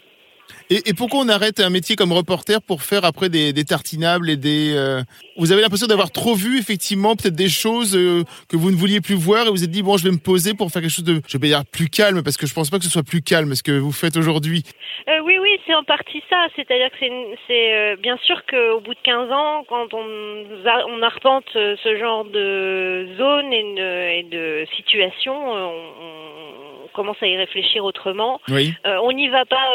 Et, 0.70 0.94
pourquoi 0.94 1.20
on 1.20 1.29
arrête 1.29 1.61
un 1.61 1.70
métier 1.70 1.94
comme 1.96 2.12
reporter 2.12 2.62
pour 2.62 2.83
faire 2.83 3.05
après 3.05 3.29
des, 3.29 3.53
tartinables 3.64 4.31
et 4.31 4.37
des... 4.37 4.74
Euh, 4.74 5.03
vous 5.37 5.53
avez 5.53 5.62
l'impression 5.62 5.87
d'avoir 5.87 6.11
trop 6.11 6.35
vu 6.35 6.59
effectivement 6.59 7.16
peut-être 7.16 7.35
des 7.35 7.48
choses 7.48 7.96
euh, 7.96 8.24
que 8.48 8.57
vous 8.57 8.70
ne 8.70 8.77
vouliez 8.77 9.00
plus 9.00 9.14
voir 9.14 9.46
et 9.46 9.50
vous 9.50 9.64
êtes 9.64 9.70
dit 9.70 9.83
bon 9.83 9.96
je 9.96 10.05
vais 10.05 10.11
me 10.11 10.22
poser 10.22 10.55
pour 10.55 10.70
faire 10.70 10.81
quelque 10.81 10.90
chose 10.90 11.05
de, 11.05 11.20
je 11.29 11.38
vais 11.38 11.48
dire 11.48 11.62
plus 11.70 11.88
calme 11.88 12.22
parce 12.22 12.37
que 12.37 12.46
je 12.46 12.55
pense 12.55 12.70
pas 12.70 12.79
que 12.79 12.85
ce 12.85 12.90
soit 12.90 13.03
plus 13.03 13.20
calme 13.20 13.55
ce 13.55 13.62
que 13.62 13.72
vous 13.72 13.92
faites 13.92 14.16
aujourd'hui. 14.16 14.62
Euh, 15.09 15.20
oui 15.24 15.38
oui 15.40 15.50
c'est 15.66 15.74
en 15.74 15.85
partie 15.85 16.22
ça, 16.31 16.46
c'est-à-dire 16.57 16.90
que 16.90 17.07
c'est 17.46 17.96
bien 18.00 18.16
sûr 18.24 18.40
qu'au 18.46 18.81
bout 18.81 18.94
de 18.94 19.00
15 19.03 19.33
ans 19.33 19.64
quand 19.68 19.92
on, 19.92 20.44
on 20.88 21.03
arpente 21.03 21.44
ce 21.53 21.98
genre 21.98 22.24
de 22.24 23.09
zone 23.18 23.53
et, 23.53 24.27
de 24.31 24.66
situation, 24.77 25.35
on, 25.35 26.88
commence 26.94 27.16
à 27.22 27.27
y 27.27 27.37
réfléchir 27.37 27.85
autrement. 27.85 28.40
Oui. 28.48 28.72
on 28.85 29.11
n'y 29.11 29.29
va 29.29 29.44
pas 29.44 29.66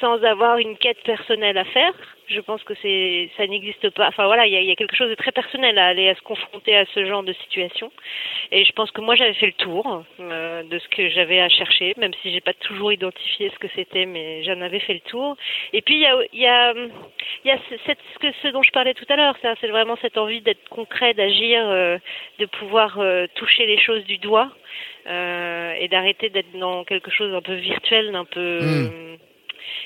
sans 0.00 0.22
avoir 0.22 0.58
une 0.58 0.76
quête 0.76 1.02
personnelle 1.02 1.58
à 1.58 1.64
faire. 1.64 1.92
Je 2.28 2.40
pense 2.40 2.62
que 2.62 2.74
c'est 2.82 3.30
ça 3.36 3.46
n'existe 3.46 3.88
pas. 3.90 4.08
Enfin 4.08 4.26
voilà, 4.26 4.46
il 4.46 4.52
y 4.52 4.70
a, 4.70 4.76
quelque 4.76 4.94
chose 4.94 5.08
de 5.08 5.14
très 5.14 5.32
personnel 5.32 5.78
à 5.78 5.86
aller 5.86 6.10
à 6.10 6.14
se 6.14 6.20
confronter 6.20 6.76
à 6.76 6.84
ce 6.86 7.06
genre 7.06 7.22
de 7.22 7.32
situation. 7.32 7.90
Et 8.52 8.64
je 8.64 8.72
pense 8.72 8.90
que 8.90 9.00
moi 9.00 9.14
j'avais 9.14 9.32
fait 9.32 9.46
le 9.46 9.52
tour 9.52 10.04
euh, 10.20 10.62
de 10.62 10.78
ce 10.78 10.88
que 10.88 11.08
j'avais 11.08 11.40
à 11.40 11.48
chercher, 11.48 11.94
même 11.96 12.12
si 12.20 12.30
j'ai 12.32 12.42
pas 12.42 12.52
toujours 12.52 12.92
identifié 12.92 13.50
ce 13.50 13.58
que 13.58 13.68
c'était, 13.74 14.04
mais 14.04 14.42
j'en 14.44 14.60
avais 14.60 14.80
fait 14.80 14.94
le 14.94 15.00
tour. 15.00 15.36
Et 15.72 15.80
puis 15.80 15.94
il 15.94 16.00
y 16.00 16.06
a 16.06 16.16
y 16.34 16.46
a 16.46 16.74
y 17.44 17.50
a 17.50 17.58
cette, 17.86 17.98
ce, 18.14 18.18
que, 18.18 18.26
ce 18.42 18.48
dont 18.48 18.62
je 18.62 18.72
parlais 18.72 18.94
tout 18.94 19.06
à 19.08 19.16
l'heure, 19.16 19.36
c'est 19.42 19.68
vraiment 19.68 19.96
cette 20.02 20.18
envie 20.18 20.42
d'être 20.42 20.68
concret, 20.68 21.14
d'agir, 21.14 21.62
euh, 21.66 21.96
de 22.38 22.46
pouvoir 22.46 22.98
euh, 22.98 23.26
toucher 23.36 23.64
les 23.66 23.78
choses 23.78 24.04
du 24.04 24.18
doigt. 24.18 24.50
et 25.06 25.88
d'arrêter 25.88 26.28
d'être 26.28 26.52
dans 26.58 26.84
quelque 26.84 27.10
chose 27.10 27.32
d'un 27.32 27.40
peu 27.40 27.54
virtuel, 27.54 28.12
d'un 28.12 28.26
peu 28.26 28.58
hmm. 28.60 29.18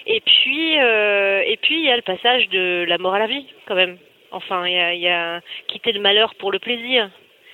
Et 0.06 0.20
puis, 0.20 0.78
euh, 0.78 1.42
et 1.46 1.56
puis 1.60 1.76
il 1.76 1.84
y 1.84 1.90
a 1.90 1.96
le 1.96 2.02
passage 2.02 2.48
de 2.48 2.84
la 2.88 2.98
mort 2.98 3.14
à 3.14 3.18
la 3.18 3.26
vie, 3.26 3.46
quand 3.66 3.74
même. 3.74 3.98
Enfin, 4.30 4.66
il 4.66 4.72
y 4.72 4.78
a, 4.78 4.94
y 4.94 5.08
a 5.08 5.40
quitter 5.68 5.92
le 5.92 6.00
malheur 6.00 6.34
pour 6.36 6.52
le 6.52 6.58
plaisir. 6.58 7.10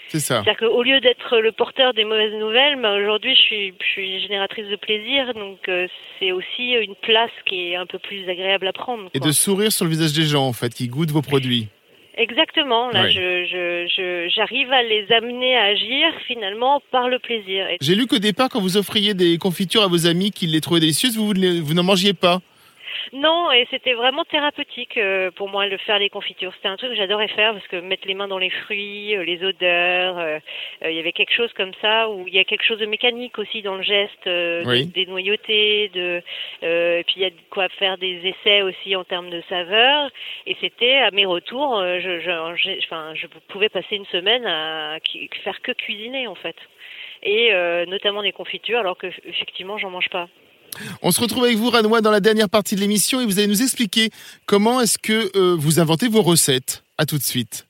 C'est 0.08 0.20
ça. 0.20 0.42
C'est-à-dire 0.42 0.68
qu'au 0.68 0.82
lieu 0.82 1.00
d'être 1.00 1.38
le 1.38 1.52
porteur 1.52 1.92
des 1.92 2.04
mauvaises 2.04 2.32
nouvelles, 2.32 2.80
bah, 2.80 2.94
aujourd'hui 2.96 3.34
je 3.34 3.40
suis, 3.40 3.74
je 3.78 3.86
suis 3.86 4.20
génératrice 4.22 4.66
de 4.68 4.76
plaisir, 4.76 5.34
donc 5.34 5.68
euh, 5.68 5.86
c'est 6.18 6.32
aussi 6.32 6.72
une 6.72 6.94
place 6.96 7.30
qui 7.44 7.72
est 7.72 7.76
un 7.76 7.84
peu 7.84 7.98
plus 7.98 8.28
agréable 8.28 8.66
à 8.66 8.72
prendre. 8.72 9.10
Et 9.12 9.20
de 9.20 9.32
sourire 9.32 9.70
sur 9.70 9.84
le 9.84 9.90
visage 9.90 10.14
des 10.14 10.24
gens, 10.24 10.46
en 10.46 10.54
fait, 10.54 10.72
qui 10.72 10.88
goûtent 10.88 11.10
vos 11.10 11.20
produits. 11.20 11.68
Exactement. 12.18 12.90
Là, 12.90 13.08
je, 13.08 13.46
je, 13.46 14.28
j'arrive 14.34 14.72
à 14.72 14.82
les 14.82 15.06
amener 15.12 15.56
à 15.56 15.64
agir 15.66 16.12
finalement 16.26 16.82
par 16.90 17.08
le 17.08 17.20
plaisir. 17.20 17.66
J'ai 17.80 17.94
lu 17.94 18.06
qu'au 18.06 18.18
départ, 18.18 18.48
quand 18.48 18.60
vous 18.60 18.76
offriez 18.76 19.14
des 19.14 19.38
confitures 19.38 19.82
à 19.82 19.86
vos 19.86 20.06
amis 20.06 20.32
qui 20.32 20.48
les 20.48 20.60
trouvaient 20.60 20.80
délicieuses, 20.80 21.16
vous, 21.16 21.28
vous 21.28 21.74
n'en 21.74 21.84
mangiez 21.84 22.14
pas. 22.14 22.40
Non, 23.12 23.50
et 23.50 23.66
c'était 23.70 23.94
vraiment 23.94 24.24
thérapeutique 24.24 24.96
euh, 24.96 25.30
pour 25.30 25.48
moi 25.48 25.68
de 25.68 25.76
faire 25.78 25.98
les 25.98 26.10
confitures. 26.10 26.52
C'était 26.56 26.68
un 26.68 26.76
truc 26.76 26.90
que 26.90 26.96
j'adorais 26.96 27.28
faire 27.28 27.52
parce 27.52 27.66
que 27.68 27.76
mettre 27.76 28.06
les 28.06 28.14
mains 28.14 28.28
dans 28.28 28.38
les 28.38 28.50
fruits, 28.50 29.16
euh, 29.16 29.24
les 29.24 29.42
odeurs, 29.44 30.18
euh, 30.18 30.38
il 30.84 30.92
y 30.92 30.98
avait 30.98 31.12
quelque 31.12 31.32
chose 31.32 31.52
comme 31.54 31.72
ça 31.80 32.08
où 32.10 32.26
il 32.28 32.34
y 32.34 32.38
a 32.38 32.44
quelque 32.44 32.64
chose 32.64 32.78
de 32.78 32.86
mécanique 32.86 33.38
aussi 33.38 33.62
dans 33.62 33.76
le 33.76 33.82
geste, 33.82 34.28
des 34.28 35.06
noyautés, 35.06 35.90
de, 35.94 36.22
et 36.62 37.04
puis 37.04 37.14
il 37.16 37.22
y 37.22 37.24
a 37.24 37.30
de 37.30 37.36
quoi 37.50 37.68
faire 37.70 37.98
des 37.98 38.20
essais 38.26 38.62
aussi 38.62 38.94
en 38.96 39.04
termes 39.04 39.30
de 39.30 39.42
saveur. 39.48 40.10
Et 40.46 40.56
c'était 40.60 40.96
à 40.96 41.10
mes 41.10 41.26
retours, 41.26 41.80
je, 41.82 42.20
je, 42.20 42.78
enfin, 42.84 43.14
je 43.14 43.26
pouvais 43.48 43.68
passer 43.68 43.96
une 43.96 44.06
semaine 44.06 44.46
à 44.46 44.98
faire 45.44 45.60
que 45.62 45.72
cuisiner 45.72 46.26
en 46.26 46.34
fait, 46.34 46.56
et 47.22 47.52
notamment 47.86 48.22
des 48.22 48.32
confitures 48.32 48.80
alors 48.80 48.96
que 48.96 49.08
effectivement 49.24 49.78
j'en 49.78 49.90
mange 49.90 50.08
pas. 50.10 50.28
On 51.02 51.10
se 51.10 51.20
retrouve 51.20 51.44
avec 51.44 51.56
vous, 51.56 51.70
Ranois, 51.70 52.00
dans 52.00 52.10
la 52.10 52.20
dernière 52.20 52.48
partie 52.48 52.74
de 52.74 52.80
l'émission 52.80 53.20
et 53.20 53.26
vous 53.26 53.38
allez 53.38 53.48
nous 53.48 53.62
expliquer 53.62 54.10
comment 54.46 54.80
est-ce 54.80 54.98
que 54.98 55.30
euh, 55.36 55.56
vous 55.58 55.80
inventez 55.80 56.08
vos 56.08 56.22
recettes. 56.22 56.82
À 56.96 57.06
tout 57.06 57.18
de 57.18 57.22
suite. 57.22 57.66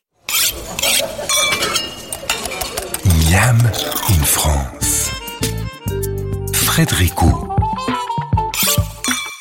Miam 3.05 3.59
in 4.09 4.25
France. 4.25 5.11
Frédéricot. 6.55 7.58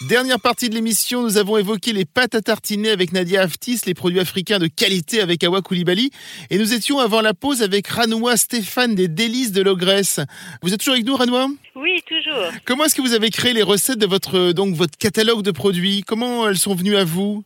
Dernière 0.07 0.39
partie 0.39 0.69
de 0.69 0.73
l'émission, 0.73 1.21
nous 1.21 1.35
avons 1.35 1.57
évoqué 1.57 1.91
les 1.91 2.05
pâtes 2.05 2.33
à 2.33 2.41
tartiner 2.41 2.91
avec 2.91 3.11
Nadia 3.11 3.41
Aftis, 3.41 3.81
les 3.85 3.93
produits 3.93 4.21
africains 4.21 4.57
de 4.57 4.67
qualité 4.67 5.19
avec 5.19 5.43
Awa 5.43 5.61
Koulibaly. 5.61 6.11
Et 6.49 6.57
nous 6.57 6.73
étions 6.73 6.99
avant 6.99 7.19
la 7.19 7.33
pause 7.33 7.61
avec 7.61 7.87
Ranois 7.87 8.37
Stéphane 8.37 8.95
des 8.95 9.09
délices 9.09 9.51
de 9.51 9.61
l'Ogresse. 9.61 10.21
Vous 10.61 10.73
êtes 10.73 10.79
toujours 10.79 10.93
avec 10.93 11.05
nous, 11.05 11.17
Ranois 11.17 11.49
Oui, 11.75 12.01
toujours. 12.07 12.51
Comment 12.63 12.85
est-ce 12.85 12.95
que 12.95 13.01
vous 13.01 13.13
avez 13.13 13.29
créé 13.31 13.51
les 13.51 13.63
recettes 13.63 13.99
de 13.99 14.05
votre, 14.05 14.53
donc, 14.53 14.75
votre 14.75 14.97
catalogue 14.97 15.41
de 15.41 15.51
produits? 15.51 16.03
Comment 16.07 16.47
elles 16.47 16.57
sont 16.57 16.73
venues 16.73 16.95
à 16.95 17.03
vous? 17.03 17.43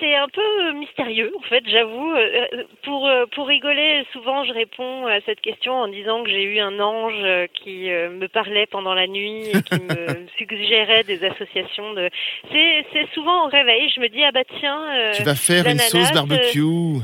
C'est 0.00 0.14
un 0.16 0.28
peu 0.28 0.72
mystérieux 0.72 1.32
en 1.38 1.42
fait, 1.42 1.62
j'avoue. 1.66 2.12
Euh, 2.12 2.64
pour 2.82 3.06
euh, 3.06 3.26
pour 3.34 3.46
rigoler, 3.46 4.04
souvent 4.12 4.44
je 4.44 4.52
réponds 4.52 5.06
à 5.06 5.20
cette 5.26 5.40
question 5.40 5.74
en 5.74 5.88
disant 5.88 6.24
que 6.24 6.30
j'ai 6.30 6.42
eu 6.42 6.58
un 6.58 6.80
ange 6.80 7.48
qui 7.54 7.90
euh, 7.90 8.10
me 8.10 8.26
parlait 8.26 8.66
pendant 8.66 8.94
la 8.94 9.06
nuit 9.06 9.48
et 9.48 9.62
qui 9.62 9.74
me 9.74 10.26
suggérait 10.38 11.04
des 11.04 11.24
associations 11.24 11.92
de. 11.92 12.10
C'est 12.50 12.86
c'est 12.92 13.08
souvent 13.14 13.46
au 13.46 13.48
réveil, 13.48 13.90
je 13.94 14.00
me 14.00 14.08
dis 14.08 14.24
ah 14.24 14.32
bah 14.32 14.44
tiens. 14.58 15.12
tu 15.14 15.22
vas 15.22 15.34
faire 15.34 15.66
une 15.66 15.78
sauce 15.78 16.12
barbecue. 16.12 17.00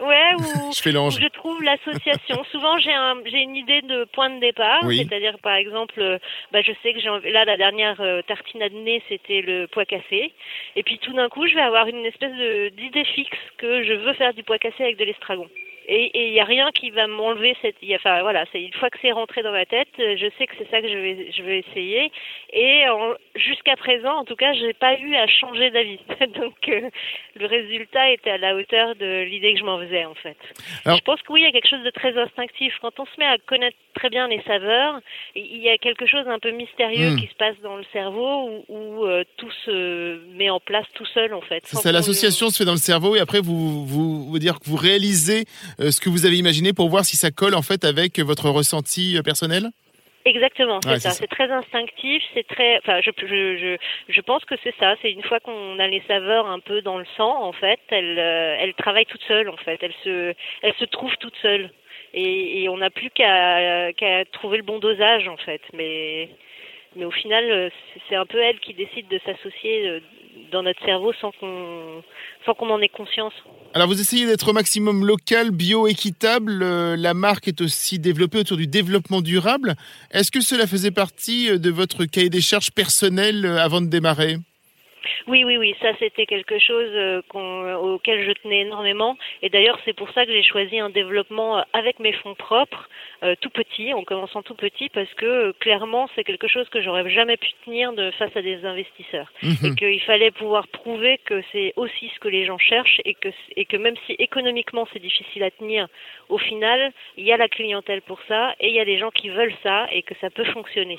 Ouais, 0.00 0.34
ou 0.38 0.72
je, 0.72 1.20
je 1.20 1.28
trouve 1.28 1.62
l'association. 1.62 2.42
Souvent, 2.50 2.78
j'ai 2.78 2.92
un, 2.92 3.16
j'ai 3.26 3.38
une 3.38 3.56
idée 3.56 3.82
de 3.82 4.04
point 4.04 4.30
de 4.30 4.40
départ, 4.40 4.80
c'est-à-dire 4.82 5.38
par 5.42 5.54
exemple, 5.54 6.00
euh, 6.00 6.18
bah, 6.50 6.60
je 6.62 6.72
sais 6.82 6.94
que 6.94 7.00
j'ai 7.00 7.30
là 7.30 7.44
la 7.44 7.56
dernière 7.56 8.00
euh, 8.00 8.22
tartine 8.22 8.62
à 8.62 8.68
nez, 8.68 9.02
c'était 9.08 9.42
le 9.42 9.66
pois 9.66 9.84
cassé, 9.84 10.32
et 10.76 10.82
puis 10.82 10.98
tout 10.98 11.12
d'un 11.12 11.28
coup, 11.28 11.46
je 11.46 11.54
vais 11.54 11.60
avoir 11.60 11.86
une 11.88 12.06
espèce 12.06 12.34
de 12.34 12.68
d'idée 12.70 13.04
fixe 13.04 13.38
que 13.58 13.84
je 13.84 13.92
veux 13.92 14.14
faire 14.14 14.32
du 14.34 14.42
pois 14.42 14.58
cassé 14.58 14.82
avec 14.82 14.96
de 14.96 15.04
l'estragon 15.04 15.48
et 15.94 16.28
il 16.28 16.32
n'y 16.32 16.40
a 16.40 16.44
rien 16.44 16.70
qui 16.72 16.90
va 16.90 17.06
m'enlever 17.06 17.56
cette 17.62 17.76
enfin 17.94 18.22
voilà 18.22 18.44
c'est 18.52 18.62
une 18.62 18.72
fois 18.74 18.90
que 18.90 18.98
c'est 19.02 19.12
rentré 19.12 19.42
dans 19.42 19.52
ma 19.52 19.66
tête 19.66 19.88
je 19.98 20.30
sais 20.38 20.46
que 20.46 20.54
c'est 20.58 20.70
ça 20.70 20.80
que 20.80 20.88
je 20.88 20.96
vais 20.96 21.32
je 21.36 21.42
vais 21.42 21.58
essayer. 21.60 22.10
Et 22.52 22.84
jusqu'à 23.34 23.76
présent 23.76 24.20
en 24.20 24.24
tout 24.24 24.36
cas 24.36 24.52
j'ai 24.54 24.72
pas 24.72 24.98
eu 24.98 25.14
à 25.14 25.26
changer 25.26 25.70
d'avis. 25.70 26.00
Donc 26.34 26.56
euh, 26.68 26.90
le 27.36 27.46
résultat 27.46 28.10
était 28.10 28.30
à 28.30 28.38
la 28.38 28.54
hauteur 28.54 28.94
de 28.96 29.22
l'idée 29.24 29.54
que 29.54 29.60
je 29.60 29.64
m'en 29.64 29.78
faisais 29.78 30.04
en 30.04 30.14
fait. 30.14 30.36
Je 30.86 31.00
pense 31.02 31.20
que 31.22 31.32
oui 31.32 31.40
il 31.42 31.44
y 31.44 31.46
a 31.46 31.52
quelque 31.52 31.68
chose 31.68 31.84
de 31.84 31.90
très 31.90 32.16
instinctif. 32.18 32.74
Quand 32.80 32.98
on 32.98 33.06
se 33.06 33.18
met 33.18 33.26
à 33.26 33.38
connaître 33.38 33.76
très 33.94 34.08
bien 34.10 34.28
les 34.28 34.42
saveurs 34.42 35.00
il 35.34 35.62
y 35.62 35.68
a 35.68 35.78
quelque 35.78 36.06
chose 36.06 36.26
un 36.26 36.38
peu 36.38 36.50
mystérieux 36.50 37.10
hmm. 37.10 37.16
qui 37.16 37.26
se 37.26 37.34
passe 37.34 37.56
dans 37.62 37.76
le 37.76 37.84
cerveau 37.92 38.64
où, 38.68 39.04
euh, 39.04 39.24
tout 39.36 39.50
se 39.64 40.18
met 40.36 40.50
en 40.50 40.60
place 40.60 40.86
tout 40.94 41.06
seul 41.06 41.34
en 41.34 41.40
fait 41.40 41.62
c'est 41.64 41.92
l'association 41.92 42.48
se 42.48 42.56
fait 42.56 42.64
dans 42.64 42.72
le 42.72 42.78
cerveau 42.78 43.16
et 43.16 43.20
après 43.20 43.40
vous 43.40 43.84
vous, 43.86 44.24
vous 44.24 44.38
dire 44.38 44.58
que 44.58 44.64
vous 44.64 44.76
réalisez 44.76 45.44
euh, 45.80 45.81
ce 45.90 46.00
que 46.00 46.08
vous 46.08 46.26
avez 46.26 46.36
imaginé 46.36 46.72
pour 46.72 46.88
voir 46.88 47.04
si 47.04 47.16
ça 47.16 47.30
colle 47.30 47.54
en 47.54 47.62
fait 47.62 47.84
avec 47.84 48.18
votre 48.20 48.48
ressenti 48.50 49.16
euh, 49.16 49.22
personnel? 49.22 49.70
Exactement, 50.24 50.78
c'est 50.82 51.00
ça. 51.00 51.10
C'est 51.10 51.26
très 51.26 51.50
instinctif, 51.50 52.22
c'est 52.32 52.46
très. 52.46 52.78
Enfin, 52.78 53.00
je, 53.00 53.10
je, 53.26 53.56
je, 53.56 53.76
je 54.08 54.20
pense 54.20 54.44
que 54.44 54.54
c'est 54.62 54.74
ça. 54.78 54.94
C'est 55.02 55.10
une 55.10 55.24
fois 55.24 55.40
qu'on 55.40 55.80
a 55.80 55.88
les 55.88 56.00
saveurs 56.06 56.46
un 56.46 56.60
peu 56.60 56.80
dans 56.80 56.98
le 56.98 57.06
sang, 57.16 57.42
en 57.42 57.52
fait, 57.52 57.80
elle, 57.88 58.20
euh, 58.20 58.56
elle 58.60 58.72
travaille 58.74 59.06
toute 59.06 59.24
seule, 59.26 59.48
en 59.48 59.56
fait. 59.56 59.80
Elle 59.82 59.94
se, 60.04 60.32
elle 60.62 60.74
se 60.74 60.84
trouve 60.84 61.12
toute 61.16 61.34
seule. 61.42 61.70
Et, 62.14 62.62
et 62.62 62.68
on 62.68 62.76
n'a 62.76 62.90
plus 62.90 63.10
qu'à 63.10 63.92
qu'à 63.94 64.24
trouver 64.26 64.58
le 64.58 64.62
bon 64.62 64.78
dosage, 64.78 65.26
en 65.26 65.38
fait. 65.38 65.62
Mais, 65.72 66.28
mais 66.94 67.04
au 67.04 67.10
final, 67.10 67.72
c'est 68.08 68.14
un 68.14 68.26
peu 68.26 68.38
elle 68.38 68.60
qui 68.60 68.74
décide 68.74 69.08
de 69.08 69.18
s'associer 69.26 70.02
dans 70.52 70.62
notre 70.62 70.84
cerveau 70.84 71.12
sans 71.20 71.32
qu'on 71.32 72.02
sans 72.44 72.54
qu'on 72.54 72.70
en 72.70 72.80
ait 72.80 72.88
conscience. 72.88 73.32
Alors 73.74 73.88
vous 73.88 74.00
essayez 74.00 74.26
d'être 74.26 74.48
au 74.48 74.52
maximum 74.52 75.04
local, 75.04 75.50
bio, 75.50 75.86
équitable. 75.86 76.62
la 76.62 77.14
marque 77.14 77.48
est 77.48 77.60
aussi 77.60 77.98
développée 77.98 78.38
autour 78.38 78.56
du 78.56 78.66
développement 78.66 79.20
durable. 79.20 79.74
Est-ce 80.10 80.30
que 80.30 80.40
cela 80.40 80.66
faisait 80.66 80.90
partie 80.90 81.58
de 81.58 81.70
votre 81.70 82.04
cahier 82.04 82.30
des 82.30 82.40
charges 82.40 82.70
personnel 82.70 83.46
avant 83.46 83.80
de 83.80 83.86
démarrer? 83.86 84.36
Oui, 85.26 85.44
oui, 85.44 85.56
oui, 85.56 85.74
ça 85.80 85.92
c'était 85.98 86.26
quelque 86.26 86.58
chose 86.58 86.90
euh, 86.92 87.22
auquel 87.76 88.24
je 88.24 88.32
tenais 88.32 88.60
énormément. 88.60 89.16
Et 89.42 89.48
d'ailleurs, 89.48 89.78
c'est 89.84 89.92
pour 89.92 90.10
ça 90.12 90.26
que 90.26 90.32
j'ai 90.32 90.42
choisi 90.42 90.78
un 90.78 90.90
développement 90.90 91.58
euh, 91.58 91.62
avec 91.72 91.98
mes 91.98 92.12
fonds 92.12 92.34
propres, 92.34 92.88
euh, 93.22 93.34
tout 93.40 93.50
petit, 93.50 93.92
en 93.94 94.04
commençant 94.04 94.42
tout 94.42 94.54
petit, 94.54 94.88
parce 94.88 95.12
que 95.14 95.52
clairement, 95.60 96.08
c'est 96.14 96.24
quelque 96.24 96.48
chose 96.48 96.68
que 96.68 96.80
j'aurais 96.82 97.08
jamais 97.10 97.36
pu 97.36 97.50
tenir 97.64 97.92
de 97.92 98.10
face 98.12 98.34
à 98.36 98.42
des 98.42 98.64
investisseurs. 98.64 99.32
Mhm. 99.42 99.56
Et 99.64 99.74
qu'il 99.76 100.00
fallait 100.02 100.30
pouvoir 100.30 100.68
prouver 100.68 101.18
que 101.24 101.42
c'est 101.52 101.72
aussi 101.76 102.10
ce 102.14 102.20
que 102.20 102.28
les 102.28 102.44
gens 102.44 102.58
cherchent 102.58 103.00
et 103.04 103.14
que, 103.14 103.28
et 103.56 103.64
que 103.64 103.76
même 103.76 103.96
si 104.06 104.12
économiquement 104.18 104.86
c'est 104.92 105.02
difficile 105.02 105.42
à 105.42 105.50
tenir, 105.50 105.88
au 106.28 106.38
final, 106.38 106.92
il 107.16 107.24
y 107.24 107.32
a 107.32 107.36
la 107.36 107.48
clientèle 107.48 108.02
pour 108.02 108.18
ça 108.28 108.54
et 108.60 108.68
il 108.68 108.74
y 108.74 108.80
a 108.80 108.84
des 108.84 108.98
gens 108.98 109.10
qui 109.10 109.28
veulent 109.28 109.54
ça 109.62 109.86
et 109.92 110.02
que 110.02 110.14
ça 110.20 110.30
peut 110.30 110.44
fonctionner 110.44 110.98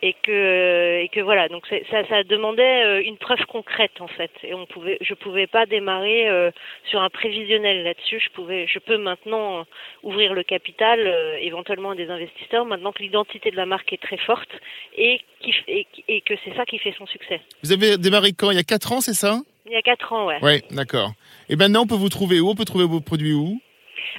et 0.00 0.14
que 0.22 1.00
et 1.02 1.08
que 1.08 1.20
voilà 1.20 1.48
donc 1.48 1.66
ça 1.90 2.06
ça 2.08 2.22
demandait 2.22 2.84
euh, 2.84 3.02
une 3.02 3.16
preuve 3.16 3.44
concrète 3.46 4.00
en 4.00 4.06
fait. 4.06 4.30
Et 4.44 4.54
on 4.54 4.64
pouvait 4.66 4.98
je 5.00 5.14
pouvais 5.14 5.46
pas 5.46 5.66
démarrer 5.66 6.28
euh, 6.28 6.50
sur 6.88 7.00
un 7.02 7.10
prévisionnel 7.10 7.82
là-dessus. 7.82 8.20
Je 8.20 8.30
pouvais 8.30 8.66
je 8.68 8.78
peux 8.78 8.96
maintenant 8.96 9.66
ouvrir 10.04 10.34
le 10.34 10.44
capital 10.44 11.00
euh, 11.00 11.36
éventuellement 11.40 11.90
à 11.90 11.94
des 11.96 12.10
investisseurs 12.10 12.64
maintenant 12.64 12.92
que 12.92 13.02
l'identité 13.02 13.50
de 13.50 13.56
la 13.56 13.66
marque 13.66 13.92
est 13.92 14.02
très 14.02 14.18
forte 14.18 14.50
et 14.96 15.20
qui 15.40 15.52
et, 15.66 15.86
et 16.06 16.20
que 16.20 16.34
c'est 16.44 16.54
ça 16.54 16.64
qui 16.64 16.78
fait 16.78 16.94
son 16.96 17.06
succès. 17.06 17.40
Vous 17.64 17.72
avez 17.72 17.98
démarré 17.98 18.32
quand? 18.32 18.50
Il 18.52 18.56
y 18.56 18.60
a 18.60 18.64
quatre 18.64 18.92
ans 18.92 19.00
c'est 19.00 19.14
ça? 19.14 19.40
Il 19.66 19.72
y 19.72 19.76
a 19.76 19.82
quatre 19.82 20.12
ans 20.12 20.26
ouais. 20.26 20.38
Ouais 20.42 20.62
d'accord. 20.70 21.10
Et 21.48 21.56
maintenant 21.56 21.82
on 21.82 21.86
peut 21.86 21.96
vous 21.96 22.08
trouver 22.08 22.38
où? 22.38 22.50
On 22.50 22.54
peut 22.54 22.64
trouver 22.64 22.86
vos 22.86 23.00
produits 23.00 23.32
où? 23.32 23.60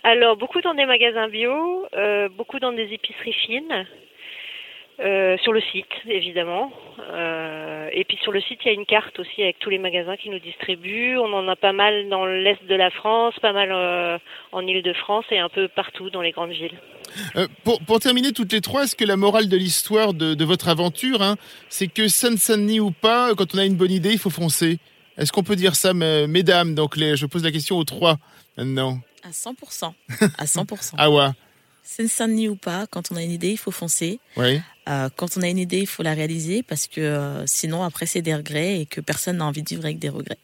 Alors 0.04 0.36
beaucoup 0.36 0.62
dans 0.62 0.74
des 0.74 0.86
magasins 0.86 1.30
bio, 1.30 1.88
beaucoup 2.38 2.60
dans 2.60 2.74
des 2.74 2.94
épiceries 2.94 3.34
fines, 3.34 3.88
euh, 5.02 5.38
sur 5.44 5.54
le 5.54 5.62
site, 5.62 5.86
évidemment. 6.08 6.74
Euh, 7.00 7.90
et 7.94 8.04
puis 8.04 8.18
sur 8.22 8.34
le 8.34 8.42
site, 8.42 8.60
il 8.66 8.68
y 8.68 8.72
a 8.72 8.74
une 8.74 8.86
carte 8.86 9.18
aussi 9.18 9.42
avec 9.42 9.58
tous 9.60 9.70
les 9.70 9.78
magasins 9.78 10.18
qui 10.18 10.30
nous 10.30 10.40
distribuent. 10.40 11.18
On 11.18 11.32
en 11.32 11.48
a 11.48 11.56
pas 11.56 11.72
mal 11.72 12.10
dans 12.10 12.26
l'est 12.26 12.62
de 12.68 12.76
la 12.76 12.90
France, 12.92 13.34
pas 13.42 13.54
mal 13.54 13.70
euh, 13.72 14.18
en 14.52 14.66
Ile-de-France 14.68 15.24
et 15.32 15.40
un 15.40 15.48
peu 15.48 15.70
partout 15.70 16.10
dans 16.10 16.22
les 16.22 16.32
grandes 16.32 16.52
villes. 16.52 16.78
pour, 17.64 17.80
pour, 17.82 18.00
terminer 18.00 18.34
toutes 18.34 18.52
les 18.52 18.60
trois, 18.60 18.84
est-ce 18.84 18.96
que 18.96 19.06
la 19.06 19.16
morale 19.16 19.48
de 19.48 19.56
l'histoire 19.56 20.14
de, 20.14 20.34
de, 20.34 20.46
votre 20.46 20.68
aventure, 20.68 21.22
hein, 21.22 21.38
c'est 21.70 21.88
que 21.88 22.10
Seine-Saint-Denis 22.10 22.82
ou 22.82 22.92
pas, 22.92 23.34
quand 23.36 23.56
on 23.56 23.58
a 23.58 23.66
une 23.66 23.78
bonne 23.78 23.92
idée, 23.92 24.12
il 24.12 24.20
faut 24.20 24.30
foncer 24.30 24.80
Est-ce 25.18 25.32
qu'on 25.32 25.44
peut 25.44 25.56
dire 25.56 25.76
ça, 25.76 25.94
mesdames 25.94 26.76
Donc 26.76 26.98
les, 26.98 27.16
je 27.16 27.26
pose 27.26 27.46
la 27.46 27.52
question 27.52 27.78
aux 27.78 27.86
trois 27.86 28.18
maintenant. 28.58 29.00
À 29.24 29.30
100%. 29.30 29.94
À 30.38 30.46
100%. 30.46 30.96
ah 30.98 31.10
ouais 31.10 31.28
Seine-Saint-Denis 31.90 32.50
ou 32.50 32.56
pas, 32.56 32.86
quand 32.86 33.12
on 33.12 33.16
a 33.16 33.24
une 33.24 33.32
idée, 33.32 33.50
il 33.50 33.58
faut 33.58 33.72
foncer. 33.72 34.20
Oui. 34.38 34.62
Euh, 34.90 35.10
quand 35.16 35.38
on 35.38 35.42
a 35.42 35.48
une 35.48 35.60
idée, 35.60 35.80
il 35.80 35.88
faut 35.88 36.04
la 36.04 36.14
réaliser 36.14 36.64
parce 36.64 36.88
que 36.88 37.02
euh, 37.02 37.46
sinon, 37.46 37.84
après, 37.84 38.06
c'est 38.06 38.22
des 38.22 38.36
regrets 38.36 38.82
et 38.82 38.86
que 38.86 39.02
personne 39.02 39.38
n'a 39.38 39.46
envie 39.46 39.62
de 39.62 39.70
vivre 39.70 39.86
avec 39.86 40.00
des 40.00 40.10
regrets. 40.10 40.40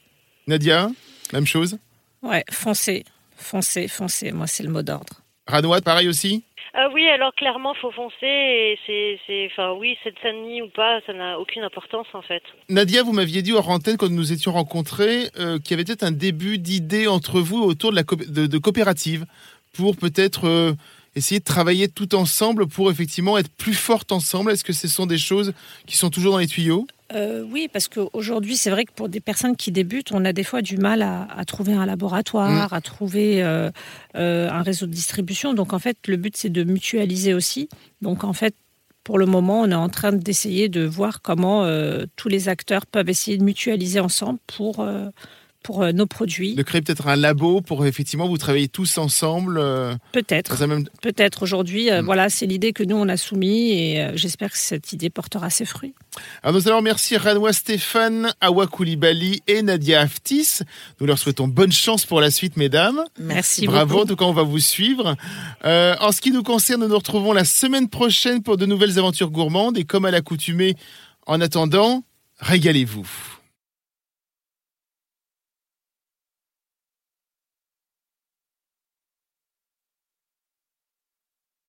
Nadia, 0.48 0.89
même 1.34 1.48
chose? 1.48 1.80
Ouais, 2.22 2.43
foncer, 2.52 3.04
foncer, 3.36 3.88
foncer. 3.88 4.32
Moi, 4.32 4.46
c'est 4.46 4.64
le 4.64 4.70
mot 4.70 4.84
d'ordre. 4.84 5.22
Ranois, 5.48 5.82
pareil 5.82 6.08
aussi? 6.08 6.43
Euh, 6.76 6.89
oui, 6.93 7.08
alors 7.08 7.34
clairement, 7.34 7.74
faut 7.74 7.91
foncer. 7.91 8.16
Et 8.22 8.80
c'est, 8.86 9.20
c'est, 9.26 9.50
enfin, 9.52 9.74
oui, 9.74 9.98
c'est 10.04 10.14
Saint-Denis 10.22 10.62
ou 10.62 10.70
pas, 10.70 11.00
ça 11.08 11.14
n'a 11.14 11.39
aucune 11.39 11.64
importance 11.64 12.08
en 12.14 12.22
fait. 12.22 12.43
Nadia, 12.70 13.02
vous 13.02 13.14
m'aviez 13.14 13.41
dit 13.41 13.54
hors 13.54 13.70
antenne 13.70 13.98
quand 13.98 14.10
nous 14.10 14.16
nous 14.16 14.34
étions 14.34 14.52
rencontrés 14.52 15.30
qu'il 15.36 15.72
y 15.72 15.74
avait 15.74 15.86
peut-être 15.86 16.04
un 16.04 16.12
début 16.12 16.58
d'idée 16.58 17.08
entre 17.08 17.39
vous 17.39 17.64
autour 17.64 17.91
de 17.91 17.96
la 17.96 18.04
de, 18.04 18.58
coopérative 18.58 19.26
pour 19.72 19.96
peut-être 19.96 20.76
essayer 21.16 21.39
de 21.39 21.45
travailler 21.45 21.88
tout 21.88 22.16
ensemble 22.16 22.68
pour 22.68 22.91
effectivement 22.91 23.38
être 23.38 23.49
plus 23.49 23.74
forte 23.74 24.11
ensemble 24.11 24.51
Est-ce 24.51 24.63
que 24.63 24.74
ce 24.74 24.88
sont 24.88 25.05
des 25.05 25.18
choses 25.18 25.53
qui 25.88 25.97
sont 25.97 26.09
toujours 26.09 26.34
dans 26.34 26.39
les 26.39 26.47
tuyaux? 26.47 26.88
Euh, 27.13 27.45
oui, 27.49 27.70
parce 27.72 27.88
qu'aujourd'hui, 27.88 28.57
c'est 28.57 28.72
vrai 28.72 28.86
que 28.86 28.91
pour 28.91 29.09
des 29.09 29.20
personnes 29.20 29.55
qui 29.55 29.72
débutent, 29.72 30.11
on 30.11 30.26
a 30.26 30.34
des 30.34 30.43
fois 30.43 30.61
du 30.61 30.78
mal 30.78 31.01
à, 31.03 31.45
trouver 31.45 31.74
un 31.74 31.86
laboratoire, 31.86 32.70
mm. 32.72 32.74
à 32.74 32.82
trouver 32.82 33.43
euh, 33.43 33.70
euh, 34.16 34.49
un 34.49 34.63
réseau 34.63 34.88
de 34.88 34.91
distribution. 34.91 35.53
Donc, 35.53 35.74
en 35.74 35.80
fait, 35.80 35.97
le 36.07 36.18
but, 36.18 36.36
c'est 36.36 36.49
de 36.49 36.63
mutualiser 36.63 37.34
aussi. 37.34 37.70
Donc, 38.01 38.24
en 38.24 38.34
fait, 38.34 38.55
pour 39.03 39.20
le 39.20 39.28
moment, 39.28 39.61
on 39.61 39.70
est 39.70 39.76
en 39.76 39.89
train 39.89 40.13
d'essayer 40.13 40.68
de 40.68 40.84
voir 40.84 41.22
comment 41.22 41.63
tous 42.16 42.28
les 42.28 42.49
acteurs 42.49 42.88
peuvent 42.88 43.07
essayer 43.07 43.38
de 43.38 43.43
mutualiser 43.43 43.99
ensemble 43.99 44.39
pour 44.47 44.84
pour 45.66 45.82
euh, 45.82 45.91
nos 45.91 46.05
produits. 46.05 46.53
De 46.53 46.61
créer 46.61 46.82
peut-être 46.82 47.07
un 47.07 47.16
labo 47.16 47.59
pour 47.59 47.88
effectivement 47.88 48.28
vous 48.28 48.38
travailler 48.38 48.68
tous 48.68 48.99
ensemble. 48.99 49.57
Euh, 49.57 49.95
peut-être. 50.11 50.55
Peut-être 51.01 51.41
aujourd'hui. 51.41 51.89
Euh, 51.89 52.03
hmm. 52.03 52.05
Voilà, 52.05 52.30
c'est 52.30 52.45
l'idée 52.45 52.72
que 52.72 52.84
nous 52.84 52.95
on 52.95 53.09
a 53.09 53.18
soumise 53.18 53.72
et 53.72 54.11
j'espère 54.13 54.51
que 54.51 54.57
cette 54.57 54.93
idée 54.93 55.09
portera 55.09 55.49
ses 55.49 55.66
fruits. 55.66 55.95
Alors 56.43 56.53
nous 56.53 56.68
allons 56.68 56.78
remercier 56.78 57.18
Ranois 57.18 57.51
Stéphane, 57.51 58.32
Awa 58.41 58.68
Koulibaly 58.68 59.41
et 59.47 59.63
Nadia 59.63 60.01
Aftis. 60.01 60.59
Nous 61.01 61.07
leur 61.07 61.18
souhaitons 61.18 61.47
bonne 61.47 61.72
chance 61.72 62.05
pour 62.05 62.22
la 62.22 62.30
suite, 62.30 62.57
mesdames. 62.57 63.03
Merci 63.20 63.66
Bravo, 63.66 64.03
en 64.03 64.05
tout 64.05 64.16
cas 64.16 64.26
on 64.26 64.34
va 64.34 64.43
vous 64.43 64.59
suivre. 64.59 65.16
en 65.63 66.11
ce 66.11 66.22
qui 66.22 66.32
nous 66.32 66.43
concerne, 66.43 66.82
nous 66.82 66.89
nous 66.89 66.97
retrouvons 66.97 67.34
la 67.34 67.43
semaine 67.43 67.89
prochaine 67.89 68.43
pour 68.43 68.57
de 68.57 68.68
nouvelles 68.68 68.99
aventures 68.99 69.32
gourmandes 69.32 69.80
et 69.80 69.84
comme 69.84 70.05
à 70.05 70.11
l'accoutumée, 70.11 70.76
en 71.26 71.41
attendant, 71.41 72.03
régalez-vous. 72.39 73.35